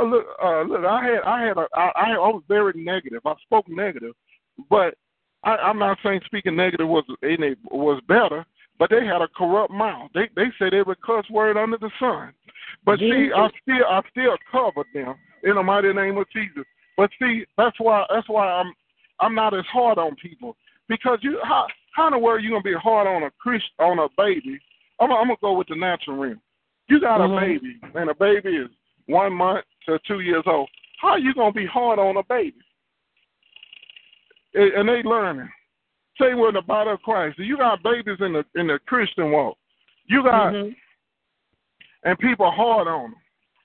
Uh 0.00 0.04
look 0.04 0.26
uh 0.42 0.62
look 0.62 0.84
I 0.84 1.04
had 1.04 1.20
I 1.26 1.46
had 1.46 1.56
a 1.56 1.66
I, 1.74 1.90
I 1.96 2.28
was 2.28 2.42
very 2.48 2.72
negative. 2.76 3.20
I 3.24 3.34
spoke 3.44 3.68
negative, 3.68 4.14
but 4.70 4.94
I, 5.44 5.56
I'm 5.56 5.78
not 5.78 5.98
saying 6.04 6.20
speaking 6.24 6.56
negative 6.56 6.88
was 6.88 7.04
any 7.22 7.54
was 7.70 8.02
better, 8.08 8.44
but 8.78 8.90
they 8.90 9.04
had 9.04 9.22
a 9.22 9.28
corrupt 9.36 9.72
mouth. 9.72 10.10
They 10.14 10.28
they 10.34 10.48
said 10.58 10.74
every 10.74 10.96
cuss 11.04 11.28
word 11.30 11.56
under 11.56 11.78
the 11.78 11.90
sun. 11.98 12.32
But 12.84 12.98
see, 12.98 13.30
I 13.34 13.48
still 13.62 13.84
I 13.88 14.00
still 14.10 14.36
covered 14.50 14.86
them 14.94 15.14
in 15.44 15.54
the 15.54 15.62
mighty 15.62 15.92
name 15.92 16.18
of 16.18 16.26
Jesus. 16.30 16.64
But 16.96 17.10
see, 17.20 17.44
that's 17.56 17.78
why 17.78 18.04
that's 18.12 18.28
why 18.28 18.46
I'm 18.46 18.72
I'm 19.20 19.34
not 19.34 19.54
as 19.54 19.64
hard 19.72 19.98
on 19.98 20.16
people 20.16 20.56
because 20.88 21.18
you 21.22 21.38
how 21.42 21.66
how 21.94 22.06
in 22.08 22.12
the 22.12 22.18
world 22.18 22.42
you 22.42 22.50
gonna 22.50 22.62
be 22.62 22.74
hard 22.74 23.06
on 23.06 23.24
a 23.24 23.30
Christ 23.40 23.64
on 23.78 23.98
a 23.98 24.08
baby? 24.16 24.58
I'm, 25.00 25.12
I'm 25.12 25.28
gonna 25.28 25.36
go 25.40 25.56
with 25.56 25.68
the 25.68 25.76
natural 25.76 26.16
realm. 26.16 26.40
You 26.88 27.00
got 27.00 27.20
mm-hmm. 27.20 27.32
a 27.32 27.40
baby 27.40 27.80
and 27.94 28.10
a 28.10 28.14
baby 28.14 28.56
is 28.56 28.70
one 29.08 29.32
month 29.32 29.64
to 29.86 29.98
two 30.06 30.20
years 30.20 30.44
old. 30.46 30.68
How 31.00 31.10
are 31.10 31.18
you 31.18 31.34
gonna 31.34 31.52
be 31.52 31.66
hard 31.66 31.98
on 31.98 32.16
a 32.16 32.22
baby? 32.24 32.56
And 34.54 34.88
they 34.88 35.02
learning. 35.02 35.48
Say 36.20 36.34
we're 36.34 36.48
in 36.48 36.54
the 36.54 36.62
body 36.62 36.90
of 36.90 37.02
Christ. 37.02 37.38
You 37.38 37.56
got 37.56 37.82
babies 37.82 38.18
in 38.20 38.32
the 38.32 38.44
in 38.54 38.68
the 38.68 38.78
Christian 38.86 39.30
walk. 39.30 39.56
You 40.06 40.22
got 40.22 40.52
mm-hmm. 40.52 40.70
and 42.04 42.18
people 42.18 42.50
hard 42.50 42.88
on 42.88 43.10
them. 43.10 43.14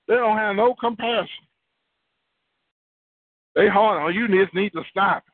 They 0.08 0.14
don't 0.14 0.36
have 0.36 0.56
no 0.56 0.74
compassion. 0.74 1.28
They 3.54 3.68
hard 3.68 4.02
on 4.02 4.14
you. 4.14 4.28
Just 4.28 4.54
need 4.54 4.72
to 4.72 4.82
stop. 4.90 5.24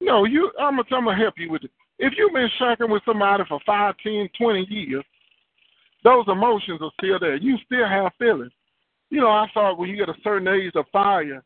No, 0.00 0.24
you. 0.24 0.50
I'm 0.60 0.76
gonna, 0.76 0.96
I'm 0.96 1.04
gonna 1.04 1.16
help 1.16 1.34
you 1.36 1.50
with 1.50 1.64
it. 1.64 1.70
If 1.98 2.14
you've 2.16 2.32
been 2.32 2.50
shaking 2.58 2.90
with 2.90 3.02
somebody 3.04 3.44
for 3.48 3.60
five, 3.64 3.94
ten, 4.02 4.28
twenty 4.38 4.66
years, 4.68 5.04
those 6.04 6.24
emotions 6.28 6.80
are 6.82 6.90
still 7.00 7.18
there. 7.18 7.36
You 7.36 7.56
still 7.64 7.88
have 7.88 8.12
feelings. 8.18 8.52
You 9.12 9.20
know, 9.20 9.28
I 9.28 9.46
thought 9.52 9.76
when 9.76 9.90
you 9.90 9.96
get 9.96 10.08
a 10.08 10.18
certain 10.24 10.48
age, 10.48 10.72
the 10.72 10.84
fire 10.90 11.44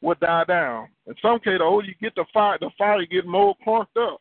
would 0.00 0.20
die 0.20 0.44
down. 0.44 0.86
In 1.08 1.14
some 1.20 1.40
cases, 1.40 1.58
the 1.58 1.64
older 1.64 1.88
you 1.88 1.94
get, 2.00 2.14
the 2.14 2.24
fire, 2.32 2.56
the 2.60 2.70
fire 2.78 3.04
get 3.04 3.26
more 3.26 3.56
cranked 3.64 3.96
up. 3.96 4.20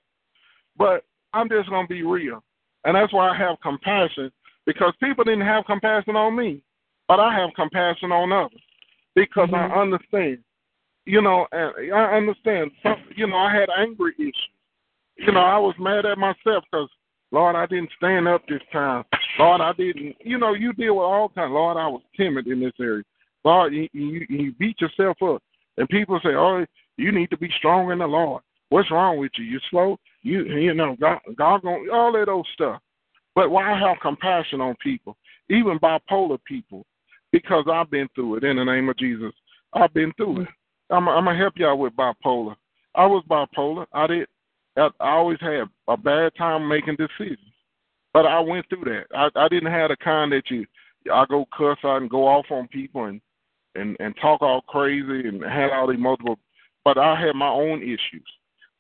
But 0.76 1.06
I'm 1.32 1.48
just 1.50 1.70
gonna 1.70 1.88
be 1.88 2.02
real, 2.02 2.44
and 2.86 2.96
that's 2.96 3.14
why 3.14 3.30
I 3.30 3.38
have 3.38 3.58
compassion 3.62 4.32
because 4.66 4.92
people 5.00 5.24
didn't 5.24 5.46
have 5.46 5.66
compassion 5.66 6.16
on 6.16 6.36
me, 6.36 6.64
but 7.08 7.20
I 7.20 7.32
have 7.36 7.52
compassion 7.56 8.12
on 8.12 8.32
others 8.32 8.60
because 9.14 9.50
mm-hmm. 9.50 9.72
I 9.72 9.82
understand. 9.82 10.40
You 11.06 11.22
know, 11.22 11.46
and 11.52 11.94
I 11.94 12.18
understand. 12.18 12.72
Some, 12.82 12.96
you 13.16 13.28
know, 13.28 13.38
I 13.38 13.54
had 13.54 13.70
angry 13.78 14.14
issues. 14.18 14.36
You 15.16 15.32
know, 15.32 15.42
I 15.42 15.60
was 15.60 15.76
mad 15.78 16.08
at 16.08 16.18
myself 16.18 16.64
because 16.72 16.90
Lord, 17.32 17.56
I 17.56 17.66
didn't 17.66 17.92
stand 17.98 18.28
up 18.28 18.42
this 18.48 18.62
time. 18.72 19.04
Lord, 19.38 19.62
I 19.62 19.74
didn't. 19.74 20.16
You 20.22 20.38
know, 20.38 20.54
you 20.54 20.74
deal 20.74 20.96
with 20.96 21.04
all 21.04 21.30
kinds. 21.30 21.52
Lord, 21.52 21.78
I 21.78 21.88
was 21.88 22.02
timid 22.18 22.48
in 22.48 22.60
this 22.60 22.74
area. 22.80 23.04
Lord, 23.44 23.74
you, 23.74 23.88
you, 23.94 24.26
you 24.30 24.52
beat 24.54 24.82
yourself 24.82 25.18
up, 25.22 25.42
and 25.78 25.88
people 25.90 26.20
say, 26.24 26.36
"Oh, 26.36 26.66
you 26.98 27.12
need 27.12 27.30
to 27.30 27.38
be 27.38 27.50
strong 27.58 27.92
in 27.92 28.00
the 28.00 28.08
Lord." 28.08 28.42
What's 28.70 28.92
wrong 28.92 29.18
with 29.18 29.32
you? 29.38 29.46
You 29.46 29.60
slow? 29.70 29.98
You 30.22 30.44
you 30.46 30.74
know 30.74 30.96
God 31.00 31.20
God 31.38 31.62
going 31.62 31.90
all 31.92 32.20
of 32.20 32.26
those 32.26 32.46
stuff. 32.54 32.82
But 33.36 33.52
why 33.52 33.78
have 33.80 33.98
compassion 34.02 34.60
on 34.60 34.76
people, 34.84 35.16
even 35.50 35.80
bipolar 35.80 36.40
people, 36.46 36.86
because 37.32 37.66
I've 37.72 37.90
been 37.90 38.10
through 38.16 38.38
it. 38.38 38.44
In 38.44 38.58
the 38.58 38.66
name 38.66 38.90
of 38.90 38.98
Jesus, 38.98 39.32
I've 39.74 39.94
been 39.94 40.12
through 40.18 40.42
it. 40.42 40.48
I'm 40.90 41.08
I'm 41.08 41.26
gonna 41.26 41.38
help 41.38 41.54
y'all 41.58 41.78
with 41.78 41.96
bipolar. 41.96 42.56
I 42.96 43.06
was 43.06 43.24
bipolar. 43.30 43.86
I 43.94 44.08
did. 44.08 44.28
I 44.78 44.90
always 45.00 45.40
had 45.42 45.64
a 45.88 45.98
bad 45.98 46.34
time 46.38 46.68
making 46.68 46.96
decisions, 46.98 47.40
but 48.14 48.26
I 48.26 48.40
went 48.40 48.68
through 48.70 48.86
that. 48.86 49.06
I 49.16 49.30
I 49.36 49.48
didn't 49.48 49.72
have 49.72 49.90
the 49.90 49.98
kind 49.98 50.32
that 50.32 50.50
you 50.50 50.66
I 51.12 51.26
go 51.30 51.46
cuss 51.56 51.78
out 51.84 52.02
and 52.02 52.10
go 52.10 52.28
off 52.28 52.46
on 52.52 52.68
people 52.68 53.06
and 53.06 53.22
and 53.76 53.96
and 54.00 54.16
talk 54.22 54.42
all 54.42 54.62
crazy 54.62 55.28
and 55.28 55.44
had 55.44 55.72
all 55.72 55.88
these 55.88 56.00
multiple. 56.00 56.40
But 56.84 56.98
I 56.98 57.20
had 57.20 57.36
my 57.36 57.50
own 57.50 57.82
issues, 57.82 58.28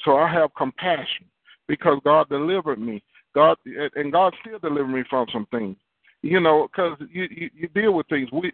so 0.04 0.18
I 0.18 0.32
have 0.32 0.54
compassion 0.56 1.26
because 1.68 2.00
God 2.04 2.30
delivered 2.30 2.80
me. 2.80 3.04
God 3.36 3.58
and 3.96 4.12
God 4.12 4.34
still 4.42 4.60
delivered 4.60 4.88
me 4.88 5.04
from 5.10 5.28
some 5.32 5.48
things. 5.52 5.78
You 6.22 6.40
know, 6.40 6.68
because 6.68 6.98
you, 7.12 7.28
you 7.30 7.50
you 7.56 7.68
deal 7.70 7.94
with 7.94 8.08
things. 8.08 8.30
We 8.32 8.52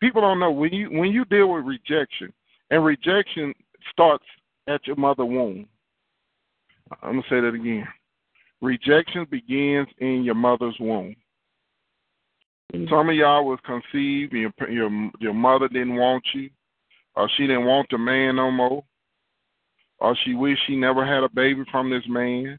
people 0.00 0.22
don't 0.22 0.40
know 0.40 0.50
when 0.50 0.72
you 0.72 0.90
when 0.90 1.10
you 1.10 1.24
deal 1.24 1.52
with 1.52 1.64
rejection, 1.64 2.32
and 2.70 2.84
rejection 2.84 3.54
starts 3.90 4.24
at 4.66 4.86
your 4.86 4.96
mother 4.96 5.24
womb. 5.24 5.68
I'm 7.02 7.20
gonna 7.20 7.22
say 7.28 7.40
that 7.40 7.54
again. 7.54 7.86
Rejection 8.60 9.26
begins 9.30 9.88
in 9.98 10.24
your 10.24 10.34
mother's 10.34 10.76
womb. 10.80 11.16
Mm-hmm. 12.72 12.92
Some 12.92 13.08
of 13.08 13.14
y'all 13.14 13.44
was 13.44 13.58
conceived, 13.64 14.32
your 14.32 14.52
your 14.68 15.10
your 15.20 15.34
mother 15.34 15.68
didn't 15.68 15.96
want 15.96 16.24
you, 16.34 16.50
or 17.14 17.28
she 17.36 17.46
didn't 17.46 17.66
want 17.66 17.88
the 17.90 17.98
man 17.98 18.36
no 18.36 18.50
more, 18.50 18.84
or 19.98 20.16
she 20.24 20.34
wished 20.34 20.62
she 20.66 20.76
never 20.76 21.06
had 21.06 21.22
a 21.22 21.28
baby 21.28 21.62
from 21.70 21.90
this 21.90 22.04
man, 22.08 22.58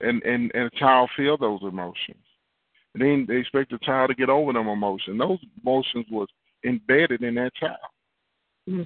and 0.00 0.22
and 0.22 0.50
and 0.54 0.64
a 0.64 0.78
child 0.78 1.10
feel 1.16 1.36
those 1.36 1.60
emotions. 1.62 2.24
And 2.94 3.02
then 3.02 3.26
they 3.28 3.36
expect 3.36 3.70
the 3.70 3.78
child 3.78 4.08
to 4.08 4.14
get 4.14 4.28
over 4.28 4.52
them 4.52 4.66
emotions. 4.66 5.18
Those 5.18 5.38
emotions 5.62 6.06
was 6.10 6.28
embedded 6.64 7.22
in 7.22 7.36
that 7.36 7.54
child. 7.54 7.76
Mm-hmm. 8.68 8.82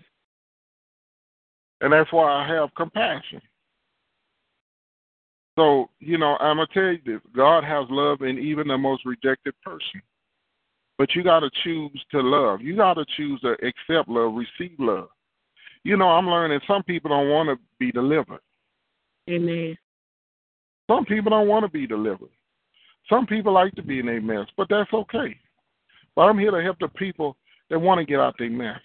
And 1.80 1.92
that's 1.92 2.12
why 2.12 2.30
I 2.30 2.46
have 2.48 2.74
compassion. 2.76 3.40
So, 5.56 5.90
you 6.00 6.18
know, 6.18 6.36
I'm 6.40 6.56
going 6.56 6.66
to 6.66 6.74
tell 6.74 6.92
you 6.92 6.98
this 7.04 7.22
God 7.34 7.64
has 7.64 7.86
love 7.88 8.22
in 8.22 8.38
even 8.38 8.68
the 8.68 8.78
most 8.78 9.04
rejected 9.04 9.54
person. 9.62 10.02
But 10.98 11.14
you 11.14 11.22
got 11.24 11.40
to 11.40 11.50
choose 11.62 12.04
to 12.12 12.20
love. 12.20 12.60
You 12.60 12.76
got 12.76 12.94
to 12.94 13.04
choose 13.16 13.40
to 13.40 13.52
accept 13.52 14.08
love, 14.08 14.34
receive 14.34 14.76
love. 14.78 15.08
You 15.82 15.96
know, 15.96 16.08
I'm 16.08 16.28
learning 16.28 16.60
some 16.66 16.82
people 16.82 17.10
don't 17.10 17.28
want 17.28 17.48
to 17.48 17.56
be 17.78 17.92
delivered. 17.92 18.40
Amen. 19.28 19.76
Some 20.88 21.04
people 21.04 21.30
don't 21.30 21.48
want 21.48 21.64
to 21.64 21.70
be 21.70 21.86
delivered. 21.86 22.30
Some 23.08 23.26
people 23.26 23.52
like 23.52 23.74
to 23.74 23.82
be 23.82 23.98
in 23.98 24.08
a 24.08 24.20
mess, 24.20 24.46
but 24.56 24.68
that's 24.70 24.92
okay. 24.92 25.36
But 26.16 26.22
I'm 26.22 26.38
here 26.38 26.50
to 26.50 26.62
help 26.62 26.78
the 26.78 26.88
people 26.88 27.36
that 27.70 27.78
want 27.78 27.98
to 27.98 28.04
get 28.04 28.20
out 28.20 28.34
their 28.38 28.50
mess. 28.50 28.80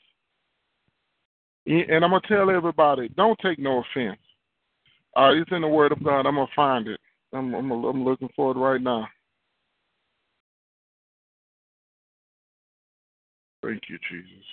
And 1.66 2.04
I'm 2.04 2.12
going 2.12 2.22
to 2.22 2.28
tell 2.28 2.50
everybody 2.50 3.10
don't 3.10 3.40
take 3.40 3.60
no 3.60 3.84
offense. 3.84 4.20
Uh, 5.16 5.32
it's 5.34 5.52
in 5.52 5.62
the 5.62 5.68
Word 5.68 5.92
of 5.92 6.04
God. 6.04 6.26
I'm 6.26 6.36
to 6.48 6.54
find 6.56 6.88
it. 6.88 7.00
I'm, 7.34 7.54
I'm, 7.54 7.72
I'm 7.72 8.06
looking 8.06 8.30
for 8.36 8.52
it 8.52 8.58
right 8.58 8.82
now. 8.82 9.08
Thank 13.64 13.84
you, 13.90 13.98
Jesus. 14.10 14.46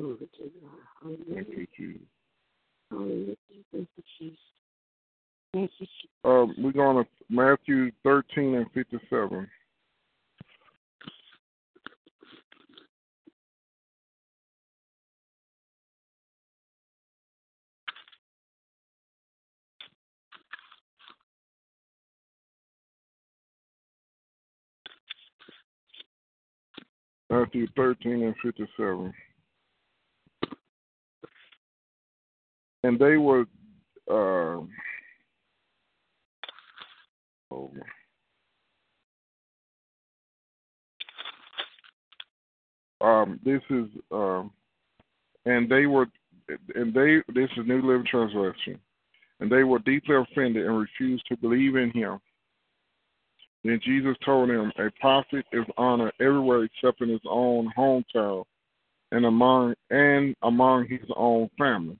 Glory 0.00 0.16
to 0.16 0.50
God. 0.62 1.18
Thank 1.28 1.48
you, 1.48 1.66
Jesus. 1.76 2.00
Hallelujah. 2.90 3.36
Thank 3.70 3.88
you, 3.96 4.02
Jesus. 4.18 4.38
Thank 5.52 5.70
you, 5.78 5.86
Jesus. 5.86 6.10
Um, 6.24 6.54
we're 6.56 6.72
going 6.72 7.04
to 7.04 7.10
Matthew 7.28 7.90
13 8.02 8.54
and 8.54 8.66
57. 8.72 9.46
Matthew 27.28 27.66
13 27.76 28.22
and 28.22 28.34
57. 28.42 29.12
And 32.82 32.98
they 32.98 33.16
were 33.16 33.44
uh, 34.10 34.60
oh, 37.50 37.70
um, 43.00 43.40
this 43.44 43.60
is 43.70 43.86
um, 44.10 44.50
and 45.44 45.68
they 45.68 45.86
were 45.86 46.06
and 46.74 46.92
they 46.92 47.22
this 47.34 47.50
is 47.56 47.66
New 47.66 47.82
Living 47.82 48.06
Translation, 48.10 48.78
and 49.40 49.50
they 49.50 49.64
were 49.64 49.78
deeply 49.80 50.16
offended 50.16 50.66
and 50.66 50.78
refused 50.78 51.24
to 51.28 51.36
believe 51.36 51.76
in 51.76 51.90
him. 51.90 52.18
Then 53.62 53.80
Jesus 53.84 54.16
told 54.24 54.48
them, 54.48 54.72
"A 54.78 54.90
prophet 55.00 55.44
is 55.52 55.66
honored 55.76 56.12
everywhere 56.20 56.64
except 56.64 57.02
in 57.02 57.10
his 57.10 57.20
own 57.28 57.70
hometown 57.76 58.44
and 59.12 59.26
among 59.26 59.74
and 59.90 60.34
among 60.42 60.86
his 60.88 61.08
own 61.14 61.50
family." 61.58 61.98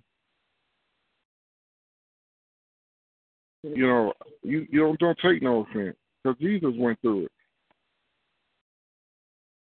You 3.63 3.87
know, 3.87 4.13
you 4.43 4.67
you 4.71 4.81
don't 4.81 4.99
don't 4.99 5.19
take 5.23 5.43
no 5.43 5.61
offense 5.61 5.97
because 6.23 6.39
Jesus 6.41 6.73
went 6.79 7.01
through 7.03 7.27
it. 7.27 7.33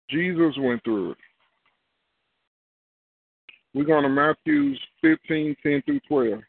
Jesus 0.08 0.54
went 0.58 0.82
through 0.84 1.12
it. 1.12 1.18
We're 3.74 3.84
going 3.84 4.02
to 4.02 4.08
Matthew's 4.08 4.80
15, 5.02 5.54
10 5.62 5.82
through 5.82 6.00
12. 6.08 6.40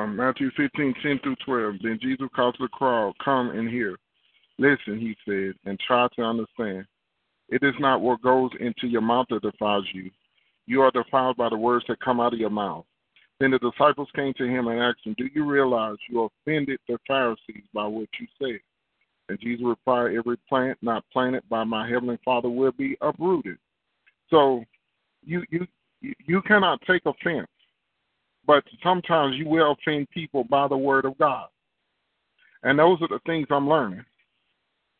Um, 0.00 0.16
Matthew 0.16 0.50
15, 0.56 0.94
10 1.02 1.20
through 1.22 1.36
12. 1.44 1.74
Then 1.82 1.98
Jesus 2.00 2.26
called 2.34 2.54
to 2.56 2.64
the 2.64 2.68
crowd, 2.68 3.12
Come 3.22 3.50
and 3.50 3.68
hear. 3.68 3.96
Listen, 4.58 4.98
he 4.98 5.16
said, 5.26 5.54
and 5.64 5.78
try 5.80 6.06
to 6.16 6.22
understand. 6.22 6.86
It 7.48 7.62
is 7.62 7.74
not 7.80 8.00
what 8.00 8.22
goes 8.22 8.50
into 8.60 8.86
your 8.86 9.00
mouth 9.00 9.26
that 9.30 9.42
defiles 9.42 9.86
you. 9.92 10.10
You 10.66 10.82
are 10.82 10.90
defiled 10.90 11.36
by 11.36 11.48
the 11.48 11.56
words 11.56 11.84
that 11.88 12.00
come 12.00 12.20
out 12.20 12.32
of 12.32 12.38
your 12.38 12.50
mouth. 12.50 12.84
Then 13.40 13.50
the 13.50 13.58
disciples 13.58 14.08
came 14.14 14.34
to 14.34 14.44
him 14.44 14.68
and 14.68 14.80
asked 14.80 15.00
him, 15.04 15.14
Do 15.18 15.28
you 15.34 15.44
realize 15.44 15.96
you 16.08 16.28
offended 16.46 16.78
the 16.86 16.98
Pharisees 17.06 17.64
by 17.72 17.86
what 17.86 18.08
you 18.20 18.26
said? 18.40 18.60
And 19.28 19.40
Jesus 19.40 19.64
replied, 19.64 20.14
Every 20.14 20.36
plant 20.48 20.78
not 20.82 21.04
planted 21.12 21.42
by 21.48 21.64
my 21.64 21.88
heavenly 21.88 22.18
Father 22.24 22.48
will 22.48 22.72
be 22.72 22.96
uprooted. 23.00 23.56
So 24.28 24.64
you 25.24 25.42
you 25.50 25.66
you 26.00 26.42
cannot 26.42 26.80
take 26.82 27.02
offense 27.06 27.48
but 28.50 28.64
sometimes 28.82 29.36
you 29.36 29.48
will 29.48 29.76
offend 29.78 30.10
people 30.10 30.42
by 30.42 30.66
the 30.66 30.76
word 30.76 31.04
of 31.04 31.16
God. 31.18 31.46
And 32.64 32.76
those 32.76 33.00
are 33.00 33.06
the 33.06 33.20
things 33.24 33.46
I'm 33.48 33.68
learning. 33.68 34.04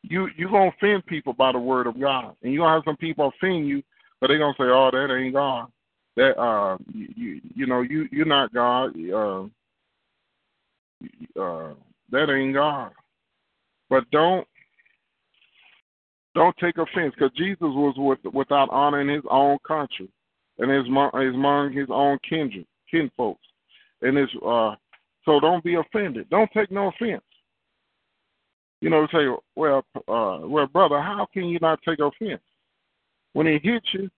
You 0.02 0.28
you 0.36 0.48
gonna 0.48 0.68
offend 0.68 1.04
people 1.06 1.32
by 1.32 1.50
the 1.50 1.58
word 1.58 1.88
of 1.88 2.00
God, 2.00 2.36
and 2.44 2.52
you're 2.52 2.64
gonna 2.64 2.76
have 2.76 2.84
some 2.84 2.96
people 2.96 3.32
offend 3.34 3.66
you, 3.66 3.82
but 4.20 4.28
they're 4.28 4.38
gonna 4.38 4.54
say, 4.56 4.66
"Oh, 4.66 4.88
that 4.92 5.12
ain't 5.12 5.34
God." 5.34 5.66
That 6.16 6.38
uh, 6.40 6.78
you 6.94 7.08
you, 7.16 7.40
you 7.56 7.66
know 7.66 7.80
you 7.80 8.08
you're 8.12 8.24
not 8.24 8.54
God. 8.54 8.94
Uh, 8.96 9.42
uh, 11.42 11.74
that 12.12 12.30
ain't 12.30 12.54
God. 12.54 12.92
But 13.88 14.08
don't 14.12 14.46
don't 16.36 16.56
take 16.58 16.78
offense, 16.78 17.14
because 17.16 17.36
Jesus 17.36 17.58
was 17.62 17.96
with, 17.98 18.32
without 18.32 18.70
honor 18.70 19.00
in 19.00 19.08
his 19.08 19.24
own 19.28 19.58
country, 19.66 20.08
and 20.58 20.70
his 20.70 20.86
among 20.86 21.72
his 21.72 21.88
own 21.90 22.16
kindred, 22.28 22.66
kinfolks, 22.92 23.46
and 24.02 24.16
it's 24.18 24.32
uh. 24.46 24.74
So 25.26 25.38
don't 25.38 25.62
be 25.62 25.74
offended. 25.74 26.30
Don't 26.30 26.50
take 26.52 26.70
no 26.70 26.88
offense. 26.88 27.22
You 28.80 28.88
know, 28.88 29.06
say, 29.12 29.26
well, 29.54 29.84
uh, 30.08 30.46
well, 30.46 30.66
brother, 30.66 31.00
how 31.00 31.26
can 31.30 31.44
you 31.44 31.58
not 31.60 31.80
take 31.86 31.98
offense 31.98 32.40
when 33.34 33.46
he 33.46 33.58
hits 33.62 33.86
you? 33.92 34.08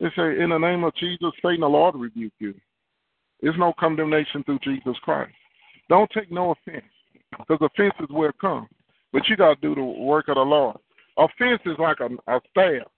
They 0.00 0.08
say, 0.16 0.40
in 0.42 0.50
the 0.50 0.58
name 0.58 0.82
of 0.82 0.94
Jesus, 0.96 1.30
Satan, 1.40 1.60
the 1.60 1.68
Lord 1.68 1.94
rebuke 1.94 2.32
you. 2.40 2.54
There's 3.40 3.56
no 3.56 3.72
condemnation 3.78 4.42
through 4.42 4.58
Jesus 4.64 4.96
Christ. 5.02 5.32
Don't 5.88 6.10
take 6.10 6.30
no 6.32 6.50
offense, 6.50 6.84
because 7.38 7.58
offense 7.60 7.94
is 8.00 8.10
where 8.10 8.30
it 8.30 8.38
comes. 8.40 8.68
But 9.12 9.28
you 9.28 9.36
got 9.36 9.60
to 9.60 9.60
do 9.60 9.74
the 9.76 9.84
work 9.84 10.28
of 10.28 10.34
the 10.34 10.40
Lord. 10.42 10.76
Offense 11.16 11.62
is 11.64 11.76
like 11.78 11.98
a, 12.00 12.08
a 12.30 12.40
stab, 12.50 12.88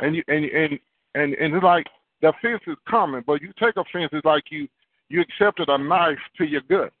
and 0.00 0.16
you 0.16 0.22
and 0.28 0.44
and 0.44 0.78
and 1.14 1.34
and 1.34 1.54
it's 1.54 1.64
like 1.64 1.86
the 2.22 2.28
offense 2.28 2.62
is 2.66 2.76
coming, 2.88 3.22
but 3.26 3.42
you 3.42 3.52
take 3.58 3.76
offense 3.76 4.10
it's 4.12 4.24
like 4.24 4.44
you 4.50 4.68
you 5.08 5.20
accepted 5.20 5.68
a 5.68 5.78
knife 5.78 6.18
to 6.38 6.44
your 6.44 6.62
gut. 6.62 6.92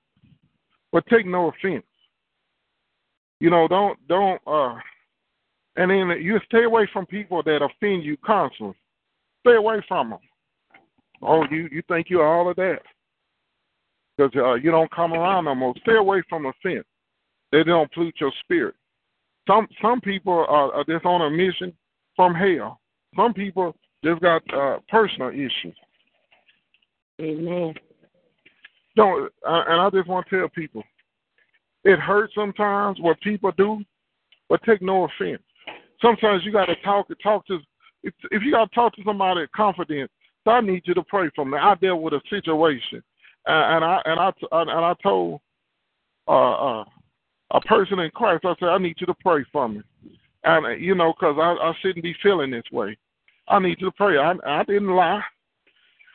But 0.92 1.06
take 1.06 1.26
no 1.26 1.48
offense. 1.48 1.84
You 3.40 3.50
know, 3.50 3.68
don't 3.68 3.98
don't 4.08 4.40
uh 4.46 4.76
and 5.76 5.90
then 5.90 6.08
you 6.22 6.38
stay 6.46 6.64
away 6.64 6.88
from 6.92 7.06
people 7.06 7.42
that 7.42 7.62
offend 7.62 8.04
you 8.04 8.16
constantly. 8.24 8.76
Stay 9.40 9.56
away 9.56 9.82
from 9.86 10.10
them. 10.10 10.18
Oh, 11.22 11.44
you 11.50 11.68
you 11.72 11.82
think 11.88 12.08
you're 12.08 12.26
all 12.26 12.48
of 12.50 12.56
that 12.56 12.80
because 14.16 14.32
uh, 14.36 14.54
you 14.54 14.70
don't 14.70 14.90
come 14.90 15.12
around 15.12 15.44
no 15.44 15.54
more. 15.54 15.74
Stay 15.82 15.96
away 15.96 16.22
from 16.28 16.46
offense. 16.46 16.86
They 17.52 17.62
don't 17.62 17.92
pollute 17.92 18.16
your 18.20 18.32
spirit. 18.40 18.74
Some 19.48 19.68
some 19.80 20.00
people 20.00 20.32
are, 20.32 20.72
are 20.72 20.84
just 20.84 21.04
on 21.04 21.22
a 21.22 21.30
mission 21.30 21.72
from 22.16 22.34
hell. 22.34 22.80
Some 23.14 23.34
people 23.34 23.74
just 24.06 24.22
got 24.22 24.42
uh, 24.54 24.78
personal 24.88 25.30
issues. 25.30 25.76
Amen. 27.20 27.74
Don't 28.94 29.30
uh, 29.46 29.62
and 29.68 29.80
I 29.80 29.90
just 29.90 30.08
want 30.08 30.26
to 30.28 30.38
tell 30.38 30.48
people, 30.48 30.82
it 31.84 31.98
hurts 31.98 32.34
sometimes 32.34 32.98
what 33.00 33.20
people 33.20 33.52
do, 33.56 33.80
but 34.48 34.62
take 34.64 34.82
no 34.82 35.04
offense. 35.04 35.42
Sometimes 36.00 36.44
you 36.44 36.52
got 36.52 36.66
to 36.66 36.76
talk 36.76 37.08
talk 37.22 37.46
to 37.46 37.58
if, 38.02 38.14
if 38.30 38.42
you 38.42 38.52
got 38.52 38.70
to 38.70 38.74
talk 38.74 38.94
to 38.96 39.02
somebody 39.04 39.46
confident. 39.54 40.10
So 40.44 40.52
I 40.52 40.60
need 40.60 40.82
you 40.84 40.94
to 40.94 41.02
pray 41.02 41.28
for 41.34 41.44
me. 41.44 41.58
I 41.58 41.74
dealt 41.74 42.02
with 42.02 42.14
a 42.14 42.20
situation, 42.30 43.02
and, 43.46 43.76
and 43.76 43.84
I 43.84 44.00
and 44.04 44.20
I 44.20 44.30
and 44.52 44.70
I 44.70 44.94
told 45.02 45.40
uh, 46.28 46.80
uh, 46.80 46.84
a 47.52 47.60
person 47.62 47.98
in 47.98 48.10
Christ, 48.10 48.44
I 48.44 48.54
said, 48.58 48.68
I 48.68 48.78
need 48.78 48.96
you 48.98 49.06
to 49.06 49.14
pray 49.14 49.44
for 49.52 49.68
me, 49.68 49.82
and 50.44 50.80
you 50.82 50.94
know, 50.94 51.12
because 51.12 51.36
I, 51.38 51.68
I 51.68 51.72
shouldn't 51.80 52.02
be 52.02 52.14
feeling 52.22 52.50
this 52.50 52.64
way. 52.72 52.96
I 53.48 53.58
need 53.58 53.80
you 53.80 53.90
to 53.90 53.96
pray. 53.96 54.18
I 54.18 54.34
I 54.44 54.64
didn't 54.64 54.94
lie. 54.94 55.22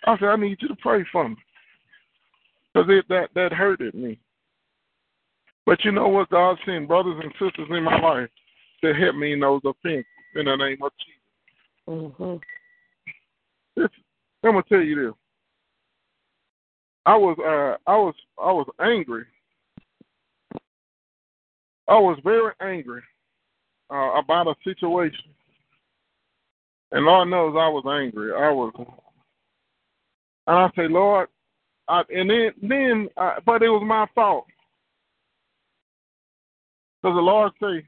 I 0.06 0.18
said, 0.18 0.30
I 0.30 0.36
need 0.36 0.58
you 0.62 0.68
to 0.68 0.76
pray 0.76 1.06
for 1.12 1.30
me, 1.30 1.36
because 2.74 2.90
that 3.10 3.30
that 3.36 3.54
hurted 3.54 3.94
me. 3.94 4.20
But 5.66 5.84
you 5.86 5.92
know 5.92 6.08
what? 6.08 6.30
God 6.30 6.58
sent 6.66 6.88
brothers 6.88 7.22
and 7.24 7.32
sisters 7.34 7.68
in 7.70 7.84
my 7.84 8.00
life 8.00 8.30
to 8.84 8.94
help 8.94 9.16
me 9.16 9.34
in 9.34 9.40
those 9.40 9.62
offenses 9.64 10.06
in 10.36 10.46
the 10.46 10.56
name 10.56 10.80
of 10.82 10.92
Jesus. 11.00 11.22
Mm-hmm. 11.88 12.36
This, 13.76 13.90
I'm 14.44 14.54
gonna 14.54 14.64
tell 14.68 14.82
you 14.82 15.06
this. 15.08 15.14
I 17.06 17.16
was 17.16 17.38
uh 17.40 17.78
I 17.90 17.96
was 17.96 18.16
I 18.42 18.52
was 18.52 18.68
angry. 18.80 19.26
I 21.88 21.96
was 21.96 22.18
very 22.24 22.54
angry 22.62 23.02
uh, 23.92 24.12
about 24.18 24.48
a 24.48 24.56
situation, 24.64 25.26
and 26.92 27.06
Lord 27.06 27.30
knows 27.30 27.56
I 27.58 27.70
was 27.70 27.86
angry. 27.88 28.34
I 28.34 28.52
was, 28.52 28.74
and 30.48 30.58
I 30.58 30.70
say, 30.76 30.88
Lord, 30.88 31.30
I, 31.88 32.04
and 32.10 32.30
then 32.30 32.52
then, 32.62 33.10
uh, 33.18 33.36
but 33.46 33.64
it 33.64 33.70
was 33.70 33.84
my 33.86 34.06
fault. 34.16 34.46
Because 37.02 37.16
the 37.16 37.22
Lord 37.22 37.52
say, 37.62 37.86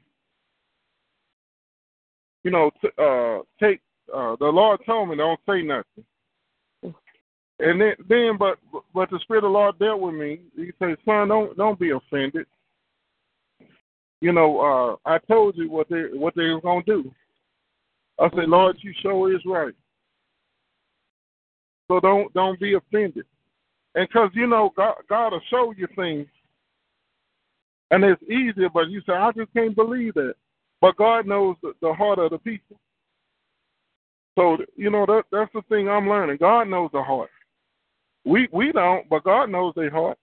you 2.44 2.50
know, 2.50 2.70
t- 2.82 2.88
uh, 2.98 3.40
take. 3.60 3.80
Uh, 4.14 4.36
the 4.38 4.46
Lord 4.46 4.80
told 4.84 5.08
me 5.08 5.16
don't 5.16 5.40
say 5.48 5.62
nothing. 5.62 6.04
And 7.60 7.80
then, 7.80 7.94
then, 8.08 8.36
but 8.38 8.58
but 8.94 9.10
the 9.10 9.20
Spirit 9.22 9.44
of 9.44 9.50
the 9.50 9.58
Lord 9.58 9.78
dealt 9.78 10.00
with 10.00 10.14
me. 10.14 10.40
He 10.56 10.72
said, 10.78 10.96
"Son, 11.04 11.28
don't 11.28 11.56
don't 11.56 11.78
be 11.78 11.90
offended. 11.90 12.46
You 14.20 14.32
know, 14.32 14.60
uh, 15.06 15.10
I 15.10 15.18
told 15.18 15.56
you 15.56 15.70
what 15.70 15.88
they 15.88 16.04
what 16.12 16.34
they 16.34 16.44
were 16.48 16.60
gonna 16.60 16.82
do." 16.84 17.12
I 18.18 18.30
said, 18.30 18.48
"Lord, 18.48 18.76
you 18.80 18.92
sure 19.00 19.34
is 19.34 19.42
right. 19.44 19.74
So 21.88 22.00
don't 22.00 22.32
don't 22.34 22.58
be 22.60 22.74
offended, 22.74 23.26
and 23.94 24.08
because 24.08 24.30
you 24.34 24.46
know 24.46 24.72
God 24.76 24.94
God 25.08 25.32
will 25.32 25.40
show 25.50 25.74
you 25.76 25.86
things 25.96 26.28
and 27.94 28.02
it's 28.04 28.22
easier, 28.24 28.68
but 28.68 28.90
you 28.90 29.00
say, 29.06 29.12
I 29.12 29.30
just 29.32 29.52
can't 29.52 29.76
believe 29.76 30.14
that. 30.14 30.34
But 30.80 30.96
God 30.96 31.26
knows 31.26 31.54
the, 31.62 31.74
the 31.80 31.92
heart 31.92 32.18
of 32.18 32.30
the 32.30 32.38
people. 32.38 32.76
So, 34.36 34.56
you 34.76 34.90
know, 34.90 35.06
that 35.06 35.24
that's 35.30 35.52
the 35.54 35.62
thing 35.68 35.88
I'm 35.88 36.08
learning. 36.08 36.38
God 36.40 36.64
knows 36.64 36.90
the 36.92 37.02
heart. 37.02 37.30
We 38.24 38.48
we 38.52 38.72
don't, 38.72 39.08
but 39.08 39.22
God 39.22 39.50
knows 39.50 39.74
their 39.76 39.90
heart. 39.90 40.18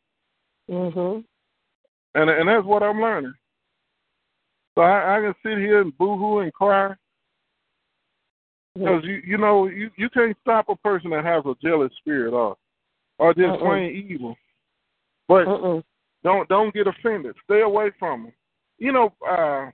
Mhm. 0.70 1.24
And 2.16 2.30
and 2.30 2.50
that's 2.50 2.66
what 2.66 2.84
I'm 2.84 3.00
learning. 3.00 3.34
So 4.76 4.82
I, 4.82 5.18
I 5.18 5.22
can 5.22 5.34
sit 5.42 5.58
here 5.58 5.80
and 5.80 5.98
boohoo 5.98 6.40
and 6.40 6.54
cry. 6.54 6.94
Because 8.74 9.04
you 9.04 9.22
you 9.26 9.38
know 9.38 9.68
you, 9.68 9.90
you 9.98 10.10
can't 10.10 10.38
stop 10.42 10.70
a 10.70 10.76
person 10.78 11.10
that 11.12 11.26
has 11.26 11.44
a 11.46 11.56
jealous 11.62 11.92
spirit 11.98 12.34
or 12.34 12.56
or 13.18 13.34
just 13.34 13.50
Uh-uh. 13.50 13.58
plain 13.58 14.08
evil. 14.10 14.36
But 15.28 15.46
Mm-mm. 15.46 15.84
don't 16.24 16.48
don't 16.50 16.74
get 16.74 16.88
offended. 16.88 17.36
Stay 17.46 17.62
away 17.62 17.92
from 18.00 18.24
them. 18.24 18.34
You 18.78 18.92
know, 18.94 19.14
uh, 19.30 19.70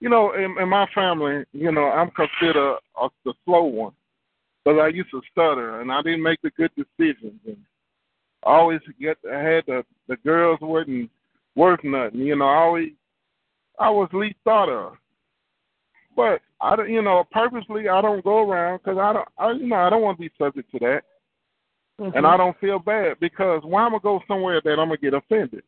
you 0.00 0.08
know, 0.08 0.34
in, 0.34 0.56
in 0.60 0.68
my 0.68 0.86
family, 0.94 1.44
you 1.52 1.72
know, 1.72 1.86
I'm 1.86 2.10
considered 2.10 2.78
a, 3.00 3.08
the 3.24 3.34
slow 3.44 3.64
one 3.64 3.92
because 4.64 4.78
I 4.80 4.88
used 4.88 5.10
to 5.10 5.22
stutter 5.32 5.80
and 5.80 5.90
I 5.90 6.02
didn't 6.02 6.22
make 6.22 6.40
the 6.42 6.50
good 6.50 6.70
decisions. 6.76 7.40
And 7.46 7.56
I 8.44 8.50
always 8.50 8.80
get 9.00 9.16
I 9.30 9.38
had 9.38 9.64
the 9.66 9.84
the 10.08 10.16
girls 10.18 10.58
wasn't 10.60 11.10
worth 11.56 11.82
nothing. 11.82 12.20
You 12.20 12.36
know, 12.36 12.46
I 12.46 12.56
always 12.56 12.90
I 13.78 13.90
was 13.90 14.08
least 14.12 14.36
thought 14.44 14.68
of. 14.68 14.94
But 16.14 16.40
I 16.60 16.76
don't, 16.76 16.90
you 16.90 17.02
know, 17.02 17.24
purposely 17.30 17.88
I 17.88 18.00
don't 18.00 18.24
go 18.24 18.48
around 18.48 18.78
because 18.78 18.98
I 18.98 19.12
don't, 19.12 19.28
I, 19.38 19.52
you 19.52 19.68
know, 19.68 19.76
I 19.76 19.90
don't 19.90 20.02
want 20.02 20.18
to 20.18 20.22
be 20.22 20.30
subject 20.38 20.70
to 20.72 20.78
that, 20.80 21.02
Mhm. 22.00 22.14
and 22.14 22.26
I 22.26 22.36
don't 22.36 22.58
feel 22.58 22.78
bad 22.78 23.20
because 23.20 23.62
why 23.64 23.86
am 23.86 23.94
I 23.94 23.98
go 23.98 24.22
somewhere 24.26 24.60
that 24.60 24.78
I'm 24.78 24.88
gonna 24.88 24.96
get 24.96 25.14
offended? 25.14 25.62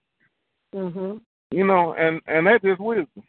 Mhm. 0.74 1.20
You 1.50 1.66
know, 1.66 1.94
and 1.94 2.20
and 2.26 2.46
that 2.46 2.62
just 2.62 2.80
wisdom. 2.80 3.22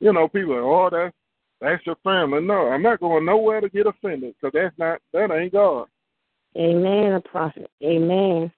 You 0.00 0.12
know, 0.12 0.28
people 0.28 0.54
are, 0.54 0.62
oh, 0.62 0.90
that's 0.90 1.14
that's 1.60 1.86
your 1.86 1.96
family. 1.96 2.40
No, 2.40 2.68
I'm 2.68 2.82
not 2.82 3.00
going 3.00 3.24
nowhere 3.24 3.60
to 3.60 3.68
get 3.68 3.86
offended 3.86 4.34
because 4.34 4.52
that's 4.52 4.76
not 4.78 5.00
that 5.12 5.30
ain't 5.30 5.52
God. 5.52 5.88
Amen, 6.56 7.12
a 7.12 7.20
prophet. 7.20 7.70
Amen. 7.82 8.52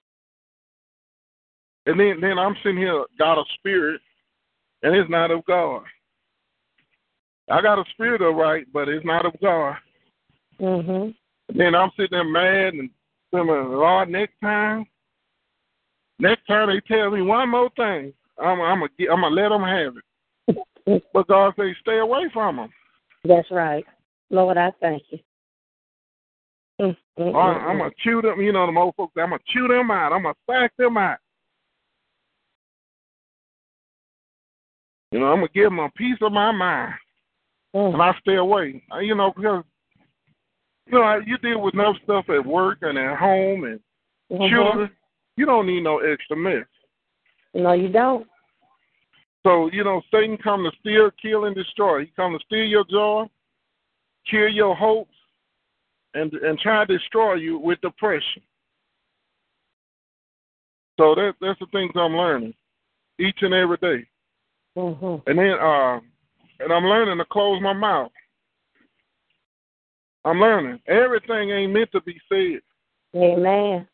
And 1.85 1.99
then 1.99 2.19
then 2.19 2.39
I'm 2.39 2.55
sitting 2.63 2.77
here 2.77 3.05
got 3.17 3.39
a 3.39 3.43
spirit, 3.55 4.01
and 4.83 4.95
it's 4.95 5.09
not 5.09 5.31
of 5.31 5.45
God. 5.45 5.83
I 7.49 7.61
got 7.61 7.79
a 7.79 7.83
spirit 7.91 8.21
of 8.21 8.35
right, 8.35 8.65
but 8.73 8.89
it's 8.89 9.05
not 9.05 9.25
of 9.25 9.33
God. 9.41 9.77
Mhm. 10.59 11.15
Then 11.49 11.75
I'm 11.75 11.91
sitting 11.91 12.09
there 12.11 12.23
mad 12.23 12.73
and 12.73 12.89
saying, 13.31 13.47
Lord, 13.47 14.09
next 14.09 14.39
time, 14.41 14.85
next 16.19 16.45
time 16.47 16.69
they 16.69 16.81
tell 16.81 17.11
me 17.11 17.21
one 17.21 17.49
more 17.49 17.69
thing, 17.75 18.13
I'm 18.39 18.61
I'm 18.61 18.79
gonna 18.79 19.11
I'm 19.11 19.21
gonna 19.21 19.35
let 19.35 19.49
them 19.49 19.63
have 19.63 19.97
it. 19.97 20.03
But 21.13 21.27
God 21.27 21.53
says, 21.57 21.75
stay 21.81 21.97
away 21.97 22.29
from 22.31 22.57
them. 22.57 22.69
That's 23.23 23.49
right. 23.49 23.83
Lord, 24.29 24.57
I 24.57 24.71
thank 24.79 25.03
you. 25.09 25.19
Mm, 26.79 26.95
mm, 27.17 27.31
mm, 27.31 27.35
I'm 27.35 27.77
mm. 27.77 27.79
gonna 27.79 27.91
chew 28.03 28.21
them. 28.21 28.41
You 28.41 28.51
know, 28.51 28.71
the 28.71 28.79
old 28.79 28.95
folks. 28.95 29.13
I'm 29.17 29.29
gonna 29.29 29.41
chew 29.47 29.67
them 29.67 29.91
out. 29.91 30.13
I'm 30.13 30.23
gonna 30.23 30.35
sack 30.49 30.73
them 30.77 30.97
out. 30.97 31.17
You 35.11 35.19
know, 35.19 35.27
I'm 35.27 35.37
gonna 35.37 35.47
give 35.53 35.65
them 35.65 35.79
a 35.79 35.89
piece 35.91 36.17
of 36.21 36.31
my 36.31 36.51
mind, 36.51 36.93
and 37.75 37.95
Mm. 37.95 38.01
I 38.01 38.17
stay 38.19 38.35
away. 38.35 38.81
You 39.01 39.15
know, 39.15 39.33
because 39.35 39.63
you 40.87 40.99
know 40.99 41.17
you 41.25 41.37
deal 41.39 41.61
with 41.61 41.73
enough 41.73 41.97
stuff 42.03 42.29
at 42.29 42.45
work 42.45 42.79
and 42.81 42.97
at 42.97 43.17
home, 43.17 43.65
and 43.65 43.79
Mhm. 44.31 44.49
children, 44.49 44.97
you 45.35 45.45
don't 45.45 45.67
need 45.67 45.83
no 45.83 45.99
extra 45.99 46.37
mess. 46.37 46.67
No, 47.53 47.73
you 47.73 47.89
don't. 47.89 48.27
So, 49.43 49.69
you 49.71 49.83
know, 49.83 50.01
Satan 50.09 50.37
come 50.37 50.63
to 50.63 50.75
steal, 50.79 51.11
kill, 51.11 51.45
and 51.45 51.55
destroy. 51.55 52.05
He 52.05 52.07
come 52.07 52.33
to 52.37 52.43
steal 52.45 52.65
your 52.65 52.83
joy, 52.85 53.29
kill 54.25 54.47
your 54.47 54.75
hopes, 54.75 55.15
and 56.13 56.33
and 56.33 56.57
try 56.57 56.85
to 56.85 56.97
destroy 56.97 57.35
you 57.35 57.59
with 57.59 57.81
depression. 57.81 58.41
So 60.97 61.13
that 61.15 61.35
that's 61.41 61.59
the 61.59 61.67
things 61.67 61.91
I'm 61.95 62.15
learning 62.15 62.55
each 63.19 63.41
and 63.41 63.53
every 63.53 63.77
day. 63.77 64.07
Mhm. 64.77 65.27
And 65.27 65.37
then 65.37 65.59
uh 65.59 65.99
and 66.59 66.71
I'm 66.71 66.85
learning 66.85 67.17
to 67.17 67.25
close 67.25 67.61
my 67.61 67.73
mouth. 67.73 68.11
I'm 70.23 70.39
learning. 70.39 70.79
Everything 70.87 71.51
ain't 71.51 71.73
meant 71.73 71.91
to 71.91 72.01
be 72.01 72.19
said. 72.29 72.61
Amen. 73.15 73.87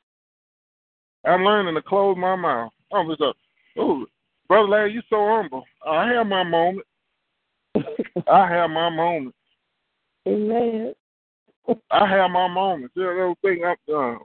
I'm 1.26 1.44
learning 1.44 1.76
to 1.76 1.82
close 1.82 2.16
my 2.18 2.36
mouth. 2.36 2.72
I'm 2.94 3.08
just 3.10 3.22
a, 3.22 3.34
oh, 3.78 4.06
brother 4.48 4.68
Larry, 4.68 4.94
you 4.94 5.02
so 5.10 5.28
humble. 5.28 5.64
I 5.86 6.08
have 6.14 6.28
my 6.28 6.44
moment. 6.44 6.88
I 8.32 8.48
have 8.50 8.70
my 8.70 8.90
moment. 8.90 9.36
Amen. 10.28 10.94
I 11.90 12.08
have 12.08 12.32
my 12.32 12.48
moments. 12.48 12.94
Those 12.96 13.36
things 13.42 13.62
I've 13.66 13.78
done. 13.88 14.18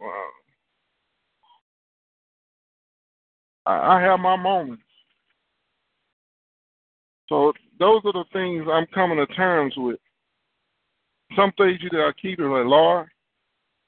Uh, 3.67 3.71
I 3.71 3.97
I 3.97 4.03
have 4.03 4.21
my 4.21 4.37
moments. 4.37 4.83
So 7.29 7.53
those 7.79 8.01
are 8.05 8.13
the 8.13 8.25
things 8.33 8.67
I'm 8.71 8.87
coming 8.95 9.19
to 9.19 9.27
terms 9.35 9.75
with. 9.77 9.99
Some 11.37 11.53
things 11.59 11.79
you 11.83 11.91
that 11.91 12.01
I 12.01 12.13
keep 12.21 12.39
it 12.39 12.43
like, 12.43 12.67
Lord, 12.67 13.09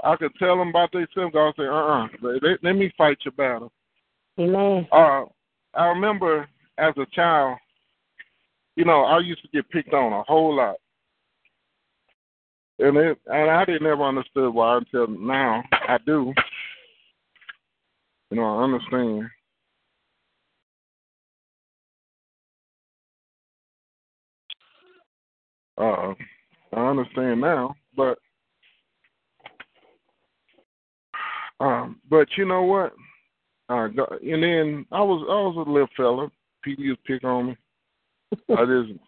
I 0.03 0.17
could 0.17 0.33
tell 0.39 0.59
them 0.59 0.69
about 0.69 0.93
themselves. 0.93 1.33
God 1.33 1.55
say, 1.57 1.67
uh-uh, 1.67 2.09
let, 2.23 2.43
let, 2.43 2.65
let 2.65 2.73
me 2.75 2.93
fight 2.97 3.19
your 3.25 3.33
battle. 3.33 3.73
Amen. 4.39 4.87
Uh, 4.93 5.25
I 5.75 5.87
remember 5.87 6.49
as 6.79 6.95
a 6.97 7.07
child, 7.13 7.59
you 8.77 8.85
know, 8.85 9.05
I 9.05 9.19
used 9.19 9.43
to 9.43 9.49
get 9.49 9.69
picked 9.71 9.95
on 9.95 10.13
a 10.13 10.23
whole 10.23 10.57
lot. 10.57 10.77
And 12.79 12.97
it, 12.97 13.19
and 13.27 13.51
I 13.51 13.65
didn't 13.65 13.87
ever 13.87 14.05
understood 14.05 14.55
why 14.55 14.79
until 14.79 15.09
now. 15.09 15.65
I 15.73 15.99
do. 16.07 16.33
You 18.31 18.37
know, 18.37 18.59
I 18.59 18.63
understand. 18.63 19.29
Uh, 25.79 26.15
I 26.75 26.89
understand 26.89 27.41
now, 27.41 27.75
but 27.97 28.19
um, 31.61 32.01
but 32.11 32.29
you 32.37 32.45
know 32.45 32.63
what? 32.63 32.93
Uh, 33.69 33.85
and 33.85 34.43
then 34.43 34.87
I 34.93 35.01
was 35.01 35.25
I 35.29 35.59
was 35.59 35.67
a 35.67 35.71
little 35.71 35.89
fella. 35.97 36.31
People 36.63 36.85
used 36.85 37.01
to 37.07 37.13
pick 37.13 37.25
on 37.25 37.49
me. 37.49 37.57
I 38.57 38.65
just, 38.67 38.99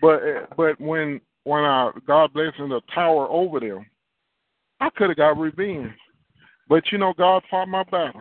but 0.00 0.20
but 0.56 0.80
when 0.80 1.20
when 1.44 1.64
I 1.64 1.90
God 2.06 2.32
blessed 2.32 2.58
me 2.60 2.68
the 2.68 2.80
tower 2.94 3.28
over 3.28 3.60
them, 3.60 3.86
I 4.80 4.90
could 4.90 5.10
have 5.10 5.16
got 5.16 5.38
revenge. 5.38 5.92
But 6.68 6.84
you 6.90 6.98
know, 6.98 7.14
God 7.16 7.42
fought 7.50 7.68
my 7.68 7.84
battle. 7.84 8.20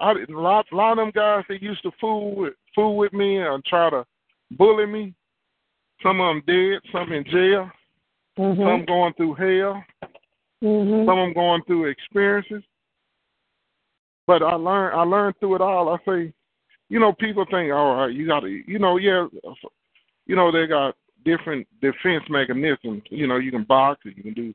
I 0.00 0.12
a 0.12 0.32
lot, 0.32 0.66
a 0.72 0.76
lot 0.76 0.92
of 0.92 0.98
them 0.98 1.12
guys 1.14 1.44
that 1.48 1.62
used 1.62 1.82
to 1.82 1.90
fool 2.00 2.34
with 2.34 2.54
fool 2.74 2.96
with 2.96 3.12
me 3.12 3.38
and 3.38 3.64
try 3.64 3.90
to 3.90 4.04
bully 4.52 4.86
me. 4.86 5.14
Some 6.02 6.20
of 6.20 6.28
them 6.28 6.42
dead, 6.46 6.80
some 6.92 7.12
in 7.12 7.24
jail, 7.24 7.70
some 8.36 8.56
Mhm. 8.56 8.86
going 8.86 9.12
through 9.14 9.34
hell, 9.34 9.84
Mhm. 10.62 11.06
some 11.06 11.18
of 11.18 11.26
them 11.26 11.32
going 11.32 11.62
through 11.64 11.86
experiences. 11.86 12.62
But 14.26 14.42
I 14.42 14.54
learned 14.54 14.94
I 14.94 15.02
learned 15.02 15.38
through 15.38 15.56
it 15.56 15.60
all. 15.60 15.88
I 15.88 15.98
say, 16.04 16.32
you 16.88 17.00
know, 17.00 17.12
people 17.12 17.44
think, 17.44 17.72
all 17.72 17.96
right, 17.96 18.14
you 18.14 18.26
got 18.26 18.40
to, 18.40 18.48
you 18.48 18.78
know, 18.78 18.96
yeah, 18.96 19.26
you 20.26 20.36
know, 20.36 20.50
they 20.50 20.66
got 20.66 20.96
different 21.24 21.66
defense 21.80 22.24
mechanisms. 22.28 23.02
You 23.10 23.26
know, 23.26 23.36
you 23.36 23.50
can 23.50 23.64
box, 23.64 24.00
you 24.04 24.22
can 24.22 24.32
do, 24.32 24.54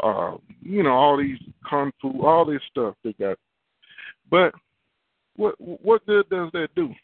uh, 0.00 0.36
you 0.62 0.82
know, 0.82 0.92
all 0.92 1.16
these 1.16 1.38
kung 1.68 1.92
fu, 2.00 2.22
all 2.26 2.44
this 2.44 2.62
stuff 2.70 2.94
they 3.04 3.12
got. 3.12 3.38
But 4.30 4.54
what 5.36 5.54
what 5.60 6.06
good 6.06 6.28
does 6.28 6.50
that 6.52 6.74
do? 6.74 6.94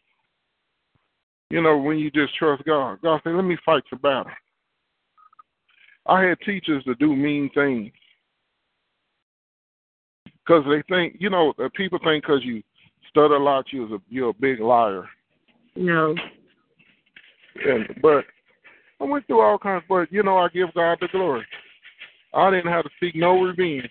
You 1.53 1.61
know, 1.61 1.77
when 1.77 1.99
you 1.99 2.11
just 2.11 2.35
trust 2.37 2.65
God. 2.65 2.99
God 3.03 3.21
said, 3.23 3.35
let 3.35 3.45
me 3.45 3.59
fight 3.63 3.83
your 3.93 3.99
battle. 3.99 4.33
I 6.07 6.23
had 6.23 6.41
teachers 6.41 6.83
to 6.85 6.95
do 6.95 7.15
mean 7.15 7.51
things 7.55 7.93
because 10.25 10.65
they 10.65 10.83
think, 10.89 11.17
you 11.21 11.29
know, 11.29 11.53
uh, 11.63 11.69
people 11.75 11.99
think 12.03 12.25
because 12.25 12.43
you 12.43 12.63
stutter 13.11 13.35
a 13.35 13.39
lot, 13.39 13.67
you're 13.71 13.97
a, 13.97 13.99
you're 14.09 14.31
a 14.31 14.33
big 14.33 14.61
liar. 14.61 15.07
No. 15.77 16.15
And 17.67 18.01
but 18.01 18.25
I 18.99 19.05
went 19.05 19.27
through 19.27 19.43
all 19.43 19.59
kinds, 19.59 19.85
but 19.91 20.11
you 20.11 20.23
know, 20.23 20.39
I 20.39 20.49
give 20.49 20.73
God 20.73 20.97
the 21.03 21.09
glory. 21.09 21.45
I 22.33 22.51
didn't 22.51 22.73
have 22.73 22.85
to 22.85 22.91
seek 22.99 23.15
no 23.15 23.39
revenge. 23.43 23.91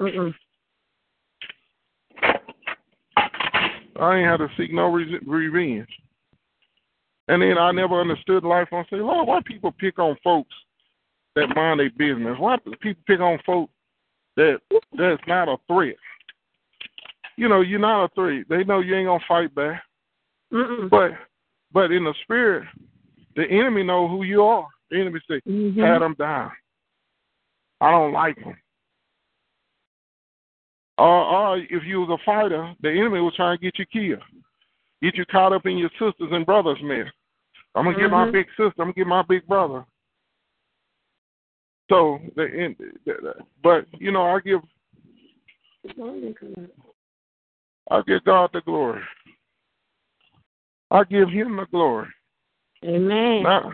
Mm-mm. 0.00 0.34
I 4.00 4.16
ain't 4.16 4.28
had 4.28 4.38
to 4.38 4.48
seek 4.58 4.72
no 4.74 4.92
re- 4.92 5.20
revenge. 5.24 5.86
And 7.28 7.42
then 7.42 7.58
I 7.58 7.72
never 7.72 8.00
understood 8.00 8.44
life. 8.44 8.68
I 8.72 8.82
say, 8.84 8.96
Lord, 8.96 9.26
why 9.26 9.40
people 9.44 9.72
pick 9.72 9.98
on 9.98 10.16
folks 10.22 10.54
that 11.34 11.54
mind 11.56 11.80
their 11.80 11.90
business? 11.90 12.36
Why 12.38 12.56
people 12.80 13.02
pick 13.06 13.20
on 13.20 13.38
folks 13.44 13.72
that 14.36 14.60
that's 14.96 15.22
not 15.26 15.48
a 15.48 15.56
threat? 15.66 15.96
You 17.36 17.48
know, 17.48 17.60
you're 17.60 17.80
not 17.80 18.04
a 18.04 18.08
threat. 18.14 18.46
They 18.48 18.64
know 18.64 18.80
you 18.80 18.94
ain't 18.94 19.08
gonna 19.08 19.24
fight 19.26 19.54
back. 19.54 19.82
Mm-mm. 20.52 20.88
But 20.88 21.12
but 21.72 21.90
in 21.90 22.04
the 22.04 22.14
spirit, 22.22 22.66
the 23.34 23.44
enemy 23.44 23.82
know 23.82 24.08
who 24.08 24.22
you 24.22 24.42
are. 24.42 24.66
The 24.90 25.00
enemy 25.00 25.20
say, 25.28 25.40
Mhm. 25.46 25.80
pat 25.80 26.00
them 26.00 26.14
down. 26.14 26.52
I 27.80 27.90
don't 27.90 28.12
like 28.12 28.36
them. 28.36 28.56
Or, 30.98 31.06
or 31.06 31.58
if 31.58 31.84
you 31.84 32.00
was 32.00 32.18
a 32.18 32.24
fighter, 32.24 32.74
the 32.80 32.88
enemy 32.90 33.20
was 33.20 33.34
trying 33.34 33.58
to 33.58 33.62
get 33.62 33.78
you 33.78 33.84
killed, 33.86 34.22
get 35.02 35.16
you 35.16 35.24
caught 35.26 35.52
up 35.52 35.66
in 35.66 35.78
your 35.78 35.90
sisters 35.90 36.30
and 36.32 36.46
brothers' 36.46 36.82
mess. 36.82 37.06
I'm 37.74 37.84
gonna 37.84 37.98
get 37.98 38.10
my 38.10 38.26
Mhm. 38.26 38.32
big 38.32 38.48
sister. 38.50 38.74
I'm 38.78 38.86
gonna 38.86 38.92
get 38.94 39.06
my 39.06 39.22
big 39.22 39.46
brother. 39.46 39.84
So 41.88 42.20
the, 42.34 42.46
in, 42.46 42.76
but 43.62 43.86
you 44.00 44.10
know, 44.10 44.22
I 44.22 44.40
give 44.40 44.62
I 47.90 48.02
give 48.06 48.24
God 48.24 48.50
the 48.52 48.60
glory. 48.62 49.02
I 50.90 51.04
give 51.04 51.28
Him 51.28 51.56
the 51.56 51.66
glory. 51.66 52.08
Amen. 52.84 53.42
Not 53.42 53.72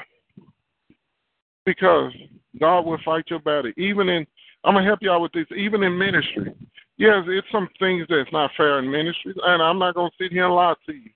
because 1.65 2.13
God 2.59 2.85
will 2.85 2.99
fight 3.05 3.25
your 3.29 3.39
battle. 3.39 3.73
Even 3.77 4.09
in, 4.09 4.27
I'm 4.65 4.75
gonna 4.75 4.85
help 4.85 5.03
you 5.03 5.11
out 5.11 5.23
with 5.23 5.33
this. 5.33 5.47
Even 5.57 5.83
in 5.83 5.97
ministry, 5.97 6.53
yes, 6.99 7.25
it's 7.27 7.47
some 7.53 7.69
things 7.79 8.07
that's 8.09 8.31
not 8.33 8.51
fair 8.57 8.79
in 8.79 8.91
ministry, 8.91 9.35
and 9.45 9.63
I'm 9.63 9.79
not 9.79 9.95
gonna 9.95 10.11
sit 10.21 10.33
here 10.33 10.47
and 10.47 10.55
lie 10.55 10.75
to 10.87 10.93
you. 10.93 11.11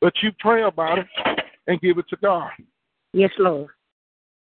But 0.00 0.12
you 0.22 0.30
pray 0.38 0.62
about 0.64 0.98
it 0.98 1.06
and 1.66 1.80
give 1.80 1.98
it 1.98 2.08
to 2.10 2.16
God. 2.16 2.50
Yes, 3.12 3.30
Lord. 3.38 3.68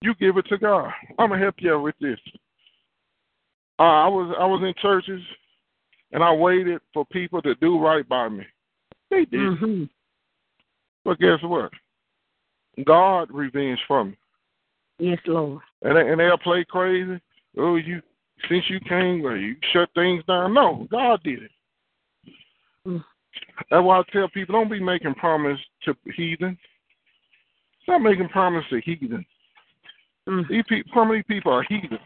You 0.01 0.15
give 0.15 0.37
it 0.37 0.47
to 0.49 0.59
God. 0.59 0.91
I'm 1.19 1.31
gonna 1.31 1.39
help 1.43 1.57
you 1.59 1.75
out 1.75 1.83
with 1.83 1.97
this. 2.01 2.19
Uh, 3.79 3.83
I 3.83 4.09
was 4.09 4.35
I 4.39 4.45
was 4.47 4.63
in 4.63 4.75
churches, 4.81 5.21
and 6.13 6.23
I 6.23 6.33
waited 6.33 6.81
for 6.93 7.05
people 7.07 7.43
to 7.43 7.55
do 7.57 7.79
right 7.81 8.09
by 8.09 8.29
me. 8.29 8.45
They 9.11 9.25
did, 9.25 9.41
Mm-hmm. 9.41 9.85
but 11.05 11.19
guess 11.19 11.39
what? 11.43 11.71
God 12.85 13.29
revenge 13.33 13.81
for 13.89 14.05
me. 14.05 14.17
Yes, 15.01 15.19
Lord. 15.27 15.63
and 15.83 15.97
they, 15.97 16.09
and 16.11 16.21
they'll 16.21 16.39
play 16.39 16.65
crazy. 16.69 17.21
Oh, 17.57 17.77
you 17.77 18.03
since 18.49 18.65
you 18.69 18.81
came, 18.81 19.23
well, 19.23 19.37
you 19.37 19.57
shut 19.73 19.89
things 19.95 20.23
down. 20.27 20.55
No, 20.55 20.87
God 20.91 21.21
did 21.23 21.43
it. 21.45 21.51
Mm. 22.87 23.05
That's 23.71 23.85
why 23.85 23.99
I 23.99 24.03
tell 24.13 24.29
people 24.29 24.55
don't 24.55 24.71
be 24.71 24.81
making 24.81 25.15
promise 25.15 25.59
to 25.85 25.95
heathens. 26.17 26.59
Stop 27.83 28.03
making 28.03 28.29
promise 28.29 28.65
to 28.71 28.81
heathens. 28.81 29.25
Mm. 30.29 30.49
These 30.49 30.65
people, 30.69 30.93
some 30.95 31.11
of 31.11 31.17
these 31.17 31.25
people 31.27 31.53
are 31.53 31.65
heathens, 31.69 32.01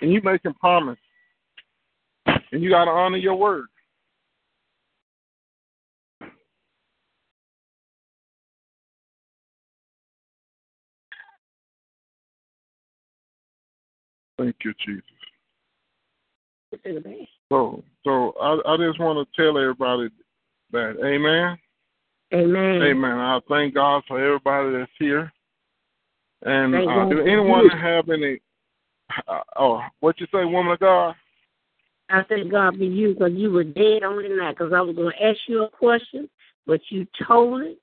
and 0.00 0.12
you 0.12 0.20
making 0.22 0.54
promise, 0.54 0.98
and 2.26 2.62
you 2.62 2.70
got 2.70 2.86
to 2.86 2.90
honor 2.90 3.18
your 3.18 3.36
word. 3.36 3.66
Thank 14.38 14.56
you, 14.64 14.72
Jesus. 14.86 15.17
So, 17.50 17.82
so 18.04 18.34
I, 18.40 18.60
I 18.66 18.76
just 18.76 19.00
want 19.00 19.26
to 19.26 19.42
tell 19.42 19.58
everybody 19.58 20.08
that, 20.72 20.96
Amen, 21.04 21.58
Amen. 22.34 22.82
Amen. 22.82 23.18
I 23.18 23.40
thank 23.48 23.74
God 23.74 24.02
for 24.06 24.22
everybody 24.22 24.76
that's 24.76 24.90
here. 24.98 25.32
And 26.42 26.74
uh, 26.74 27.08
do 27.08 27.20
anyone 27.20 27.68
have 27.70 28.08
any? 28.10 28.40
Uh, 29.26 29.40
oh, 29.58 29.80
what 30.00 30.20
you 30.20 30.26
say, 30.26 30.44
woman 30.44 30.72
of 30.72 30.78
God? 30.78 31.14
I 32.10 32.22
thank 32.28 32.50
God 32.50 32.76
for 32.76 32.84
you 32.84 33.14
because 33.14 33.32
you 33.34 33.50
were 33.50 33.64
dead 33.64 34.02
on 34.02 34.22
the 34.22 34.28
night. 34.28 34.56
Because 34.56 34.72
I 34.74 34.80
was 34.80 34.94
going 34.94 35.12
to 35.12 35.24
ask 35.24 35.38
you 35.48 35.64
a 35.64 35.70
question, 35.70 36.28
but 36.66 36.80
you 36.90 37.06
told 37.26 37.62
it. 37.62 37.78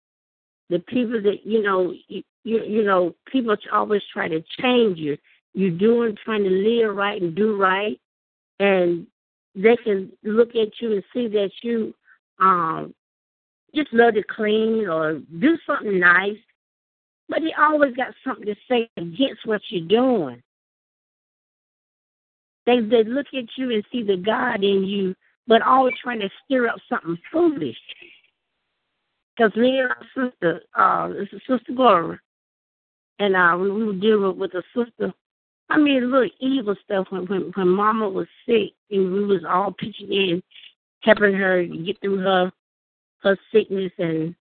The 0.69 0.79
people 0.79 1.21
that 1.21 1.45
you 1.45 1.61
know, 1.61 1.93
you, 2.07 2.23
you 2.43 2.63
you 2.63 2.83
know, 2.83 3.13
people 3.31 3.55
always 3.71 4.01
try 4.11 4.27
to 4.27 4.43
change 4.61 4.97
you. 4.97 5.17
You're 5.53 5.77
doing, 5.77 6.17
trying 6.23 6.43
to 6.43 6.49
live 6.49 6.95
right 6.95 7.21
and 7.21 7.35
do 7.35 7.55
right, 7.55 7.99
and 8.59 9.07
they 9.55 9.75
can 9.77 10.11
look 10.23 10.49
at 10.49 10.69
you 10.79 10.93
and 10.93 11.03
see 11.13 11.27
that 11.27 11.51
you 11.61 11.93
um 12.39 12.93
just 13.73 13.91
love 13.93 14.13
to 14.13 14.23
clean 14.23 14.87
or 14.87 15.19
do 15.39 15.57
something 15.67 15.99
nice, 15.99 16.37
but 17.27 17.41
he 17.41 17.53
always 17.57 17.93
got 17.95 18.13
something 18.25 18.45
to 18.45 18.55
say 18.69 18.89
against 18.97 19.45
what 19.45 19.61
you're 19.69 19.87
doing. 19.87 20.41
They 22.65 22.79
they 22.81 23.03
look 23.03 23.27
at 23.33 23.45
you 23.57 23.71
and 23.71 23.85
see 23.91 24.03
the 24.03 24.17
God 24.17 24.63
in 24.63 24.83
you, 24.83 25.15
but 25.47 25.61
always 25.61 25.93
trying 26.01 26.21
to 26.21 26.29
stir 26.45 26.67
up 26.67 26.77
something 26.89 27.17
foolish. 27.31 27.77
Because 29.35 29.55
me 29.55 29.79
and 29.79 29.89
our 29.89 30.05
sister, 30.15 30.61
uh, 30.75 31.09
this 31.09 31.27
is 31.33 31.41
Sister 31.47 31.73
Gloria, 31.75 32.19
and 33.19 33.35
uh, 33.35 33.57
we 33.59 33.69
were 33.69 33.93
dealing 33.93 34.37
with 34.39 34.53
a 34.53 34.63
sister. 34.73 35.13
I 35.69 35.77
mean, 35.77 36.03
a 36.03 36.05
little 36.05 36.29
evil 36.39 36.75
stuff 36.83 37.07
when, 37.09 37.25
when 37.25 37.51
when 37.55 37.69
Mama 37.69 38.07
was 38.07 38.27
sick, 38.45 38.73
and 38.91 39.13
we 39.13 39.25
was 39.25 39.43
all 39.47 39.71
pitching 39.71 40.11
in, 40.11 40.43
helping 41.01 41.33
her 41.33 41.63
get 41.63 41.99
through 42.01 42.19
her 42.19 42.51
her 43.23 43.37
sickness, 43.51 43.91
and 43.97 44.35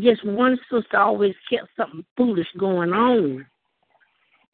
just 0.00 0.24
one 0.24 0.58
sister 0.70 0.98
always 0.98 1.34
kept 1.48 1.68
something 1.76 2.04
foolish 2.16 2.48
going 2.58 2.92
on. 2.92 3.46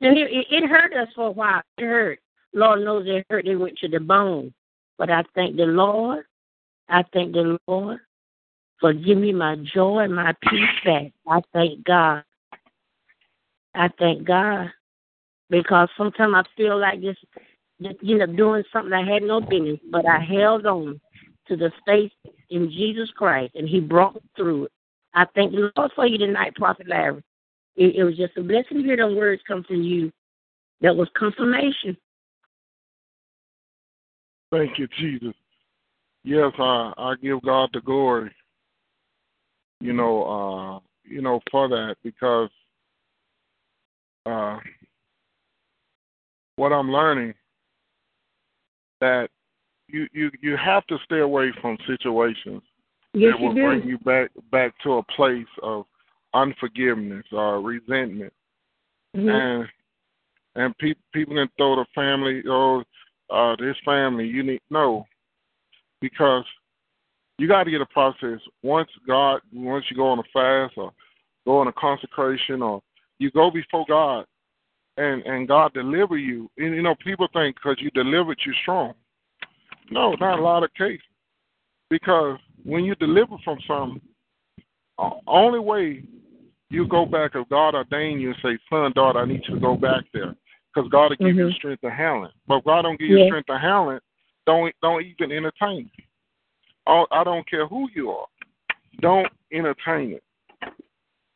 And 0.01 0.19
it, 0.19 0.47
it, 0.51 0.69
hurt 0.69 0.93
us 0.95 1.09
for 1.15 1.29
a 1.29 1.31
while. 1.31 1.63
It 1.79 1.85
hurt. 1.85 2.19
Lord 2.53 2.85
knows 2.85 3.07
it 3.07 3.25
hurt. 3.31 3.47
It 3.47 3.57
went 3.57 3.79
to 3.79 3.89
the 3.89 4.01
bone. 4.01 4.53
But 4.99 5.11
I 5.11 5.23
thank 5.35 5.57
the 5.57 5.65
Lord. 5.65 6.25
I 6.89 7.05
thank 7.13 7.33
the 7.33 7.57
Lord 7.67 8.01
for 8.81 8.93
giving 8.93 9.21
me 9.21 9.33
my 9.33 9.57
joy 9.57 10.01
and 10.01 10.15
my 10.15 10.35
peace 10.43 10.69
back. 10.85 11.13
I 11.27 11.41
thank 11.53 11.85
God. 11.85 12.25
I 13.75 13.89
thank 13.99 14.25
God 14.25 14.71
because 15.53 15.91
sometimes 15.99 16.33
I 16.35 16.43
feel 16.57 16.81
like 16.81 17.03
just, 17.03 17.21
you 18.01 18.17
know 18.17 18.27
doing 18.27 18.65
something 18.73 18.93
I 18.93 19.07
had 19.07 19.23
no 19.23 19.41
business, 19.41 19.79
but 19.91 20.07
I 20.07 20.19
held 20.19 20.65
on 20.65 20.99
to 21.47 21.57
the 21.57 21.71
faith 21.87 22.11
in 22.49 22.71
Jesus 22.71 23.11
Christ, 23.15 23.55
and 23.55 23.69
He 23.69 23.79
brought 23.79 24.15
me 24.15 24.23
through 24.35 24.65
it. 24.65 24.73
I 25.15 25.27
thank 25.35 25.53
the 25.53 25.71
Lord 25.77 25.93
for 25.95 26.07
you 26.07 26.17
tonight, 26.17 26.55
Prophet 26.57 26.89
Larry. 26.89 27.23
It, 27.77 27.97
it 27.97 28.05
was 28.05 28.17
just 28.17 28.37
a 28.39 28.43
blessing 28.43 28.79
to 28.79 28.83
hear 28.83 28.97
those 28.97 29.15
words 29.15 29.43
come 29.47 29.63
from 29.65 29.83
you. 29.83 30.11
That 30.81 30.97
was 30.97 31.09
confirmation. 31.17 31.99
Thank 34.51 34.79
you, 34.79 34.89
Jesus. 34.99 35.35
Yes, 36.25 36.53
I 36.59 36.93
I 36.97 37.15
give 37.21 37.43
God 37.43 37.69
the 37.75 37.81
glory. 37.83 38.33
You 39.81 39.93
know, 39.93 40.23
uh, 40.25 40.81
you 41.05 41.21
know, 41.21 41.41
for 41.51 41.69
that 41.69 41.97
because 42.03 42.49
uh, 44.25 44.59
what 46.57 46.73
I'm 46.73 46.91
learning 46.91 47.35
that 49.01 49.29
you 49.89 50.07
you 50.13 50.31
you 50.41 50.57
have 50.57 50.87
to 50.87 50.97
stay 51.05 51.21
away 51.21 51.53
from 51.61 51.77
situations 51.87 52.63
yes, 53.15 53.33
that 53.33 53.41
will 53.41 53.55
you 53.57 53.65
bring 53.65 53.87
you 53.87 53.99
back 53.99 54.31
back 54.51 54.75
to 54.83 54.95
a 54.95 55.03
place 55.05 55.47
of 55.63 55.85
unforgiveness 56.35 57.25
or 57.33 57.61
resentment, 57.61 58.33
mm-hmm. 59.17 59.29
and 59.29 59.69
and 60.55 60.79
pe- 60.79 60.95
people 61.13 61.35
can 61.35 61.49
throw 61.57 61.77
the 61.77 61.87
family 61.95 62.43
or 62.47 62.85
oh, 63.31 63.53
uh, 63.53 63.57
this 63.57 63.77
family 63.85 64.27
you 64.27 64.43
need 64.43 64.61
no. 64.71 65.07
Because 66.01 66.45
you 67.39 67.47
got 67.47 67.65
to 67.65 67.71
get 67.71 67.81
a 67.81 67.87
process. 67.87 68.41
Once 68.63 68.91
God 69.07 69.41
once 69.53 69.85
you 69.91 69.97
go 69.97 70.09
on 70.09 70.19
a 70.19 70.23
fast 70.33 70.75
or 70.77 70.93
go 71.47 71.59
on 71.59 71.69
a 71.69 71.73
consecration 71.73 72.63
or 72.63 72.83
you 73.19 73.31
go 73.31 73.51
before 73.51 73.85
God 73.89 74.27
and 74.97 75.23
and 75.23 75.49
God 75.49 75.73
deliver 75.73 76.17
you 76.17 76.51
and 76.59 76.75
you 76.75 76.83
know 76.83 76.95
people 76.97 77.29
think 77.33 77.57
because 77.57 77.77
you 77.81 77.91
delivered 77.91 78.39
you're 78.45 78.55
strong 78.63 78.95
no 79.91 80.15
not 80.21 80.39
a 80.39 80.43
lot 80.43 80.65
of 80.65 80.73
cases 80.75 81.01
because 81.91 82.39
when 82.65 82.85
you 82.85 82.95
deliver 82.97 83.37
from 83.45 83.59
something 83.67 84.01
only 85.27 85.59
way 85.59 86.05
you 86.73 86.87
go 86.89 87.05
back 87.05 87.33
if 87.35 87.49
God 87.51 87.75
ordain 87.75 88.19
you 88.19 88.31
and 88.31 88.39
say, 88.43 88.59
son, 88.71 88.93
daughter, 88.95 89.21
I 89.21 89.27
need 89.27 89.43
you 89.47 89.57
to 89.57 89.61
go 89.61 89.77
back 89.77 90.05
there. 90.15 90.35
Because 90.75 90.91
God 90.91 91.11
will 91.11 91.17
give 91.17 91.37
mm-hmm. 91.37 91.39
you 91.39 91.53
strength 91.53 91.83
to 91.83 91.91
handle 91.91 92.25
it. 92.25 92.31
But 92.49 92.59
if 92.59 92.65
God 92.65 92.83
don't 92.83 92.99
give 92.99 93.09
you 93.09 93.27
strength 93.27 93.47
to 93.49 93.59
handle 93.59 93.91
it, 93.91 94.03
don't 94.47 94.75
don't 94.83 95.05
even 95.05 95.31
entertain 95.31 95.91
it. 95.97 96.05
Oh, 96.87 97.07
I 97.13 97.23
don't 97.25 97.49
care 97.49 97.67
who 97.67 97.89
you 97.95 98.11
are. 98.11 98.27
Don't 99.01 99.29
entertain 99.53 100.13
it. 100.13 100.23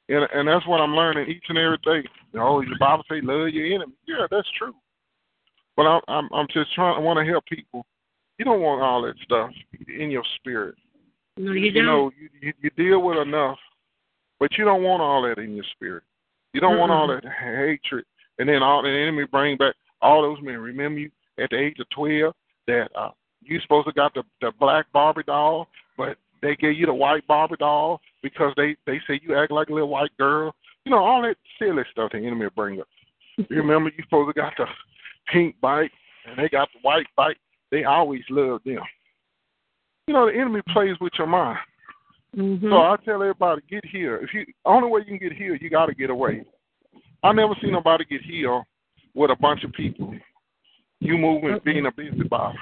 And 0.09 0.27
and 0.33 0.49
that's 0.49 0.67
what 0.67 0.81
I'm 0.81 0.95
learning 0.95 1.29
each 1.29 1.45
and 1.49 1.59
every 1.59 1.79
day. 1.85 2.09
Oh, 2.39 2.63
the 2.63 2.77
Bible 2.79 3.05
say 3.09 3.21
love 3.23 3.49
your 3.49 3.67
enemy. 3.75 3.93
Yeah, 4.07 4.27
that's 4.31 4.49
true. 4.59 4.75
But 5.77 5.83
I'm 5.85 6.01
I'm 6.09 6.29
I'm 6.33 6.47
just 6.53 6.75
trying 6.75 6.97
I 6.97 7.01
want 7.01 7.19
to 7.19 7.31
help 7.31 7.45
people. 7.47 7.85
You 8.39 8.45
don't 8.45 8.61
want 8.61 8.83
all 8.83 9.03
that 9.03 9.15
stuff 9.25 9.51
in 9.89 10.11
your 10.11 10.25
spirit. 10.37 10.77
No, 11.39 11.53
you, 11.53 11.67
you 11.67 11.73
don't. 11.73 11.87
know, 11.87 12.11
you, 12.19 12.29
you 12.41 12.53
you 12.61 12.71
deal 12.77 13.03
with 13.03 13.19
enough 13.19 13.59
but 14.39 14.57
you 14.57 14.65
don't 14.65 14.83
want 14.83 15.03
all 15.03 15.23
that 15.23 15.39
in 15.41 15.55
your 15.55 15.65
spirit. 15.75 16.03
You 16.53 16.61
don't 16.61 16.73
mm-hmm. 16.73 16.81
want 16.81 16.93
all 16.93 17.09
that 17.09 17.25
hatred, 17.25 18.05
and 18.39 18.49
then 18.49 18.63
all 18.63 18.83
the 18.83 18.89
enemy 18.89 19.25
bring 19.31 19.57
back 19.57 19.75
all 20.01 20.23
those 20.23 20.43
men. 20.43 20.59
Remember 20.59 21.01
you 21.01 21.11
at 21.39 21.51
the 21.51 21.59
age 21.59 21.79
of 21.81 21.89
twelve 21.91 22.35
that 22.67 22.89
uh, 22.95 23.11
you 23.43 23.61
supposed 23.61 23.87
to 23.89 23.93
got 23.93 24.15
the 24.15 24.23
the 24.41 24.53
black 24.59 24.87
Barbie 24.93 25.23
doll, 25.27 25.69
but 25.97 26.17
they 26.43 26.57
gave 26.57 26.77
you 26.77 26.87
the 26.87 26.95
white 26.95 27.27
Barbie 27.27 27.57
doll 27.59 28.01
because 28.23 28.53
they 28.57 28.77
they 28.87 29.01
say 29.07 29.21
you 29.23 29.37
act 29.37 29.53
like 29.53 29.69
a 29.69 29.73
little 29.73 29.89
white 29.89 30.17
girl. 30.19 30.55
You 30.85 30.91
know 30.91 31.05
all 31.05 31.23
that 31.23 31.37
silly 31.59 31.83
stuff 31.91 32.13
the 32.13 32.19
enemy 32.19 32.47
bring 32.55 32.81
up. 32.81 32.89
you 33.37 33.47
remember 33.51 33.91
you 33.97 34.05
supposed 34.05 34.35
to 34.35 34.41
got 34.41 34.53
the 34.57 34.67
pink 35.33 35.57
bike 35.61 35.91
and 36.27 36.39
they 36.39 36.49
got 36.49 36.69
the 36.73 36.81
white 36.83 37.07
bike. 37.17 37.39
They 37.71 37.85
always 37.85 38.23
love 38.31 38.61
them. 38.65 38.81
You 40.07 40.15
know 40.15 40.27
the 40.27 40.39
enemy 40.39 40.61
plays 40.73 40.97
with 41.01 41.13
your 41.19 41.27
mind. 41.27 41.59
Mm-hmm. 42.37 42.69
So 42.69 42.77
I 42.77 42.97
tell 43.05 43.23
everybody, 43.23 43.63
get 43.69 43.85
here. 43.87 44.17
If 44.17 44.35
you 44.35 44.45
only 44.65 44.91
way 44.91 45.01
you 45.01 45.19
can 45.19 45.29
get 45.29 45.37
here, 45.37 45.57
you 45.57 45.71
got 45.71 45.87
to 45.87 45.95
get 45.95 46.11
away. 46.11 46.45
I 47.23 47.33
never 47.33 47.55
see 47.63 47.71
nobody 47.71 48.05
get 48.05 48.21
here 48.23 48.63
with 49.15 49.31
a 49.31 49.37
bunch 49.37 49.65
of 49.65 49.73
people. 49.73 50.15
You 51.01 51.17
moving, 51.17 51.51
mm-hmm. 51.51 51.65
being 51.65 51.87
a 51.87 51.93
busybody. 51.93 52.59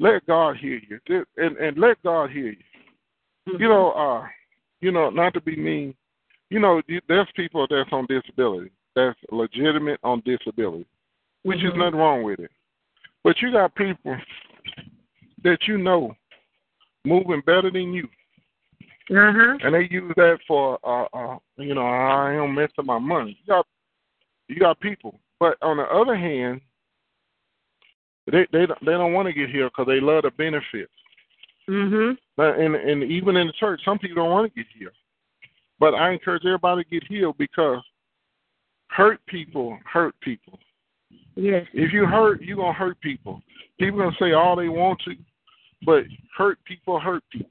Let 0.00 0.26
God 0.26 0.56
hear 0.56 0.80
you, 0.88 1.24
and 1.36 1.56
and 1.58 1.78
let 1.78 2.02
God 2.02 2.30
hear 2.30 2.46
you. 2.48 2.56
Mm-hmm. 3.48 3.62
You 3.62 3.68
know, 3.68 3.92
uh, 3.92 4.26
you 4.80 4.90
know, 4.90 5.10
not 5.10 5.34
to 5.34 5.40
be 5.40 5.54
mean. 5.54 5.94
You 6.48 6.58
know, 6.58 6.82
there's 7.06 7.28
people 7.36 7.66
that's 7.70 7.92
on 7.92 8.06
disability, 8.08 8.72
that's 8.96 9.18
legitimate 9.30 10.00
on 10.02 10.22
disability, 10.24 10.86
which 11.44 11.58
mm-hmm. 11.58 11.68
is 11.68 11.74
nothing 11.76 11.98
wrong 12.00 12.24
with 12.24 12.40
it. 12.40 12.50
But 13.22 13.40
you 13.40 13.52
got 13.52 13.74
people 13.74 14.16
that 15.44 15.58
you 15.68 15.78
know 15.78 16.14
moving 17.04 17.42
better 17.46 17.70
than 17.70 17.92
you 17.92 18.08
uh-huh. 19.10 19.58
And 19.62 19.74
they 19.74 19.88
use 19.90 20.12
that 20.16 20.38
for, 20.46 20.78
uh, 20.84 21.06
uh, 21.12 21.38
you 21.56 21.74
know, 21.74 21.84
I 21.84 22.34
am 22.34 22.54
messing 22.54 22.86
my 22.86 22.98
money. 22.98 23.36
You 23.40 23.54
got, 23.54 23.66
you 24.46 24.60
got 24.60 24.78
people, 24.78 25.18
but 25.40 25.56
on 25.62 25.78
the 25.78 25.82
other 25.84 26.16
hand, 26.16 26.60
they 28.30 28.46
they 28.52 28.66
they 28.66 28.92
don't 28.92 29.12
want 29.12 29.26
to 29.26 29.32
get 29.32 29.50
here 29.50 29.68
because 29.68 29.86
they 29.86 30.00
love 30.00 30.22
the 30.22 30.30
benefits. 30.32 30.92
Mhm. 31.68 32.16
But 32.36 32.58
and 32.58 32.74
and 32.74 33.04
even 33.04 33.36
in 33.36 33.46
the 33.46 33.52
church, 33.54 33.80
some 33.84 33.98
people 33.98 34.22
don't 34.22 34.30
want 34.30 34.52
to 34.52 34.58
get 34.58 34.70
healed. 34.76 34.92
But 35.78 35.94
I 35.94 36.12
encourage 36.12 36.44
everybody 36.44 36.84
to 36.84 36.90
get 36.90 37.04
healed 37.08 37.36
because 37.38 37.82
hurt 38.88 39.24
people 39.26 39.78
hurt 39.84 40.14
people. 40.20 40.58
Yes. 41.36 41.66
If 41.72 41.92
you 41.92 42.06
hurt, 42.06 42.42
you're 42.42 42.56
gonna 42.56 42.72
hurt 42.72 43.00
people. 43.00 43.42
People 43.78 44.00
gonna 44.00 44.16
say 44.18 44.32
all 44.32 44.56
they 44.56 44.68
want 44.68 45.00
to, 45.04 45.14
but 45.84 46.04
hurt 46.36 46.58
people 46.64 46.98
hurt 46.98 47.22
people. 47.30 47.50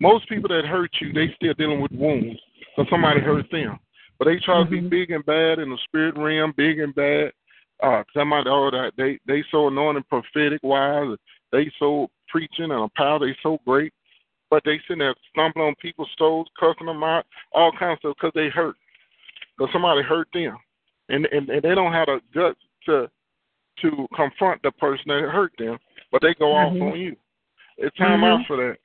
Most 0.00 0.28
people 0.28 0.48
that 0.48 0.64
hurt 0.64 0.90
you, 1.00 1.12
they 1.12 1.32
still 1.36 1.54
dealing 1.54 1.80
with 1.80 1.92
wounds 1.92 2.40
because 2.76 2.90
somebody 2.90 3.20
hurt 3.20 3.50
them. 3.50 3.78
But 4.18 4.26
they 4.26 4.38
try 4.38 4.56
mm-hmm. 4.56 4.74
to 4.74 4.80
be 4.82 4.88
big 4.88 5.10
and 5.10 5.24
bad 5.26 5.58
in 5.58 5.70
the 5.70 5.78
spirit 5.84 6.16
realm, 6.16 6.54
big 6.56 6.78
and 6.78 6.94
bad. 6.94 7.32
Uh, 7.82 8.04
somebody, 8.14 8.48
oh, 8.48 8.70
that 8.70 8.92
they 8.96 9.18
they 9.26 9.42
so 9.50 9.66
anointed, 9.66 10.08
prophetic 10.08 10.60
wise, 10.62 11.16
they 11.50 11.70
so 11.78 12.08
preaching 12.28 12.70
and 12.70 12.84
a 12.84 12.88
power, 12.96 13.18
they 13.18 13.36
so 13.42 13.58
great, 13.66 13.92
but 14.50 14.62
they 14.64 14.78
sitting 14.86 15.00
there 15.00 15.14
stumbling 15.30 15.66
on 15.66 15.74
people's 15.82 16.08
toes, 16.16 16.46
cussing 16.58 16.86
them 16.86 17.02
out, 17.02 17.24
all 17.52 17.72
kinds 17.72 17.98
of 18.04 18.12
stuff 18.12 18.16
because 18.20 18.32
they 18.34 18.48
hurt, 18.48 18.76
because 19.58 19.72
somebody 19.72 20.00
hurt 20.02 20.28
them, 20.32 20.56
and, 21.08 21.26
and 21.32 21.48
and 21.50 21.62
they 21.62 21.74
don't 21.74 21.92
have 21.92 22.06
the 22.06 22.20
guts 22.32 22.60
to 22.86 23.10
to 23.80 24.06
confront 24.14 24.62
the 24.62 24.70
person 24.72 25.04
that 25.08 25.28
hurt 25.32 25.52
them, 25.58 25.76
but 26.12 26.22
they 26.22 26.34
go 26.38 26.46
mm-hmm. 26.46 26.82
off 26.82 26.92
on 26.92 27.00
you. 27.00 27.16
It's 27.78 27.96
time 27.96 28.20
mm-hmm. 28.20 28.42
out 28.42 28.46
for 28.46 28.56
that. 28.58 28.76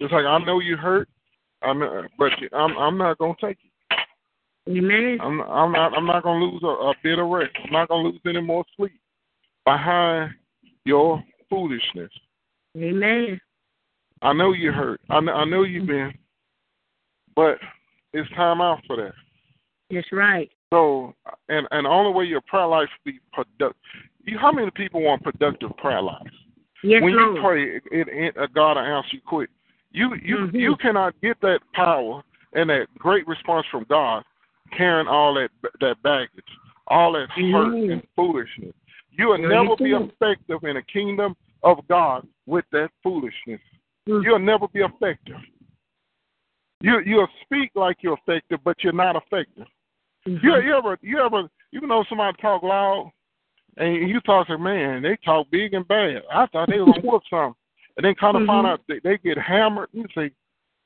It's 0.00 0.12
like 0.12 0.24
I 0.24 0.38
know 0.38 0.58
you 0.58 0.76
hurt, 0.76 1.08
I'm, 1.62 1.80
but 2.18 2.32
I'm 2.52 2.76
I'm 2.76 2.98
not 2.98 3.18
gonna 3.18 3.34
take 3.40 3.58
it. 3.62 3.69
Amen. 4.68 5.18
I'm 5.20 5.40
I'm 5.40 5.72
not 5.72 5.96
I'm 5.96 6.06
not 6.06 6.22
gonna 6.22 6.44
lose 6.44 6.62
a, 6.62 6.66
a 6.66 6.94
bit 7.02 7.18
of 7.18 7.28
rest. 7.28 7.50
I'm 7.64 7.72
not 7.72 7.88
gonna 7.88 8.08
lose 8.08 8.20
any 8.26 8.40
more 8.40 8.64
sleep 8.76 8.92
behind 9.64 10.32
your 10.84 11.22
foolishness. 11.48 12.10
Amen. 12.76 13.40
I 14.22 14.32
know 14.32 14.52
you 14.52 14.70
hurt. 14.70 15.00
I 15.08 15.20
know, 15.20 15.32
I 15.32 15.44
know 15.44 15.62
you've 15.62 15.86
been, 15.86 16.12
but 17.34 17.58
it's 18.12 18.28
time 18.30 18.60
out 18.60 18.80
for 18.86 18.96
that. 18.96 19.12
That's 19.90 20.12
right. 20.12 20.50
So, 20.72 21.14
and 21.48 21.66
and 21.70 21.86
the 21.86 21.90
only 21.90 22.12
way 22.12 22.24
your 22.24 22.42
prayer 22.42 22.66
life 22.66 22.88
be 23.04 23.18
productive. 23.32 23.76
You, 24.24 24.38
how 24.38 24.52
many 24.52 24.70
people 24.72 25.02
want 25.02 25.22
productive 25.22 25.76
prayer 25.78 26.02
lives? 26.02 26.30
Yes, 26.84 27.02
when 27.02 27.16
Lord. 27.16 27.36
you 27.36 27.42
pray, 27.42 27.62
it, 27.76 27.82
it, 27.90 28.08
it, 28.08 28.36
uh, 28.36 28.46
God 28.54 28.76
will 28.76 28.82
answer 28.82 29.08
you 29.12 29.20
quick. 29.26 29.50
You 29.90 30.14
you 30.22 30.36
Mhm. 30.36 30.60
you 30.60 30.76
cannot 30.76 31.20
get 31.20 31.40
that 31.40 31.60
power 31.72 32.22
and 32.52 32.70
that 32.70 32.86
great 32.98 33.26
response 33.26 33.66
from 33.70 33.84
God 33.88 34.24
carrying 34.76 35.08
all 35.08 35.34
that 35.34 35.50
that 35.80 36.02
baggage, 36.02 36.44
all 36.88 37.12
that 37.12 37.28
hurt 37.30 37.74
and 37.74 38.02
foolishness. 38.16 38.74
You 39.10 39.28
will 39.28 39.38
Very 39.38 39.48
never 39.48 39.76
be 39.76 39.92
effective 39.92 40.62
in 40.64 40.74
the 40.76 40.82
kingdom 40.82 41.36
of 41.62 41.78
God 41.88 42.26
with 42.46 42.64
that 42.72 42.90
foolishness. 43.02 43.60
Mm. 44.08 44.24
You'll 44.24 44.38
never 44.38 44.66
be 44.68 44.80
effective. 44.80 45.36
You 46.80 47.00
you'll 47.04 47.28
speak 47.42 47.72
like 47.74 47.98
you're 48.00 48.16
effective, 48.26 48.60
but 48.64 48.82
you're 48.82 48.92
not 48.92 49.16
effective. 49.16 49.66
Mhm. 50.26 50.42
You, 50.42 50.56
you 50.62 50.74
ever 50.74 50.98
you 51.02 51.18
ever 51.20 51.48
you 51.70 51.80
know 51.82 52.04
somebody 52.08 52.36
talk 52.40 52.62
loud 52.62 53.12
and 53.76 54.08
you 54.08 54.20
talk 54.20 54.46
to 54.46 54.58
man, 54.58 55.02
they 55.02 55.16
talk 55.24 55.50
big 55.50 55.74
and 55.74 55.86
bad. 55.86 56.22
I 56.32 56.46
thought 56.46 56.68
they 56.68 56.80
was 56.80 56.94
gonna 56.96 57.06
whoop 57.06 57.22
something. 57.30 57.54
And 57.96 58.04
then 58.06 58.14
kind 58.14 58.36
of 58.36 58.46
find 58.46 58.66
Mhm. 58.66 58.70
out 58.70 58.80
they, 58.88 59.00
they 59.00 59.18
get 59.18 59.36
hammered 59.36 59.90
and 59.92 60.02
you 60.02 60.08
say, 60.14 60.30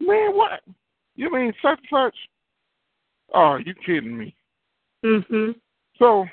Man, 0.00 0.34
what? 0.36 0.60
You 1.14 1.30
mean 1.32 1.52
such 1.62 1.78
and 1.78 1.88
such? 1.90 2.16
Oh, 3.34 3.56
you 3.56 3.74
kidding 3.74 4.16
me. 4.16 4.34
Mhm. 5.04 5.54
So 5.98 6.26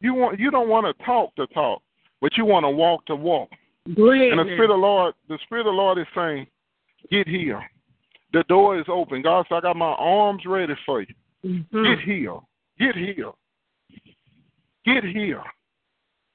you 0.00 0.14
want 0.14 0.38
you 0.38 0.50
don't 0.50 0.68
want 0.68 0.86
to 0.86 1.04
talk 1.04 1.34
to 1.36 1.46
talk, 1.48 1.82
but 2.20 2.36
you 2.36 2.44
want 2.44 2.64
to 2.64 2.70
walk 2.70 3.06
to 3.06 3.16
walk. 3.16 3.50
Ahead. 3.86 4.32
And 4.32 4.40
the. 4.40 4.44
Spirit 4.44 4.70
of 4.70 4.76
the 4.76 4.86
Lord 4.86 5.14
the 5.28 5.38
Spirit 5.44 5.60
of 5.62 5.66
the 5.66 5.70
Lord 5.76 5.98
is 5.98 6.06
saying, 6.14 6.46
Get 7.10 7.28
here. 7.28 7.62
The 8.32 8.44
door 8.48 8.78
is 8.78 8.86
open. 8.88 9.22
God 9.22 9.46
said, 9.48 9.56
I 9.56 9.60
got 9.60 9.76
my 9.76 9.92
arms 9.92 10.42
ready 10.44 10.74
for 10.84 11.02
you. 11.02 11.14
Mhm. 11.44 11.96
Get 11.96 12.04
here. 12.04 12.40
Get 12.78 12.96
here. 12.96 13.32
Get 14.84 15.04
here. 15.04 15.42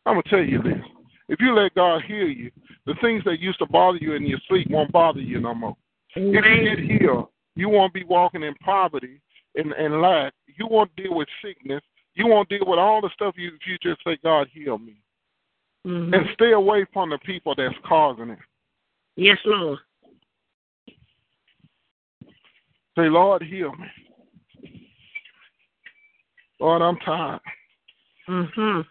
I'm 0.05 0.15
going 0.15 0.23
to 0.23 0.29
tell 0.29 0.43
you 0.43 0.61
this. 0.61 0.83
If 1.27 1.39
you 1.41 1.53
let 1.53 1.75
God 1.75 2.03
hear 2.03 2.25
you, 2.25 2.49
the 2.85 2.95
things 3.01 3.23
that 3.25 3.39
used 3.39 3.59
to 3.59 3.67
bother 3.67 3.97
you 3.97 4.13
in 4.13 4.25
your 4.25 4.39
sleep 4.47 4.69
won't 4.69 4.91
bother 4.91 5.19
you 5.19 5.39
no 5.39 5.53
more. 5.53 5.75
If 6.15 6.45
you 6.45 6.75
get 6.75 6.79
here, 6.79 7.23
you 7.55 7.69
won't 7.69 7.93
be 7.93 8.03
walking 8.03 8.41
in 8.41 8.55
poverty 8.55 9.21
and, 9.55 9.73
and 9.73 10.01
lack. 10.01 10.33
You 10.47 10.67
won't 10.67 10.95
deal 10.95 11.15
with 11.15 11.27
sickness. 11.43 11.81
You 12.15 12.27
won't 12.27 12.49
deal 12.49 12.65
with 12.65 12.79
all 12.79 13.01
the 13.01 13.09
stuff 13.13 13.35
you, 13.37 13.49
if 13.49 13.67
you 13.67 13.77
just 13.81 14.03
say, 14.03 14.17
God, 14.23 14.47
heal 14.53 14.77
me. 14.77 14.95
Mhm. 15.85 16.13
And 16.13 16.29
stay 16.33 16.51
away 16.51 16.85
from 16.91 17.09
the 17.09 17.17
people 17.19 17.55
that's 17.55 17.75
causing 17.85 18.31
it. 18.31 18.39
Yes, 19.15 19.37
Lord. 19.45 19.79
Say, 22.97 23.07
Lord, 23.07 23.43
heal 23.43 23.73
me. 23.73 23.87
Lord, 26.59 26.81
I'm 26.81 26.97
tired. 26.99 27.39
Mhm. 28.27 28.85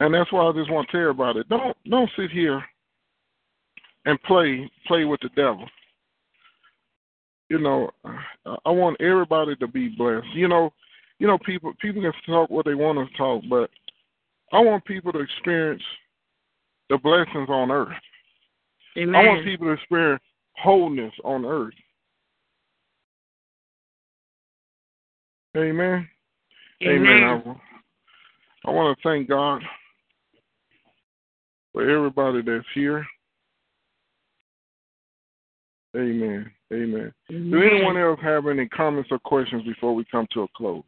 And 0.00 0.14
that's 0.14 0.32
why 0.32 0.46
I 0.46 0.52
just 0.52 0.70
want 0.70 0.88
to 0.88 0.92
tell 0.92 1.00
everybody 1.02 1.44
don't 1.48 1.76
don't 1.88 2.10
sit 2.16 2.30
here 2.30 2.64
and 4.06 4.20
play 4.22 4.70
play 4.86 5.04
with 5.04 5.20
the 5.20 5.28
devil. 5.30 5.68
You 7.50 7.58
know, 7.58 7.90
I- 8.04 8.70
want 8.70 9.00
everybody 9.00 9.56
to 9.56 9.66
be 9.66 9.88
blessed. 9.88 10.28
You 10.34 10.46
know, 10.46 10.72
you 11.18 11.26
know 11.26 11.36
people 11.36 11.74
people 11.80 12.00
can 12.00 12.12
talk 12.24 12.48
what 12.48 12.64
they 12.64 12.74
want 12.74 12.96
to 12.96 13.16
talk, 13.16 13.42
but 13.50 13.68
I 14.52 14.60
want 14.60 14.84
people 14.84 15.12
to 15.12 15.18
experience 15.18 15.82
the 16.88 16.98
blessings 16.98 17.48
on 17.48 17.72
earth. 17.72 17.96
Amen. 18.96 19.14
I 19.14 19.26
want 19.26 19.44
people 19.44 19.66
to 19.66 19.72
experience 19.72 20.22
wholeness 20.56 21.12
on 21.24 21.44
earth. 21.44 21.74
Amen. 25.56 26.08
Amen. 26.84 27.24
I, 27.24 28.68
I 28.68 28.70
want 28.70 28.96
to 28.96 29.02
thank 29.02 29.28
God 29.28 29.60
for 31.72 31.88
everybody 31.88 32.42
that's 32.42 32.64
here. 32.74 33.04
Amen. 35.96 36.50
Amen. 36.72 37.12
Do 37.28 37.62
anyone 37.62 37.96
else 37.96 38.20
have 38.22 38.46
any 38.46 38.68
comments 38.68 39.08
or 39.10 39.18
questions 39.18 39.64
before 39.64 39.94
we 39.94 40.04
come 40.04 40.26
to 40.32 40.42
a 40.42 40.46
close? 40.56 40.82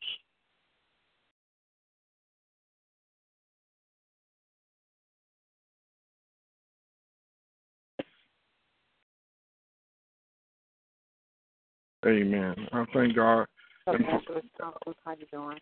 Amen. 12.06 12.54
I 12.72 12.84
thank 12.92 13.14
God. 13.14 13.46
And 13.86 14.04
how 14.04 15.12
you 15.18 15.26
doing? 15.32 15.58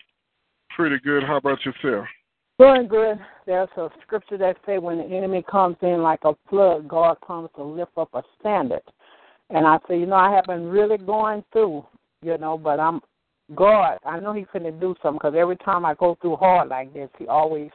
pretty 0.76 0.98
good. 1.04 1.22
How 1.22 1.36
about 1.36 1.58
yourself? 1.64 2.06
Doing 2.58 2.88
good. 2.88 3.18
There's 3.46 3.68
a 3.76 3.88
scripture 4.02 4.38
that 4.38 4.56
say 4.64 4.78
when 4.78 4.98
the 4.98 5.04
enemy 5.04 5.44
comes 5.50 5.76
in 5.82 6.02
like 6.02 6.20
a 6.24 6.32
flood, 6.48 6.88
God 6.88 7.16
comes 7.26 7.50
to 7.56 7.62
lift 7.62 7.92
up 7.96 8.10
a 8.14 8.22
standard. 8.38 8.82
And 9.50 9.66
I 9.66 9.78
say, 9.88 9.98
you 9.98 10.06
know, 10.06 10.16
I 10.16 10.30
have 10.34 10.44
been 10.44 10.68
really 10.68 10.98
going 10.98 11.44
through, 11.52 11.84
you 12.22 12.38
know, 12.38 12.56
but 12.56 12.78
I'm 12.78 13.00
God. 13.54 13.98
I 14.06 14.20
know 14.20 14.32
He's 14.32 14.46
finna 14.54 14.78
do 14.78 14.94
something 15.02 15.18
because 15.20 15.34
every 15.36 15.56
time 15.56 15.84
I 15.84 15.94
go 15.94 16.16
through 16.20 16.36
hard 16.36 16.68
like 16.68 16.94
this, 16.94 17.10
He 17.18 17.26
always 17.26 17.70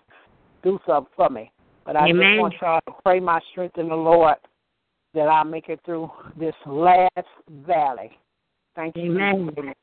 do 0.63 0.79
something 0.87 1.11
for 1.15 1.29
me. 1.29 1.51
But 1.85 1.97
I 1.97 2.09
Amen. 2.09 2.15
just 2.15 2.39
want 2.39 2.53
y'all 2.61 2.79
to 2.87 2.93
pray 3.03 3.19
my 3.19 3.39
strength 3.51 3.77
in 3.77 3.89
the 3.89 3.95
Lord 3.95 4.37
that 5.13 5.27
I 5.27 5.43
make 5.43 5.69
it 5.69 5.79
through 5.85 6.09
this 6.37 6.55
last 6.65 7.09
valley. 7.67 8.11
Thank 8.75 8.95
you. 8.95 9.17
Amen. 9.19 9.73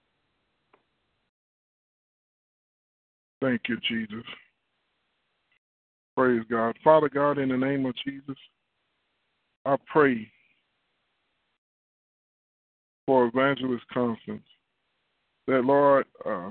Thank 3.41 3.63
you, 3.69 3.79
Jesus. 3.89 4.25
Praise 6.17 6.43
God. 6.51 6.77
Father 6.85 7.09
God, 7.09 7.39
in 7.39 7.49
the 7.49 7.57
name 7.57 7.87
of 7.87 7.95
Jesus, 8.05 8.37
I 9.65 9.77
pray 9.91 10.31
for 13.07 13.27
Evangelist 13.27 13.85
Constance 13.93 14.43
that, 15.47 15.65
Lord, 15.65 16.07
uh, 16.25 16.51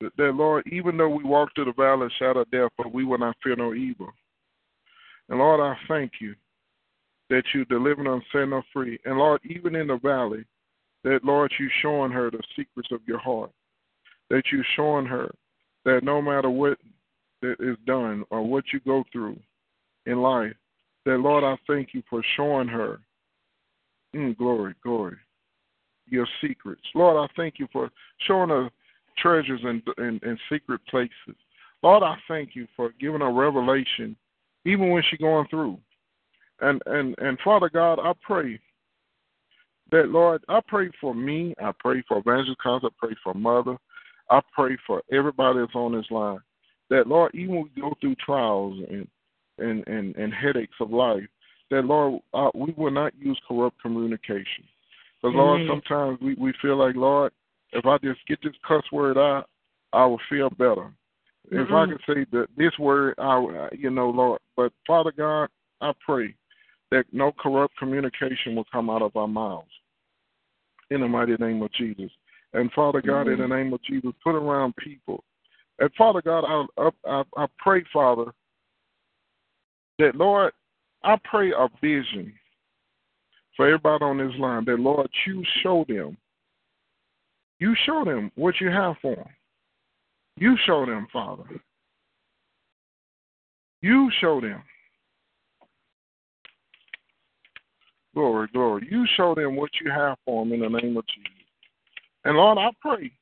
that, 0.00 0.34
Lord, 0.34 0.66
even 0.70 0.96
though 0.96 1.08
we 1.08 1.24
walk 1.24 1.50
through 1.54 1.66
the 1.66 1.72
valley 1.72 2.06
of 2.06 2.12
shadow 2.18 2.40
of 2.40 2.50
death, 2.50 2.70
but 2.76 2.92
we 2.92 3.04
will 3.04 3.18
not 3.18 3.36
fear 3.42 3.56
no 3.56 3.74
evil. 3.74 4.10
And 5.28 5.38
Lord, 5.38 5.60
I 5.60 5.76
thank 5.88 6.12
you 6.20 6.34
that 7.30 7.42
you 7.54 7.64
delivered 7.64 8.06
and 8.06 8.22
set 8.30 8.48
her 8.48 8.62
free. 8.72 8.98
And 9.04 9.18
Lord, 9.18 9.40
even 9.44 9.74
in 9.74 9.88
the 9.88 9.98
valley, 9.98 10.44
that, 11.02 11.24
Lord, 11.24 11.52
you 11.58 11.68
showing 11.82 12.12
her 12.12 12.30
the 12.30 12.42
secrets 12.56 12.90
of 12.92 13.00
your 13.06 13.18
heart 13.18 13.50
that 14.30 14.42
you're 14.50 14.64
showing 14.74 15.06
her 15.06 15.32
that 15.84 16.02
no 16.02 16.20
matter 16.20 16.50
what 16.50 16.78
that 17.42 17.56
is 17.60 17.76
done 17.86 18.24
or 18.30 18.42
what 18.42 18.64
you 18.72 18.80
go 18.80 19.04
through 19.12 19.38
in 20.06 20.20
life, 20.20 20.54
that 21.04 21.18
Lord, 21.18 21.44
I 21.44 21.56
thank 21.66 21.90
you 21.92 22.02
for 22.08 22.22
showing 22.36 22.68
her, 22.68 22.98
mm, 24.16 24.36
glory, 24.36 24.74
glory, 24.82 25.16
your 26.06 26.26
secrets. 26.40 26.82
Lord, 26.94 27.16
I 27.16 27.32
thank 27.36 27.58
you 27.58 27.68
for 27.72 27.90
showing 28.26 28.50
her 28.50 28.70
treasures 29.18 29.60
in, 29.62 29.82
in 29.98 30.38
secret 30.50 30.80
places. 30.88 31.36
Lord, 31.82 32.02
I 32.02 32.16
thank 32.28 32.54
you 32.54 32.66
for 32.76 32.92
giving 33.00 33.20
her 33.20 33.32
revelation, 33.32 34.16
even 34.64 34.90
when 34.90 35.02
she's 35.08 35.20
going 35.20 35.46
through. 35.48 35.78
And 36.60 36.80
and 36.86 37.14
and 37.18 37.38
Father 37.44 37.68
God, 37.68 37.98
I 37.98 38.12
pray 38.22 38.58
that 39.92 40.08
Lord, 40.08 40.42
I 40.48 40.60
pray 40.66 40.90
for 41.00 41.14
me, 41.14 41.54
I 41.62 41.72
pray 41.78 42.02
for 42.08 42.18
Evangelist 42.18 42.60
Constance, 42.62 42.94
I 42.96 43.06
pray 43.06 43.16
for 43.22 43.34
Mother, 43.34 43.76
I 44.30 44.40
pray 44.54 44.76
for 44.86 45.02
everybody 45.12 45.60
that's 45.60 45.74
on 45.74 45.92
this 45.92 46.10
line 46.10 46.38
that 46.90 47.06
Lord, 47.06 47.34
even 47.34 47.56
when 47.56 47.70
we 47.74 47.82
go 47.82 47.94
through 48.00 48.16
trials 48.16 48.78
and 48.90 49.06
and 49.58 49.86
and, 49.86 50.16
and 50.16 50.32
headaches 50.32 50.76
of 50.80 50.90
life, 50.90 51.24
that 51.70 51.84
Lord, 51.84 52.20
uh, 52.34 52.50
we 52.54 52.72
will 52.76 52.90
not 52.90 53.12
use 53.18 53.38
corrupt 53.46 53.80
communication. 53.80 54.64
Because 55.20 55.34
Lord, 55.34 55.62
Amen. 55.62 55.80
sometimes 55.88 56.18
we 56.20 56.34
we 56.34 56.52
feel 56.62 56.76
like 56.76 56.94
Lord, 56.94 57.32
if 57.72 57.84
I 57.86 57.98
just 57.98 58.20
get 58.28 58.38
this 58.42 58.54
cuss 58.66 58.84
word 58.92 59.18
out, 59.18 59.48
I 59.92 60.06
will 60.06 60.20
feel 60.28 60.50
better. 60.50 60.92
If 61.50 61.68
I 61.68 61.86
mm-hmm. 61.86 61.92
can 61.92 61.98
say 62.14 62.26
that 62.32 62.48
this 62.56 62.76
word, 62.78 63.14
I 63.18 63.68
you 63.72 63.90
know, 63.90 64.10
Lord, 64.10 64.40
but 64.56 64.72
Father 64.86 65.12
God, 65.16 65.48
I 65.80 65.92
pray 66.04 66.34
that 66.90 67.04
no 67.12 67.32
corrupt 67.32 67.76
communication 67.78 68.54
will 68.54 68.66
come 68.70 68.90
out 68.90 69.02
of 69.02 69.16
our 69.16 69.28
mouths. 69.28 69.68
In 70.90 71.00
the 71.00 71.08
mighty 71.08 71.34
name 71.40 71.62
of 71.62 71.72
Jesus. 71.72 72.10
And 72.52 72.70
Father 72.72 73.02
God, 73.02 73.22
in 73.22 73.38
the 73.38 73.44
mm-hmm. 73.44 73.52
name 73.52 73.72
of 73.72 73.82
Jesus, 73.82 74.12
put 74.22 74.36
around 74.36 74.74
people. 74.76 75.24
And 75.78 75.90
Father 75.98 76.22
God, 76.22 76.44
I, 76.78 76.88
I, 77.06 77.22
I 77.36 77.46
pray, 77.58 77.84
Father, 77.92 78.32
that 79.98 80.14
Lord, 80.14 80.52
I 81.06 81.16
pray 81.22 81.52
a 81.52 81.68
vision 81.80 82.32
for 83.56 83.66
everybody 83.66 84.04
on 84.04 84.18
this 84.18 84.36
line. 84.40 84.64
That 84.64 84.80
Lord, 84.80 85.08
you 85.24 85.42
show 85.62 85.84
them. 85.88 86.16
You 87.60 87.74
show 87.86 88.04
them 88.04 88.32
what 88.34 88.60
you 88.60 88.70
have 88.70 88.96
for 89.00 89.14
them. 89.14 89.28
You 90.36 90.56
show 90.66 90.84
them, 90.84 91.06
Father. 91.12 91.44
You 93.82 94.10
show 94.20 94.40
them. 94.40 94.62
Glory, 98.12 98.48
glory. 98.52 98.88
You 98.90 99.06
show 99.16 99.34
them 99.34 99.54
what 99.54 99.70
you 99.80 99.90
have 99.92 100.18
for 100.24 100.44
them 100.44 100.54
in 100.54 100.60
the 100.60 100.68
name 100.68 100.96
of 100.96 101.06
Jesus. 101.06 101.30
And 102.24 102.36
Lord, 102.36 102.58
I 102.58 102.70
pray 102.80 103.12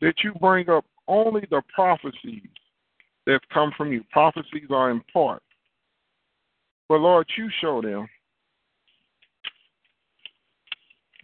that 0.00 0.14
you 0.24 0.32
bring 0.40 0.70
up 0.70 0.86
only 1.06 1.46
the 1.50 1.60
prophecies 1.74 2.48
that 3.26 3.40
come 3.52 3.72
from 3.76 3.92
you. 3.92 4.02
Prophecies 4.10 4.68
are 4.70 4.90
in 4.90 5.02
part. 5.12 5.42
But 6.94 7.00
Lord, 7.00 7.26
you 7.36 7.50
show 7.60 7.82
them 7.82 8.06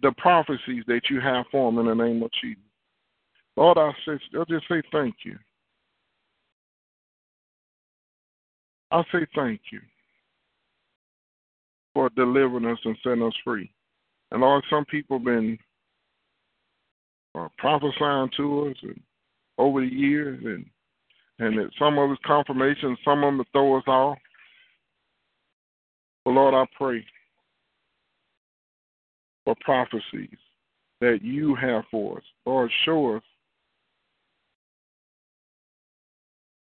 the 0.03 0.11
prophecies 0.19 0.83
that 0.89 1.03
you 1.09 1.21
have 1.21 1.47
for 1.53 1.71
them 1.71 1.79
in 1.79 1.97
the 1.97 2.05
name 2.05 2.21
of 2.25 2.31
Jesus. 2.43 2.61
Lord, 3.57 3.79
I 3.79 3.93
say, 4.05 4.19
I'll 4.35 4.45
just 4.47 4.67
say 4.69 4.83
thank 4.91 5.15
you. 5.25 5.39
I 8.91 9.05
say 9.13 9.25
thank 9.37 9.61
you 9.71 9.79
for 11.95 12.11
delivering 12.17 12.67
us 12.67 12.81
and 12.85 12.97
setting 13.05 13.23
us 13.23 13.35
free. 13.45 13.71
And 14.33 14.41
Lord, 14.41 14.65
some 14.69 14.85
people 14.87 15.19
have 15.19 15.25
been 15.25 15.57
uh, 17.39 17.47
prophesying 17.59 18.31
to 18.39 18.71
us 18.71 18.77
and 18.83 19.01
over 19.57 19.83
the 19.83 19.87
years, 19.87 20.43
and 20.45 20.67
and 21.39 21.71
some 21.79 21.97
of 21.97 22.11
it's 22.11 22.21
confirmation, 22.27 22.97
some 23.05 23.23
of 23.23 23.37
them 23.37 23.47
throw 23.53 23.79
us 23.79 23.85
off. 23.87 24.19
Lord, 26.27 26.55
I 26.55 26.65
pray 26.77 27.05
for 29.45 29.55
prophecies 29.63 30.37
that 31.01 31.21
you 31.23 31.55
have 31.57 31.85
for 31.91 32.19
us. 32.19 32.25
Lord, 32.47 32.71
show 32.85 33.17
us. 33.17 33.23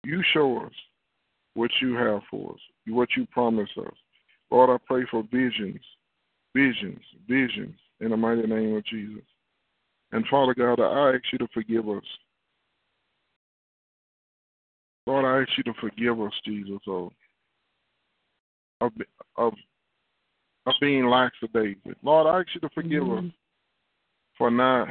You 0.04 0.22
show 0.32 0.58
us 0.58 0.72
what 1.54 1.70
you 1.80 1.94
have 1.94 2.20
for 2.30 2.52
us, 2.52 2.60
what 2.88 3.08
you 3.16 3.26
promise 3.26 3.70
us. 3.78 3.94
Lord, 4.50 4.70
I 4.70 4.76
pray 4.86 5.04
for 5.10 5.22
visions, 5.30 5.80
visions, 6.54 7.00
visions 7.28 7.76
in 8.00 8.10
the 8.10 8.16
mighty 8.16 8.46
name 8.46 8.76
of 8.76 8.84
Jesus. 8.86 9.24
And 10.12 10.26
Father 10.30 10.54
God, 10.54 10.80
I 10.80 11.14
ask 11.14 11.24
you 11.32 11.38
to 11.38 11.48
forgive 11.54 11.88
us. 11.88 12.04
Lord, 15.06 15.24
I 15.24 15.42
ask 15.42 15.50
you 15.56 15.64
to 15.64 15.80
forgive 15.80 16.20
us, 16.20 16.32
Jesus, 16.44 16.80
of 16.86 17.10
of 18.84 18.92
of, 19.36 19.52
of 20.66 20.74
being 20.80 21.06
lackadaisical. 21.06 21.92
Lord, 22.02 22.26
I 22.26 22.40
ask 22.40 22.48
you 22.54 22.60
to 22.60 22.74
forgive 22.74 23.02
mm-hmm. 23.02 23.26
us 23.26 23.32
for 24.38 24.50
not 24.50 24.88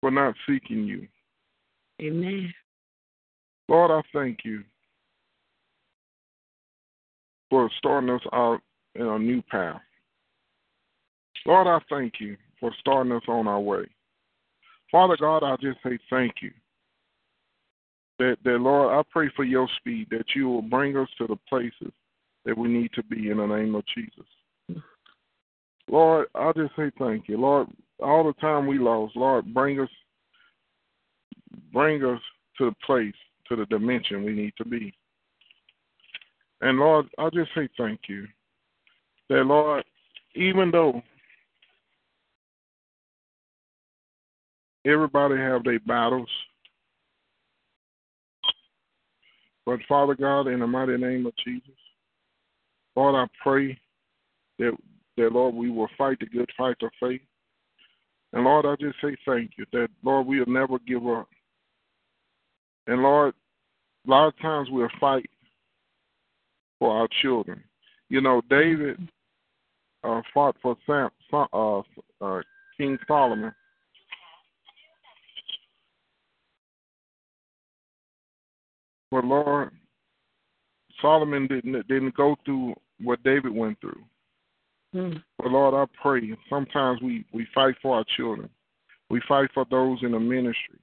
for 0.00 0.10
not 0.10 0.34
seeking 0.48 0.84
you. 0.84 1.06
Amen. 2.00 2.52
Lord, 3.68 3.90
I 3.90 4.02
thank 4.12 4.40
you 4.44 4.62
for 7.50 7.70
starting 7.78 8.10
us 8.10 8.20
out 8.32 8.60
in 8.94 9.06
a 9.06 9.18
new 9.18 9.42
path. 9.42 9.80
Lord, 11.44 11.66
I 11.66 11.78
thank 11.88 12.14
you 12.20 12.36
for 12.60 12.72
starting 12.80 13.12
us 13.12 13.22
on 13.28 13.46
our 13.46 13.60
way. 13.60 13.84
Father 14.90 15.16
God, 15.18 15.42
I 15.42 15.56
just 15.56 15.78
say 15.82 15.98
thank 16.10 16.34
you. 16.42 16.50
That, 18.18 18.36
that 18.44 18.58
Lord, 18.58 18.94
I 18.94 19.02
pray 19.10 19.30
for 19.36 19.44
your 19.44 19.68
speed, 19.76 20.08
that 20.10 20.24
you 20.34 20.48
will 20.48 20.62
bring 20.62 20.96
us 20.96 21.08
to 21.18 21.26
the 21.26 21.36
places 21.48 21.92
that 22.44 22.56
we 22.56 22.68
need 22.68 22.90
to 22.94 23.02
be 23.04 23.30
in 23.30 23.38
the 23.38 23.46
name 23.46 23.74
of 23.74 23.84
Jesus. 23.94 24.24
Lord, 25.90 26.26
I 26.34 26.52
just 26.52 26.74
say 26.76 26.90
thank 26.98 27.28
you. 27.28 27.38
Lord, 27.38 27.68
all 28.00 28.24
the 28.24 28.32
time 28.34 28.66
we 28.66 28.78
lost, 28.78 29.16
Lord, 29.16 29.52
bring 29.52 29.80
us 29.80 29.88
bring 31.72 32.04
us 32.04 32.20
to 32.58 32.66
the 32.66 32.76
place, 32.84 33.14
to 33.48 33.56
the 33.56 33.66
dimension 33.66 34.24
we 34.24 34.32
need 34.32 34.52
to 34.56 34.64
be. 34.64 34.92
And 36.60 36.78
Lord, 36.78 37.06
I 37.18 37.28
just 37.30 37.50
say 37.54 37.68
thank 37.76 38.00
you. 38.08 38.26
That 39.28 39.44
Lord, 39.44 39.84
even 40.34 40.70
though 40.70 41.02
everybody 44.86 45.36
have 45.36 45.64
their 45.64 45.80
battles, 45.80 46.28
but 49.66 49.80
Father 49.88 50.14
God, 50.14 50.46
in 50.46 50.60
the 50.60 50.66
mighty 50.66 50.96
name 50.96 51.26
of 51.26 51.34
Jesus, 51.44 51.74
Lord, 52.94 53.16
I 53.16 53.26
pray 53.42 53.78
that 54.58 54.72
that 55.16 55.32
Lord 55.32 55.54
we 55.54 55.70
will 55.70 55.88
fight 55.98 56.20
the 56.20 56.26
good 56.26 56.50
fight 56.56 56.76
of 56.82 56.90
faith. 57.00 57.20
And 58.32 58.44
Lord, 58.44 58.66
I 58.66 58.76
just 58.76 58.96
say 59.02 59.16
thank 59.26 59.52
you 59.58 59.66
that 59.72 59.88
Lord 60.02 60.26
we'll 60.26 60.46
never 60.46 60.78
give 60.80 61.06
up. 61.06 61.28
And 62.86 63.02
Lord, 63.02 63.34
a 64.06 64.10
lot 64.10 64.28
of 64.28 64.38
times 64.38 64.68
we'll 64.70 64.88
fight 65.00 65.28
for 66.78 66.96
our 66.96 67.08
children. 67.22 67.62
You 68.08 68.20
know, 68.20 68.40
David 68.48 68.98
uh, 70.04 70.20
fought 70.32 70.56
for 70.62 70.76
Sam, 70.86 71.10
uh, 71.32 71.80
uh, 72.20 72.42
King 72.76 72.98
Solomon. 73.08 73.52
But 79.16 79.24
Lord, 79.24 79.70
Solomon 81.00 81.46
didn't 81.46 81.88
didn't 81.88 82.14
go 82.14 82.36
through 82.44 82.74
what 83.02 83.22
David 83.22 83.54
went 83.54 83.80
through. 83.80 84.02
Mm. 84.94 85.22
But 85.38 85.52
Lord, 85.52 85.72
I 85.72 85.90
pray. 86.02 86.36
Sometimes 86.50 87.00
we 87.00 87.24
we 87.32 87.46
fight 87.54 87.76
for 87.80 87.96
our 87.96 88.04
children. 88.14 88.50
We 89.08 89.22
fight 89.26 89.48
for 89.54 89.64
those 89.70 90.00
in 90.02 90.12
the 90.12 90.20
ministry 90.20 90.78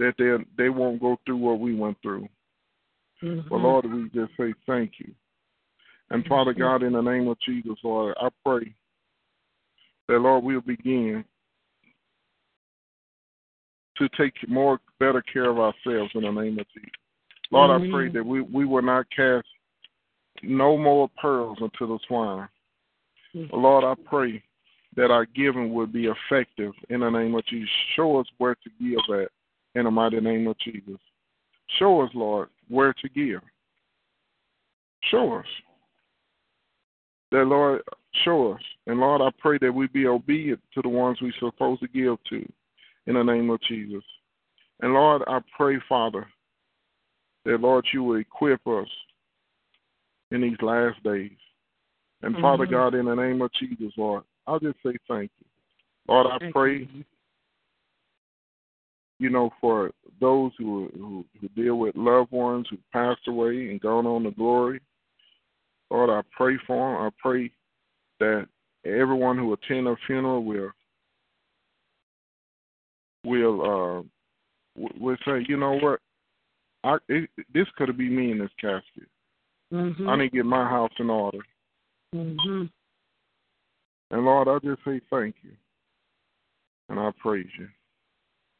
that 0.00 0.14
they 0.18 0.64
they 0.64 0.68
won't 0.68 1.00
go 1.00 1.16
through 1.24 1.36
what 1.36 1.60
we 1.60 1.76
went 1.76 1.96
through. 2.02 2.28
Mm-hmm. 3.22 3.48
But 3.48 3.58
Lord, 3.58 3.86
we 3.88 4.10
just 4.12 4.32
say 4.36 4.52
thank 4.66 4.94
you. 4.98 5.14
And 6.10 6.26
Father 6.26 6.50
mm-hmm. 6.50 6.60
God, 6.60 6.82
in 6.82 6.94
the 6.94 7.02
name 7.02 7.28
of 7.28 7.38
Jesus, 7.46 7.78
Lord, 7.84 8.16
I 8.20 8.30
pray 8.44 8.74
that 10.08 10.18
Lord 10.18 10.42
we'll 10.42 10.60
begin 10.60 11.24
to 13.98 14.08
take 14.18 14.34
more 14.48 14.80
better 14.98 15.22
care 15.32 15.50
of 15.50 15.60
ourselves 15.60 16.10
in 16.16 16.22
the 16.22 16.32
name 16.32 16.58
of 16.58 16.66
Jesus. 16.74 16.90
Lord, 17.50 17.70
mm-hmm. 17.70 17.94
I 17.94 17.96
pray 17.96 18.08
that 18.10 18.24
we, 18.24 18.40
we 18.40 18.64
will 18.64 18.82
not 18.82 19.06
cast 19.14 19.46
no 20.42 20.76
more 20.76 21.08
pearls 21.20 21.58
into 21.60 21.86
the 21.86 21.98
swine. 22.06 22.48
Mm-hmm. 23.34 23.54
Lord, 23.54 23.84
I 23.84 23.94
pray 24.08 24.42
that 24.96 25.10
our 25.10 25.26
giving 25.26 25.72
will 25.72 25.86
be 25.86 26.06
effective 26.06 26.72
in 26.88 27.00
the 27.00 27.10
name 27.10 27.34
of 27.34 27.44
Jesus. 27.46 27.68
Show 27.96 28.18
us 28.18 28.26
where 28.38 28.54
to 28.54 28.70
give 28.80 29.20
at 29.20 29.28
in 29.74 29.84
the 29.84 29.90
mighty 29.90 30.20
name 30.20 30.46
of 30.46 30.58
Jesus. 30.58 31.00
Show 31.78 32.02
us, 32.02 32.10
Lord, 32.14 32.48
where 32.68 32.92
to 32.94 33.08
give. 33.08 33.40
Show 35.10 35.34
us. 35.34 35.46
That, 37.32 37.44
Lord, 37.46 37.82
show 38.24 38.52
us. 38.52 38.60
And, 38.86 39.00
Lord, 39.00 39.20
I 39.20 39.30
pray 39.40 39.58
that 39.60 39.72
we 39.72 39.88
be 39.88 40.06
obedient 40.06 40.60
to 40.74 40.82
the 40.82 40.88
ones 40.88 41.18
we're 41.20 41.32
supposed 41.40 41.80
to 41.82 41.88
give 41.88 42.16
to 42.30 42.46
in 43.06 43.14
the 43.14 43.22
name 43.22 43.50
of 43.50 43.60
Jesus. 43.62 44.04
And, 44.80 44.92
Lord, 44.92 45.22
I 45.26 45.40
pray, 45.56 45.78
Father, 45.88 46.26
that, 47.44 47.60
Lord, 47.60 47.86
you 47.92 48.02
will 48.02 48.20
equip 48.20 48.66
us 48.66 48.88
in 50.30 50.40
these 50.40 50.60
last 50.60 51.02
days. 51.02 51.30
And, 52.22 52.34
mm-hmm. 52.34 52.42
Father 52.42 52.66
God, 52.66 52.94
in 52.94 53.06
the 53.06 53.14
name 53.14 53.42
of 53.42 53.50
Jesus, 53.52 53.92
Lord, 53.96 54.24
I'll 54.46 54.60
just 54.60 54.78
say 54.84 54.96
thank 55.08 55.30
you. 55.38 55.46
Lord, 56.08 56.26
I 56.26 56.50
pray 56.50 56.88
you 59.18 59.30
know, 59.30 59.50
for 59.60 59.90
those 60.20 60.52
who, 60.58 60.90
who 60.94 61.24
who 61.40 61.48
deal 61.50 61.76
with 61.76 61.96
loved 61.96 62.32
ones 62.32 62.66
who 62.70 62.76
passed 62.92 63.26
away 63.28 63.70
and 63.70 63.80
gone 63.80 64.06
on 64.06 64.24
to 64.24 64.30
glory. 64.32 64.80
Lord, 65.90 66.10
I 66.10 66.20
pray 66.36 66.58
for 66.66 66.92
them. 66.92 67.06
I 67.06 67.10
pray 67.22 67.50
that 68.20 68.46
everyone 68.84 69.38
who 69.38 69.52
attend 69.52 69.86
a 69.86 69.96
funeral 70.06 70.44
will 70.44 70.70
will 73.24 73.62
uh 73.62 74.02
will 74.76 75.16
say, 75.24 75.44
you 75.48 75.56
know 75.56 75.78
what, 75.78 76.00
I 76.84 76.98
it, 77.08 77.30
this 77.52 77.66
could 77.76 77.88
have 77.88 77.96
been 77.96 78.14
me 78.14 78.30
in 78.30 78.38
this 78.38 78.50
casket. 78.60 79.08
Mm-hmm. 79.72 80.08
I 80.08 80.16
need 80.16 80.30
to 80.30 80.36
get 80.36 80.46
my 80.46 80.68
house 80.68 80.92
in 80.98 81.10
order. 81.10 81.38
Mm-hmm. 82.14 82.64
And 84.10 84.24
Lord, 84.24 84.48
I 84.48 84.58
just 84.64 84.84
say 84.84 85.00
thank 85.10 85.34
you, 85.42 85.52
and 86.88 87.00
I 87.00 87.10
praise 87.20 87.48
you. 87.58 87.68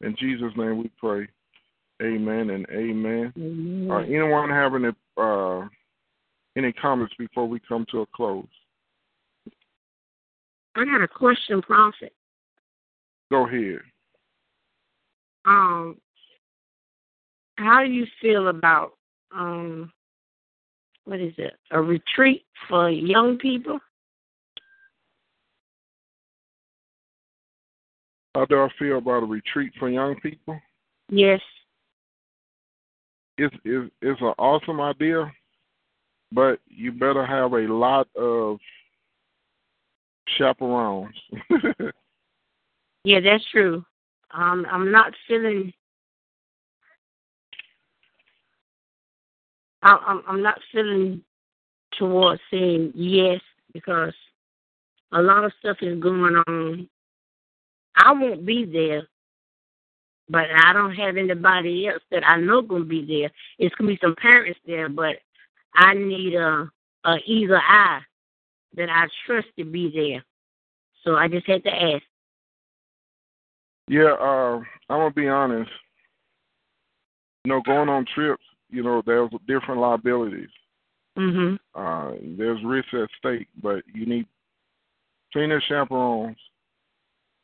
In 0.01 0.17
Jesus' 0.19 0.53
name 0.57 0.79
we 0.79 0.91
pray. 0.99 1.29
Amen 2.03 2.51
and 2.51 2.67
amen. 2.71 3.33
amen. 3.37 3.89
Uh, 3.91 3.99
anyone 3.99 4.51
have 4.51 4.75
any 4.75 4.89
uh, 5.17 5.69
any 6.57 6.73
comments 6.73 7.15
before 7.19 7.47
we 7.47 7.61
come 7.69 7.87
to 7.93 8.01
a 8.01 8.07
close? 8.07 8.47
I 10.75 10.85
got 10.85 11.03
a 11.03 11.09
question, 11.09 11.63
Prophet. 11.63 12.13
Go 13.31 13.47
ahead. 13.47 13.81
Um, 15.45 15.99
how 17.57 17.83
do 17.85 17.91
you 17.91 18.07
feel 18.21 18.49
about 18.49 18.93
um, 19.35 19.93
what 21.05 21.21
is 21.21 21.35
it? 21.39 21.55
A 21.71 21.81
retreat 21.81 22.45
for 22.69 22.89
young 22.91 23.39
people? 23.39 23.79
How 28.35 28.47
do 28.47 28.61
I 28.63 28.69
feel 28.79 28.99
about 28.99 29.23
a 29.23 29.27
retreat 29.27 29.73
for 29.79 29.89
young 29.89 30.17
people? 30.21 30.59
Yes. 31.09 31.41
it's 33.39 33.55
it's 33.65 33.91
it's 34.01 34.21
an 34.21 34.35
awesome 34.39 34.81
idea, 34.81 35.31
but 36.33 36.59
you 36.67 36.93
better 36.93 37.25
have 37.25 37.53
a 37.53 37.73
lot 37.73 38.09
of 38.17 38.59
chaperones. 40.39 41.15
yeah, 43.05 43.21
that's 43.21 43.45
true. 43.51 43.85
Um, 44.33 44.67
I'm 44.71 44.91
not 44.91 45.13
feeling. 45.29 45.73
I'm 49.85 50.23
I'm 50.27 50.43
not 50.43 50.59
feeling 50.73 51.23
towards 51.99 52.41
saying 52.51 52.93
yes 52.95 53.41
because 53.73 54.15
a 55.13 55.21
lot 55.21 55.45
of 55.45 55.53
stuff 55.61 55.77
is 55.83 56.01
going 56.01 56.43
on. 56.49 56.89
I 57.97 58.13
won't 58.13 58.47
be 58.47 58.65
there, 58.65 59.07
but 60.29 60.47
I 60.57 60.73
don't 60.73 60.95
have 60.95 61.17
anybody 61.17 61.87
else 61.87 62.03
that 62.11 62.27
I 62.27 62.37
know 62.41 62.63
gonna 62.63 62.85
be 62.85 63.05
there. 63.05 63.31
It's 63.59 63.75
gonna 63.75 63.93
be 63.93 63.99
some 64.03 64.17
parents 64.17 64.59
there, 64.67 64.89
but 64.89 65.17
I 65.75 65.95
need 65.95 66.35
a, 66.35 66.71
a 67.05 67.17
either 67.27 67.61
eye 67.61 68.01
that 68.77 68.89
I 68.89 69.07
trust 69.27 69.49
to 69.59 69.65
be 69.65 69.91
there. 69.95 70.25
So 71.05 71.17
I 71.17 71.29
just 71.29 71.47
had 71.47 71.63
to 71.65 71.71
ask. 71.71 72.03
Yeah, 73.87 74.15
uh, 74.19 74.61
I'm 74.89 74.99
gonna 74.99 75.11
be 75.11 75.29
honest. 75.29 75.71
You 77.45 77.53
know, 77.53 77.61
going 77.61 77.91
on 77.91 78.07
trips, 78.15 78.43
you 78.75 78.83
know, 78.83 79.03
there's 79.07 79.31
different 79.47 79.81
liabilities. 79.81 80.51
Mhm. 81.17 81.59
Uh, 81.75 82.13
there's 82.37 82.63
risks 82.65 82.93
at 82.93 83.09
stake, 83.19 83.49
but 83.63 83.85
you 83.95 84.05
need 84.05 84.27
senior 85.33 85.61
chaperones 85.69 86.37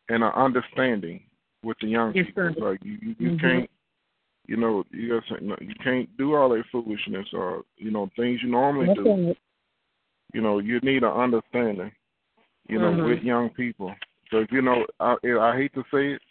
and 0.08 0.24
an 0.24 0.32
understanding 0.32 1.22
with 1.62 1.76
the 1.80 1.88
young 1.88 2.12
yes, 2.14 2.26
people. 2.26 2.52
Sir. 2.58 2.70
Like 2.70 2.80
you, 2.82 2.98
you, 3.00 3.16
you 3.18 3.30
mm-hmm. 3.30 3.46
can't, 3.46 3.70
you 4.46 4.56
know, 4.56 4.84
you 4.90 5.20
got 5.20 5.40
you 5.62 5.74
can't 5.82 6.16
do 6.16 6.34
all 6.34 6.48
that 6.48 6.64
foolishness 6.72 7.26
or 7.32 7.62
you 7.76 7.90
know 7.90 8.10
things 8.16 8.40
you 8.42 8.50
normally 8.50 8.86
That's 8.86 8.98
do. 8.98 9.30
It. 9.30 9.38
You 10.34 10.40
know, 10.40 10.58
you 10.58 10.80
need 10.80 11.02
an 11.02 11.10
understanding. 11.10 11.92
You 12.68 12.78
know, 12.78 12.92
mm-hmm. 12.92 13.08
with 13.08 13.22
young 13.22 13.50
people, 13.50 13.92
because 14.22 14.46
you 14.52 14.62
know, 14.62 14.86
I, 15.00 15.16
I 15.24 15.56
hate 15.56 15.74
to 15.74 15.82
say 15.92 16.12
it, 16.12 16.22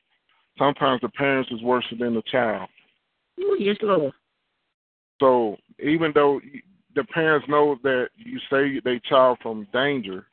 sometimes 0.58 1.02
the 1.02 1.10
parents 1.10 1.52
is 1.52 1.62
worse 1.62 1.86
than 2.00 2.16
the 2.16 2.22
child. 2.32 2.70
Ooh, 3.40 3.58
yes, 3.60 3.76
Lord. 3.82 4.14
So 5.20 5.58
even 5.80 6.12
though 6.14 6.40
the 6.96 7.04
parents 7.06 7.48
know 7.48 7.78
that 7.84 8.10
you 8.16 8.40
save 8.50 8.84
their 8.84 9.00
child 9.00 9.40
from 9.42 9.68
danger 9.74 10.26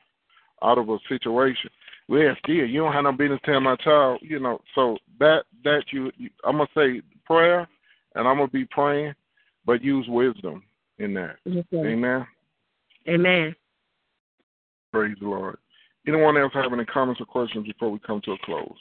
out 0.63 0.77
of 0.77 0.89
a 0.89 0.97
situation, 1.07 1.69
well, 2.07 2.35
still 2.43 2.55
you 2.55 2.79
don't 2.79 2.93
have 2.93 3.03
no 3.03 3.11
business 3.11 3.39
telling 3.43 3.63
my 3.63 3.75
child, 3.77 4.19
you 4.21 4.39
know. 4.39 4.61
So 4.75 4.97
that 5.19 5.43
that 5.63 5.83
you, 5.91 6.11
you 6.17 6.29
I'm 6.45 6.57
gonna 6.57 6.69
say 6.75 7.01
prayer, 7.25 7.67
and 8.15 8.27
I'm 8.27 8.37
gonna 8.37 8.47
be 8.47 8.65
praying, 8.65 9.13
but 9.65 9.83
use 9.83 10.05
wisdom 10.07 10.63
in 10.99 11.13
that. 11.15 11.35
Yes, 11.45 11.65
Amen. 11.73 12.25
Amen. 13.07 13.55
Praise 14.91 15.15
the 15.19 15.27
Lord. 15.27 15.57
Anyone 16.07 16.37
else 16.37 16.53
have 16.53 16.71
any 16.71 16.85
comments 16.85 17.19
or 17.19 17.25
questions 17.25 17.67
before 17.67 17.91
we 17.91 17.99
come 17.99 18.21
to 18.21 18.31
a 18.31 18.37
close? 18.43 18.77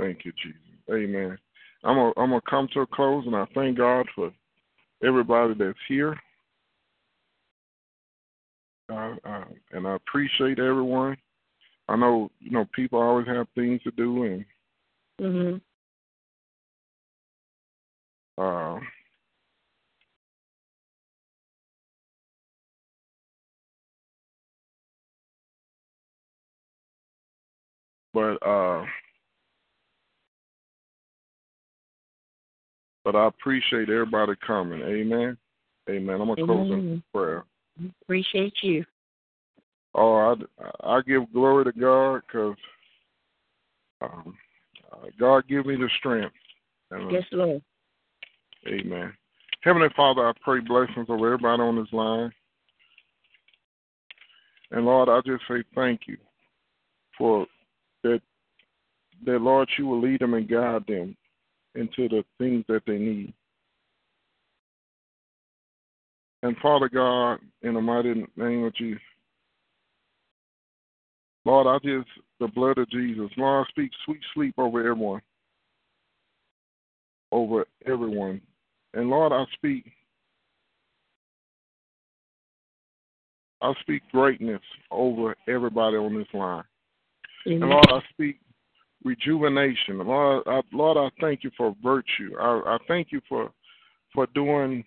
Thank 0.00 0.24
you, 0.24 0.32
Jesus. 0.42 0.58
Amen. 0.90 1.38
I'm 1.84 1.96
gonna 1.96 2.12
I'm 2.16 2.30
gonna 2.30 2.40
come 2.48 2.68
to 2.72 2.80
a 2.80 2.86
close, 2.86 3.24
and 3.26 3.36
I 3.36 3.46
thank 3.54 3.76
God 3.76 4.06
for 4.14 4.32
everybody 5.04 5.54
that's 5.54 5.78
here. 5.88 6.18
And 8.88 9.86
I 9.86 9.94
appreciate 9.94 10.58
everyone. 10.58 11.16
I 11.88 11.96
know 11.96 12.30
you 12.40 12.50
know 12.50 12.64
people 12.74 13.00
always 13.00 13.26
have 13.26 13.46
things 13.54 13.82
to 13.82 13.90
do, 13.90 14.24
and 14.24 14.44
mhm. 15.20 15.60
Uh, 18.38 18.80
but 28.14 28.36
uh, 28.46 28.84
but 33.10 33.18
I 33.18 33.26
appreciate 33.26 33.88
everybody 33.88 34.32
coming. 34.46 34.80
Amen. 34.82 35.36
Amen. 35.88 36.20
I'm 36.20 36.28
gonna 36.28 36.46
close 36.46 36.70
in 36.70 37.02
prayer. 37.12 37.44
Appreciate 38.02 38.54
you. 38.62 38.84
Oh, 39.94 40.14
I, 40.16 40.98
I 40.98 41.00
give 41.00 41.32
glory 41.32 41.64
to 41.64 41.72
God 41.72 42.22
because 42.26 42.56
um, 44.02 44.36
uh, 44.92 45.06
God 45.18 45.48
give 45.48 45.66
me 45.66 45.74
the 45.74 45.88
strength. 45.98 46.34
And, 46.92 47.10
yes, 47.10 47.24
Lord. 47.32 47.62
Amen. 48.68 49.12
Heavenly 49.62 49.88
Father, 49.96 50.28
I 50.28 50.32
pray 50.42 50.60
blessings 50.60 51.06
over 51.08 51.34
everybody 51.34 51.62
on 51.62 51.76
this 51.76 51.92
line. 51.92 52.30
And 54.70 54.86
Lord, 54.86 55.08
I 55.08 55.20
just 55.26 55.42
say 55.48 55.64
thank 55.74 56.02
you 56.06 56.16
for 57.18 57.46
that 58.04 58.20
that 59.26 59.40
Lord 59.40 59.68
you 59.76 59.86
will 59.86 60.00
lead 60.00 60.20
them 60.20 60.34
and 60.34 60.48
guide 60.48 60.84
them 60.86 61.16
into 61.74 62.08
the 62.08 62.24
things 62.38 62.64
that 62.68 62.82
they 62.86 62.98
need. 62.98 63.32
And 66.42 66.56
Father 66.58 66.88
God, 66.88 67.38
in 67.62 67.74
the 67.74 67.80
mighty 67.80 68.24
name 68.36 68.64
of 68.64 68.74
Jesus, 68.74 69.02
Lord, 71.44 71.66
I 71.66 71.78
just, 71.86 72.08
the 72.38 72.48
blood 72.48 72.78
of 72.78 72.88
Jesus, 72.90 73.30
Lord, 73.36 73.66
I 73.66 73.70
speak 73.70 73.90
sweet 74.04 74.20
sleep 74.34 74.54
over 74.58 74.80
everyone. 74.80 75.20
Over 77.32 77.66
everyone. 77.86 78.40
And 78.94 79.08
Lord, 79.08 79.32
I 79.32 79.44
speak, 79.54 79.84
I 83.62 83.72
speak 83.80 84.02
greatness 84.10 84.62
over 84.90 85.36
everybody 85.46 85.96
on 85.96 86.16
this 86.16 86.26
line. 86.32 86.64
Mm-hmm. 87.46 87.62
And 87.62 87.70
Lord, 87.70 87.86
I 87.90 88.00
speak 88.12 88.40
rejuvenation. 89.04 89.98
Lord, 89.98 90.42
I, 90.46 90.60
Lord, 90.72 90.96
I 90.96 91.10
thank 91.20 91.44
you 91.44 91.50
for 91.56 91.74
virtue. 91.82 92.36
I, 92.40 92.62
I 92.66 92.78
thank 92.88 93.12
you 93.12 93.20
for 93.28 93.50
for 94.14 94.26
doing 94.34 94.84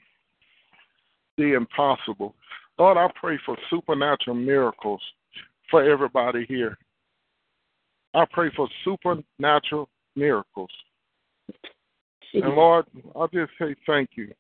the 1.38 1.54
impossible. 1.54 2.36
Lord, 2.78 2.98
I 2.98 3.08
pray 3.20 3.40
for 3.46 3.58
supernatural 3.70 4.36
miracles 4.36 5.02
for 5.70 5.84
everybody 5.84 6.46
here. 6.48 6.78
I 8.14 8.26
pray 8.32 8.52
for 8.56 8.68
supernatural 8.84 9.90
miracles. 10.16 10.70
And 12.34 12.56
Lord, 12.56 12.86
I 13.16 13.26
just 13.34 13.52
say 13.60 13.76
thank 13.86 14.12
you. 14.16 14.34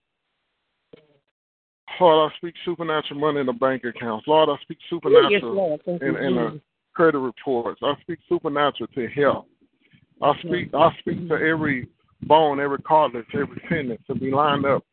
Lord, 2.00 2.32
I 2.32 2.38
speak 2.38 2.56
supernatural 2.66 3.20
money 3.20 3.40
in 3.40 3.46
the 3.46 3.54
bank 3.54 3.84
accounts. 3.84 4.28
Lord, 4.28 4.50
I 4.50 4.62
speak 4.64 4.80
supernatural 4.90 5.80
yes, 5.86 6.00
in, 6.02 6.16
in 6.18 6.36
the 6.36 6.62
credit 6.94 7.20
reports. 7.20 7.82
I 7.84 7.94
speak 8.02 8.20
supernatural 8.28 8.88
to 8.96 9.08
health. 9.08 9.46
I 10.24 10.34
speak 10.40 10.74
I 10.74 10.90
speak 11.00 11.28
to 11.28 11.36
every 11.36 11.88
bone, 12.24 12.60
every 12.60 12.80
cartilage, 12.80 13.26
every 13.34 13.62
tendon 13.68 13.98
to 14.08 14.16
be 14.16 14.32
lined 14.32 14.66
up 14.66 14.84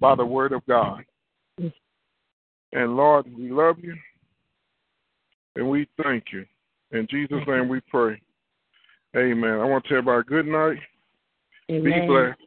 by 0.00 0.14
the 0.14 0.24
word 0.24 0.52
of 0.52 0.64
God. 0.66 1.04
And 2.72 2.96
Lord, 2.96 3.26
we 3.36 3.50
love 3.50 3.76
you 3.80 3.94
and 5.56 5.68
we 5.68 5.86
thank 6.02 6.24
you. 6.32 6.44
In 6.92 7.06
Jesus' 7.10 7.46
name 7.46 7.68
we 7.68 7.80
pray. 7.90 8.20
Amen. 9.16 9.60
I 9.60 9.64
want 9.64 9.84
to 9.84 9.88
tell 9.88 9.98
everybody 9.98 10.26
good 10.26 10.46
night. 10.46 10.78
Amen. 11.70 11.84
Be 11.84 12.06
blessed. 12.06 12.40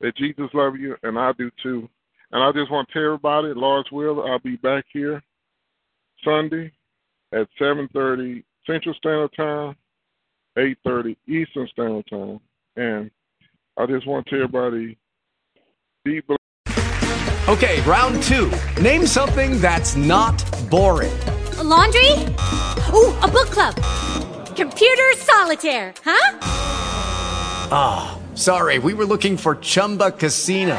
That 0.00 0.16
Jesus 0.16 0.48
love 0.54 0.76
you 0.76 0.96
and 1.02 1.18
I 1.18 1.32
do 1.38 1.50
too. 1.62 1.88
And 2.32 2.42
I 2.42 2.50
just 2.52 2.70
want 2.70 2.88
to 2.88 2.94
tell 2.94 3.04
everybody, 3.04 3.52
Lord's 3.54 3.90
will, 3.92 4.24
I'll 4.24 4.40
be 4.40 4.56
back 4.56 4.84
here 4.92 5.22
Sunday 6.24 6.72
at 7.32 7.46
seven 7.58 7.88
thirty 7.92 8.44
Central 8.66 8.94
Standard 8.94 9.32
Time, 9.36 9.76
eight 10.58 10.78
thirty 10.84 11.16
Eastern 11.26 11.68
Standard 11.68 12.06
Time. 12.08 12.40
And 12.76 13.10
I 13.76 13.86
just 13.86 14.06
want 14.06 14.26
to 14.26 14.30
tell 14.30 14.44
everybody 14.44 14.96
be 16.04 16.20
blessed. 16.20 16.40
Okay, 17.48 17.80
round 17.82 18.22
two. 18.22 18.50
Name 18.80 19.06
something 19.06 19.60
that's 19.60 19.96
not 19.96 20.42
boring. 20.70 21.12
A 21.58 21.62
laundry? 21.62 22.10
Ooh, 22.92 23.12
a 23.20 23.28
book 23.28 23.50
club. 23.50 23.74
Computer 24.56 25.12
solitaire, 25.16 25.92
huh? 26.04 26.38
Ah, 27.70 28.16
oh, 28.16 28.36
sorry, 28.36 28.78
we 28.78 28.94
were 28.94 29.04
looking 29.04 29.36
for 29.36 29.56
Chumba 29.56 30.12
Casino. 30.12 30.78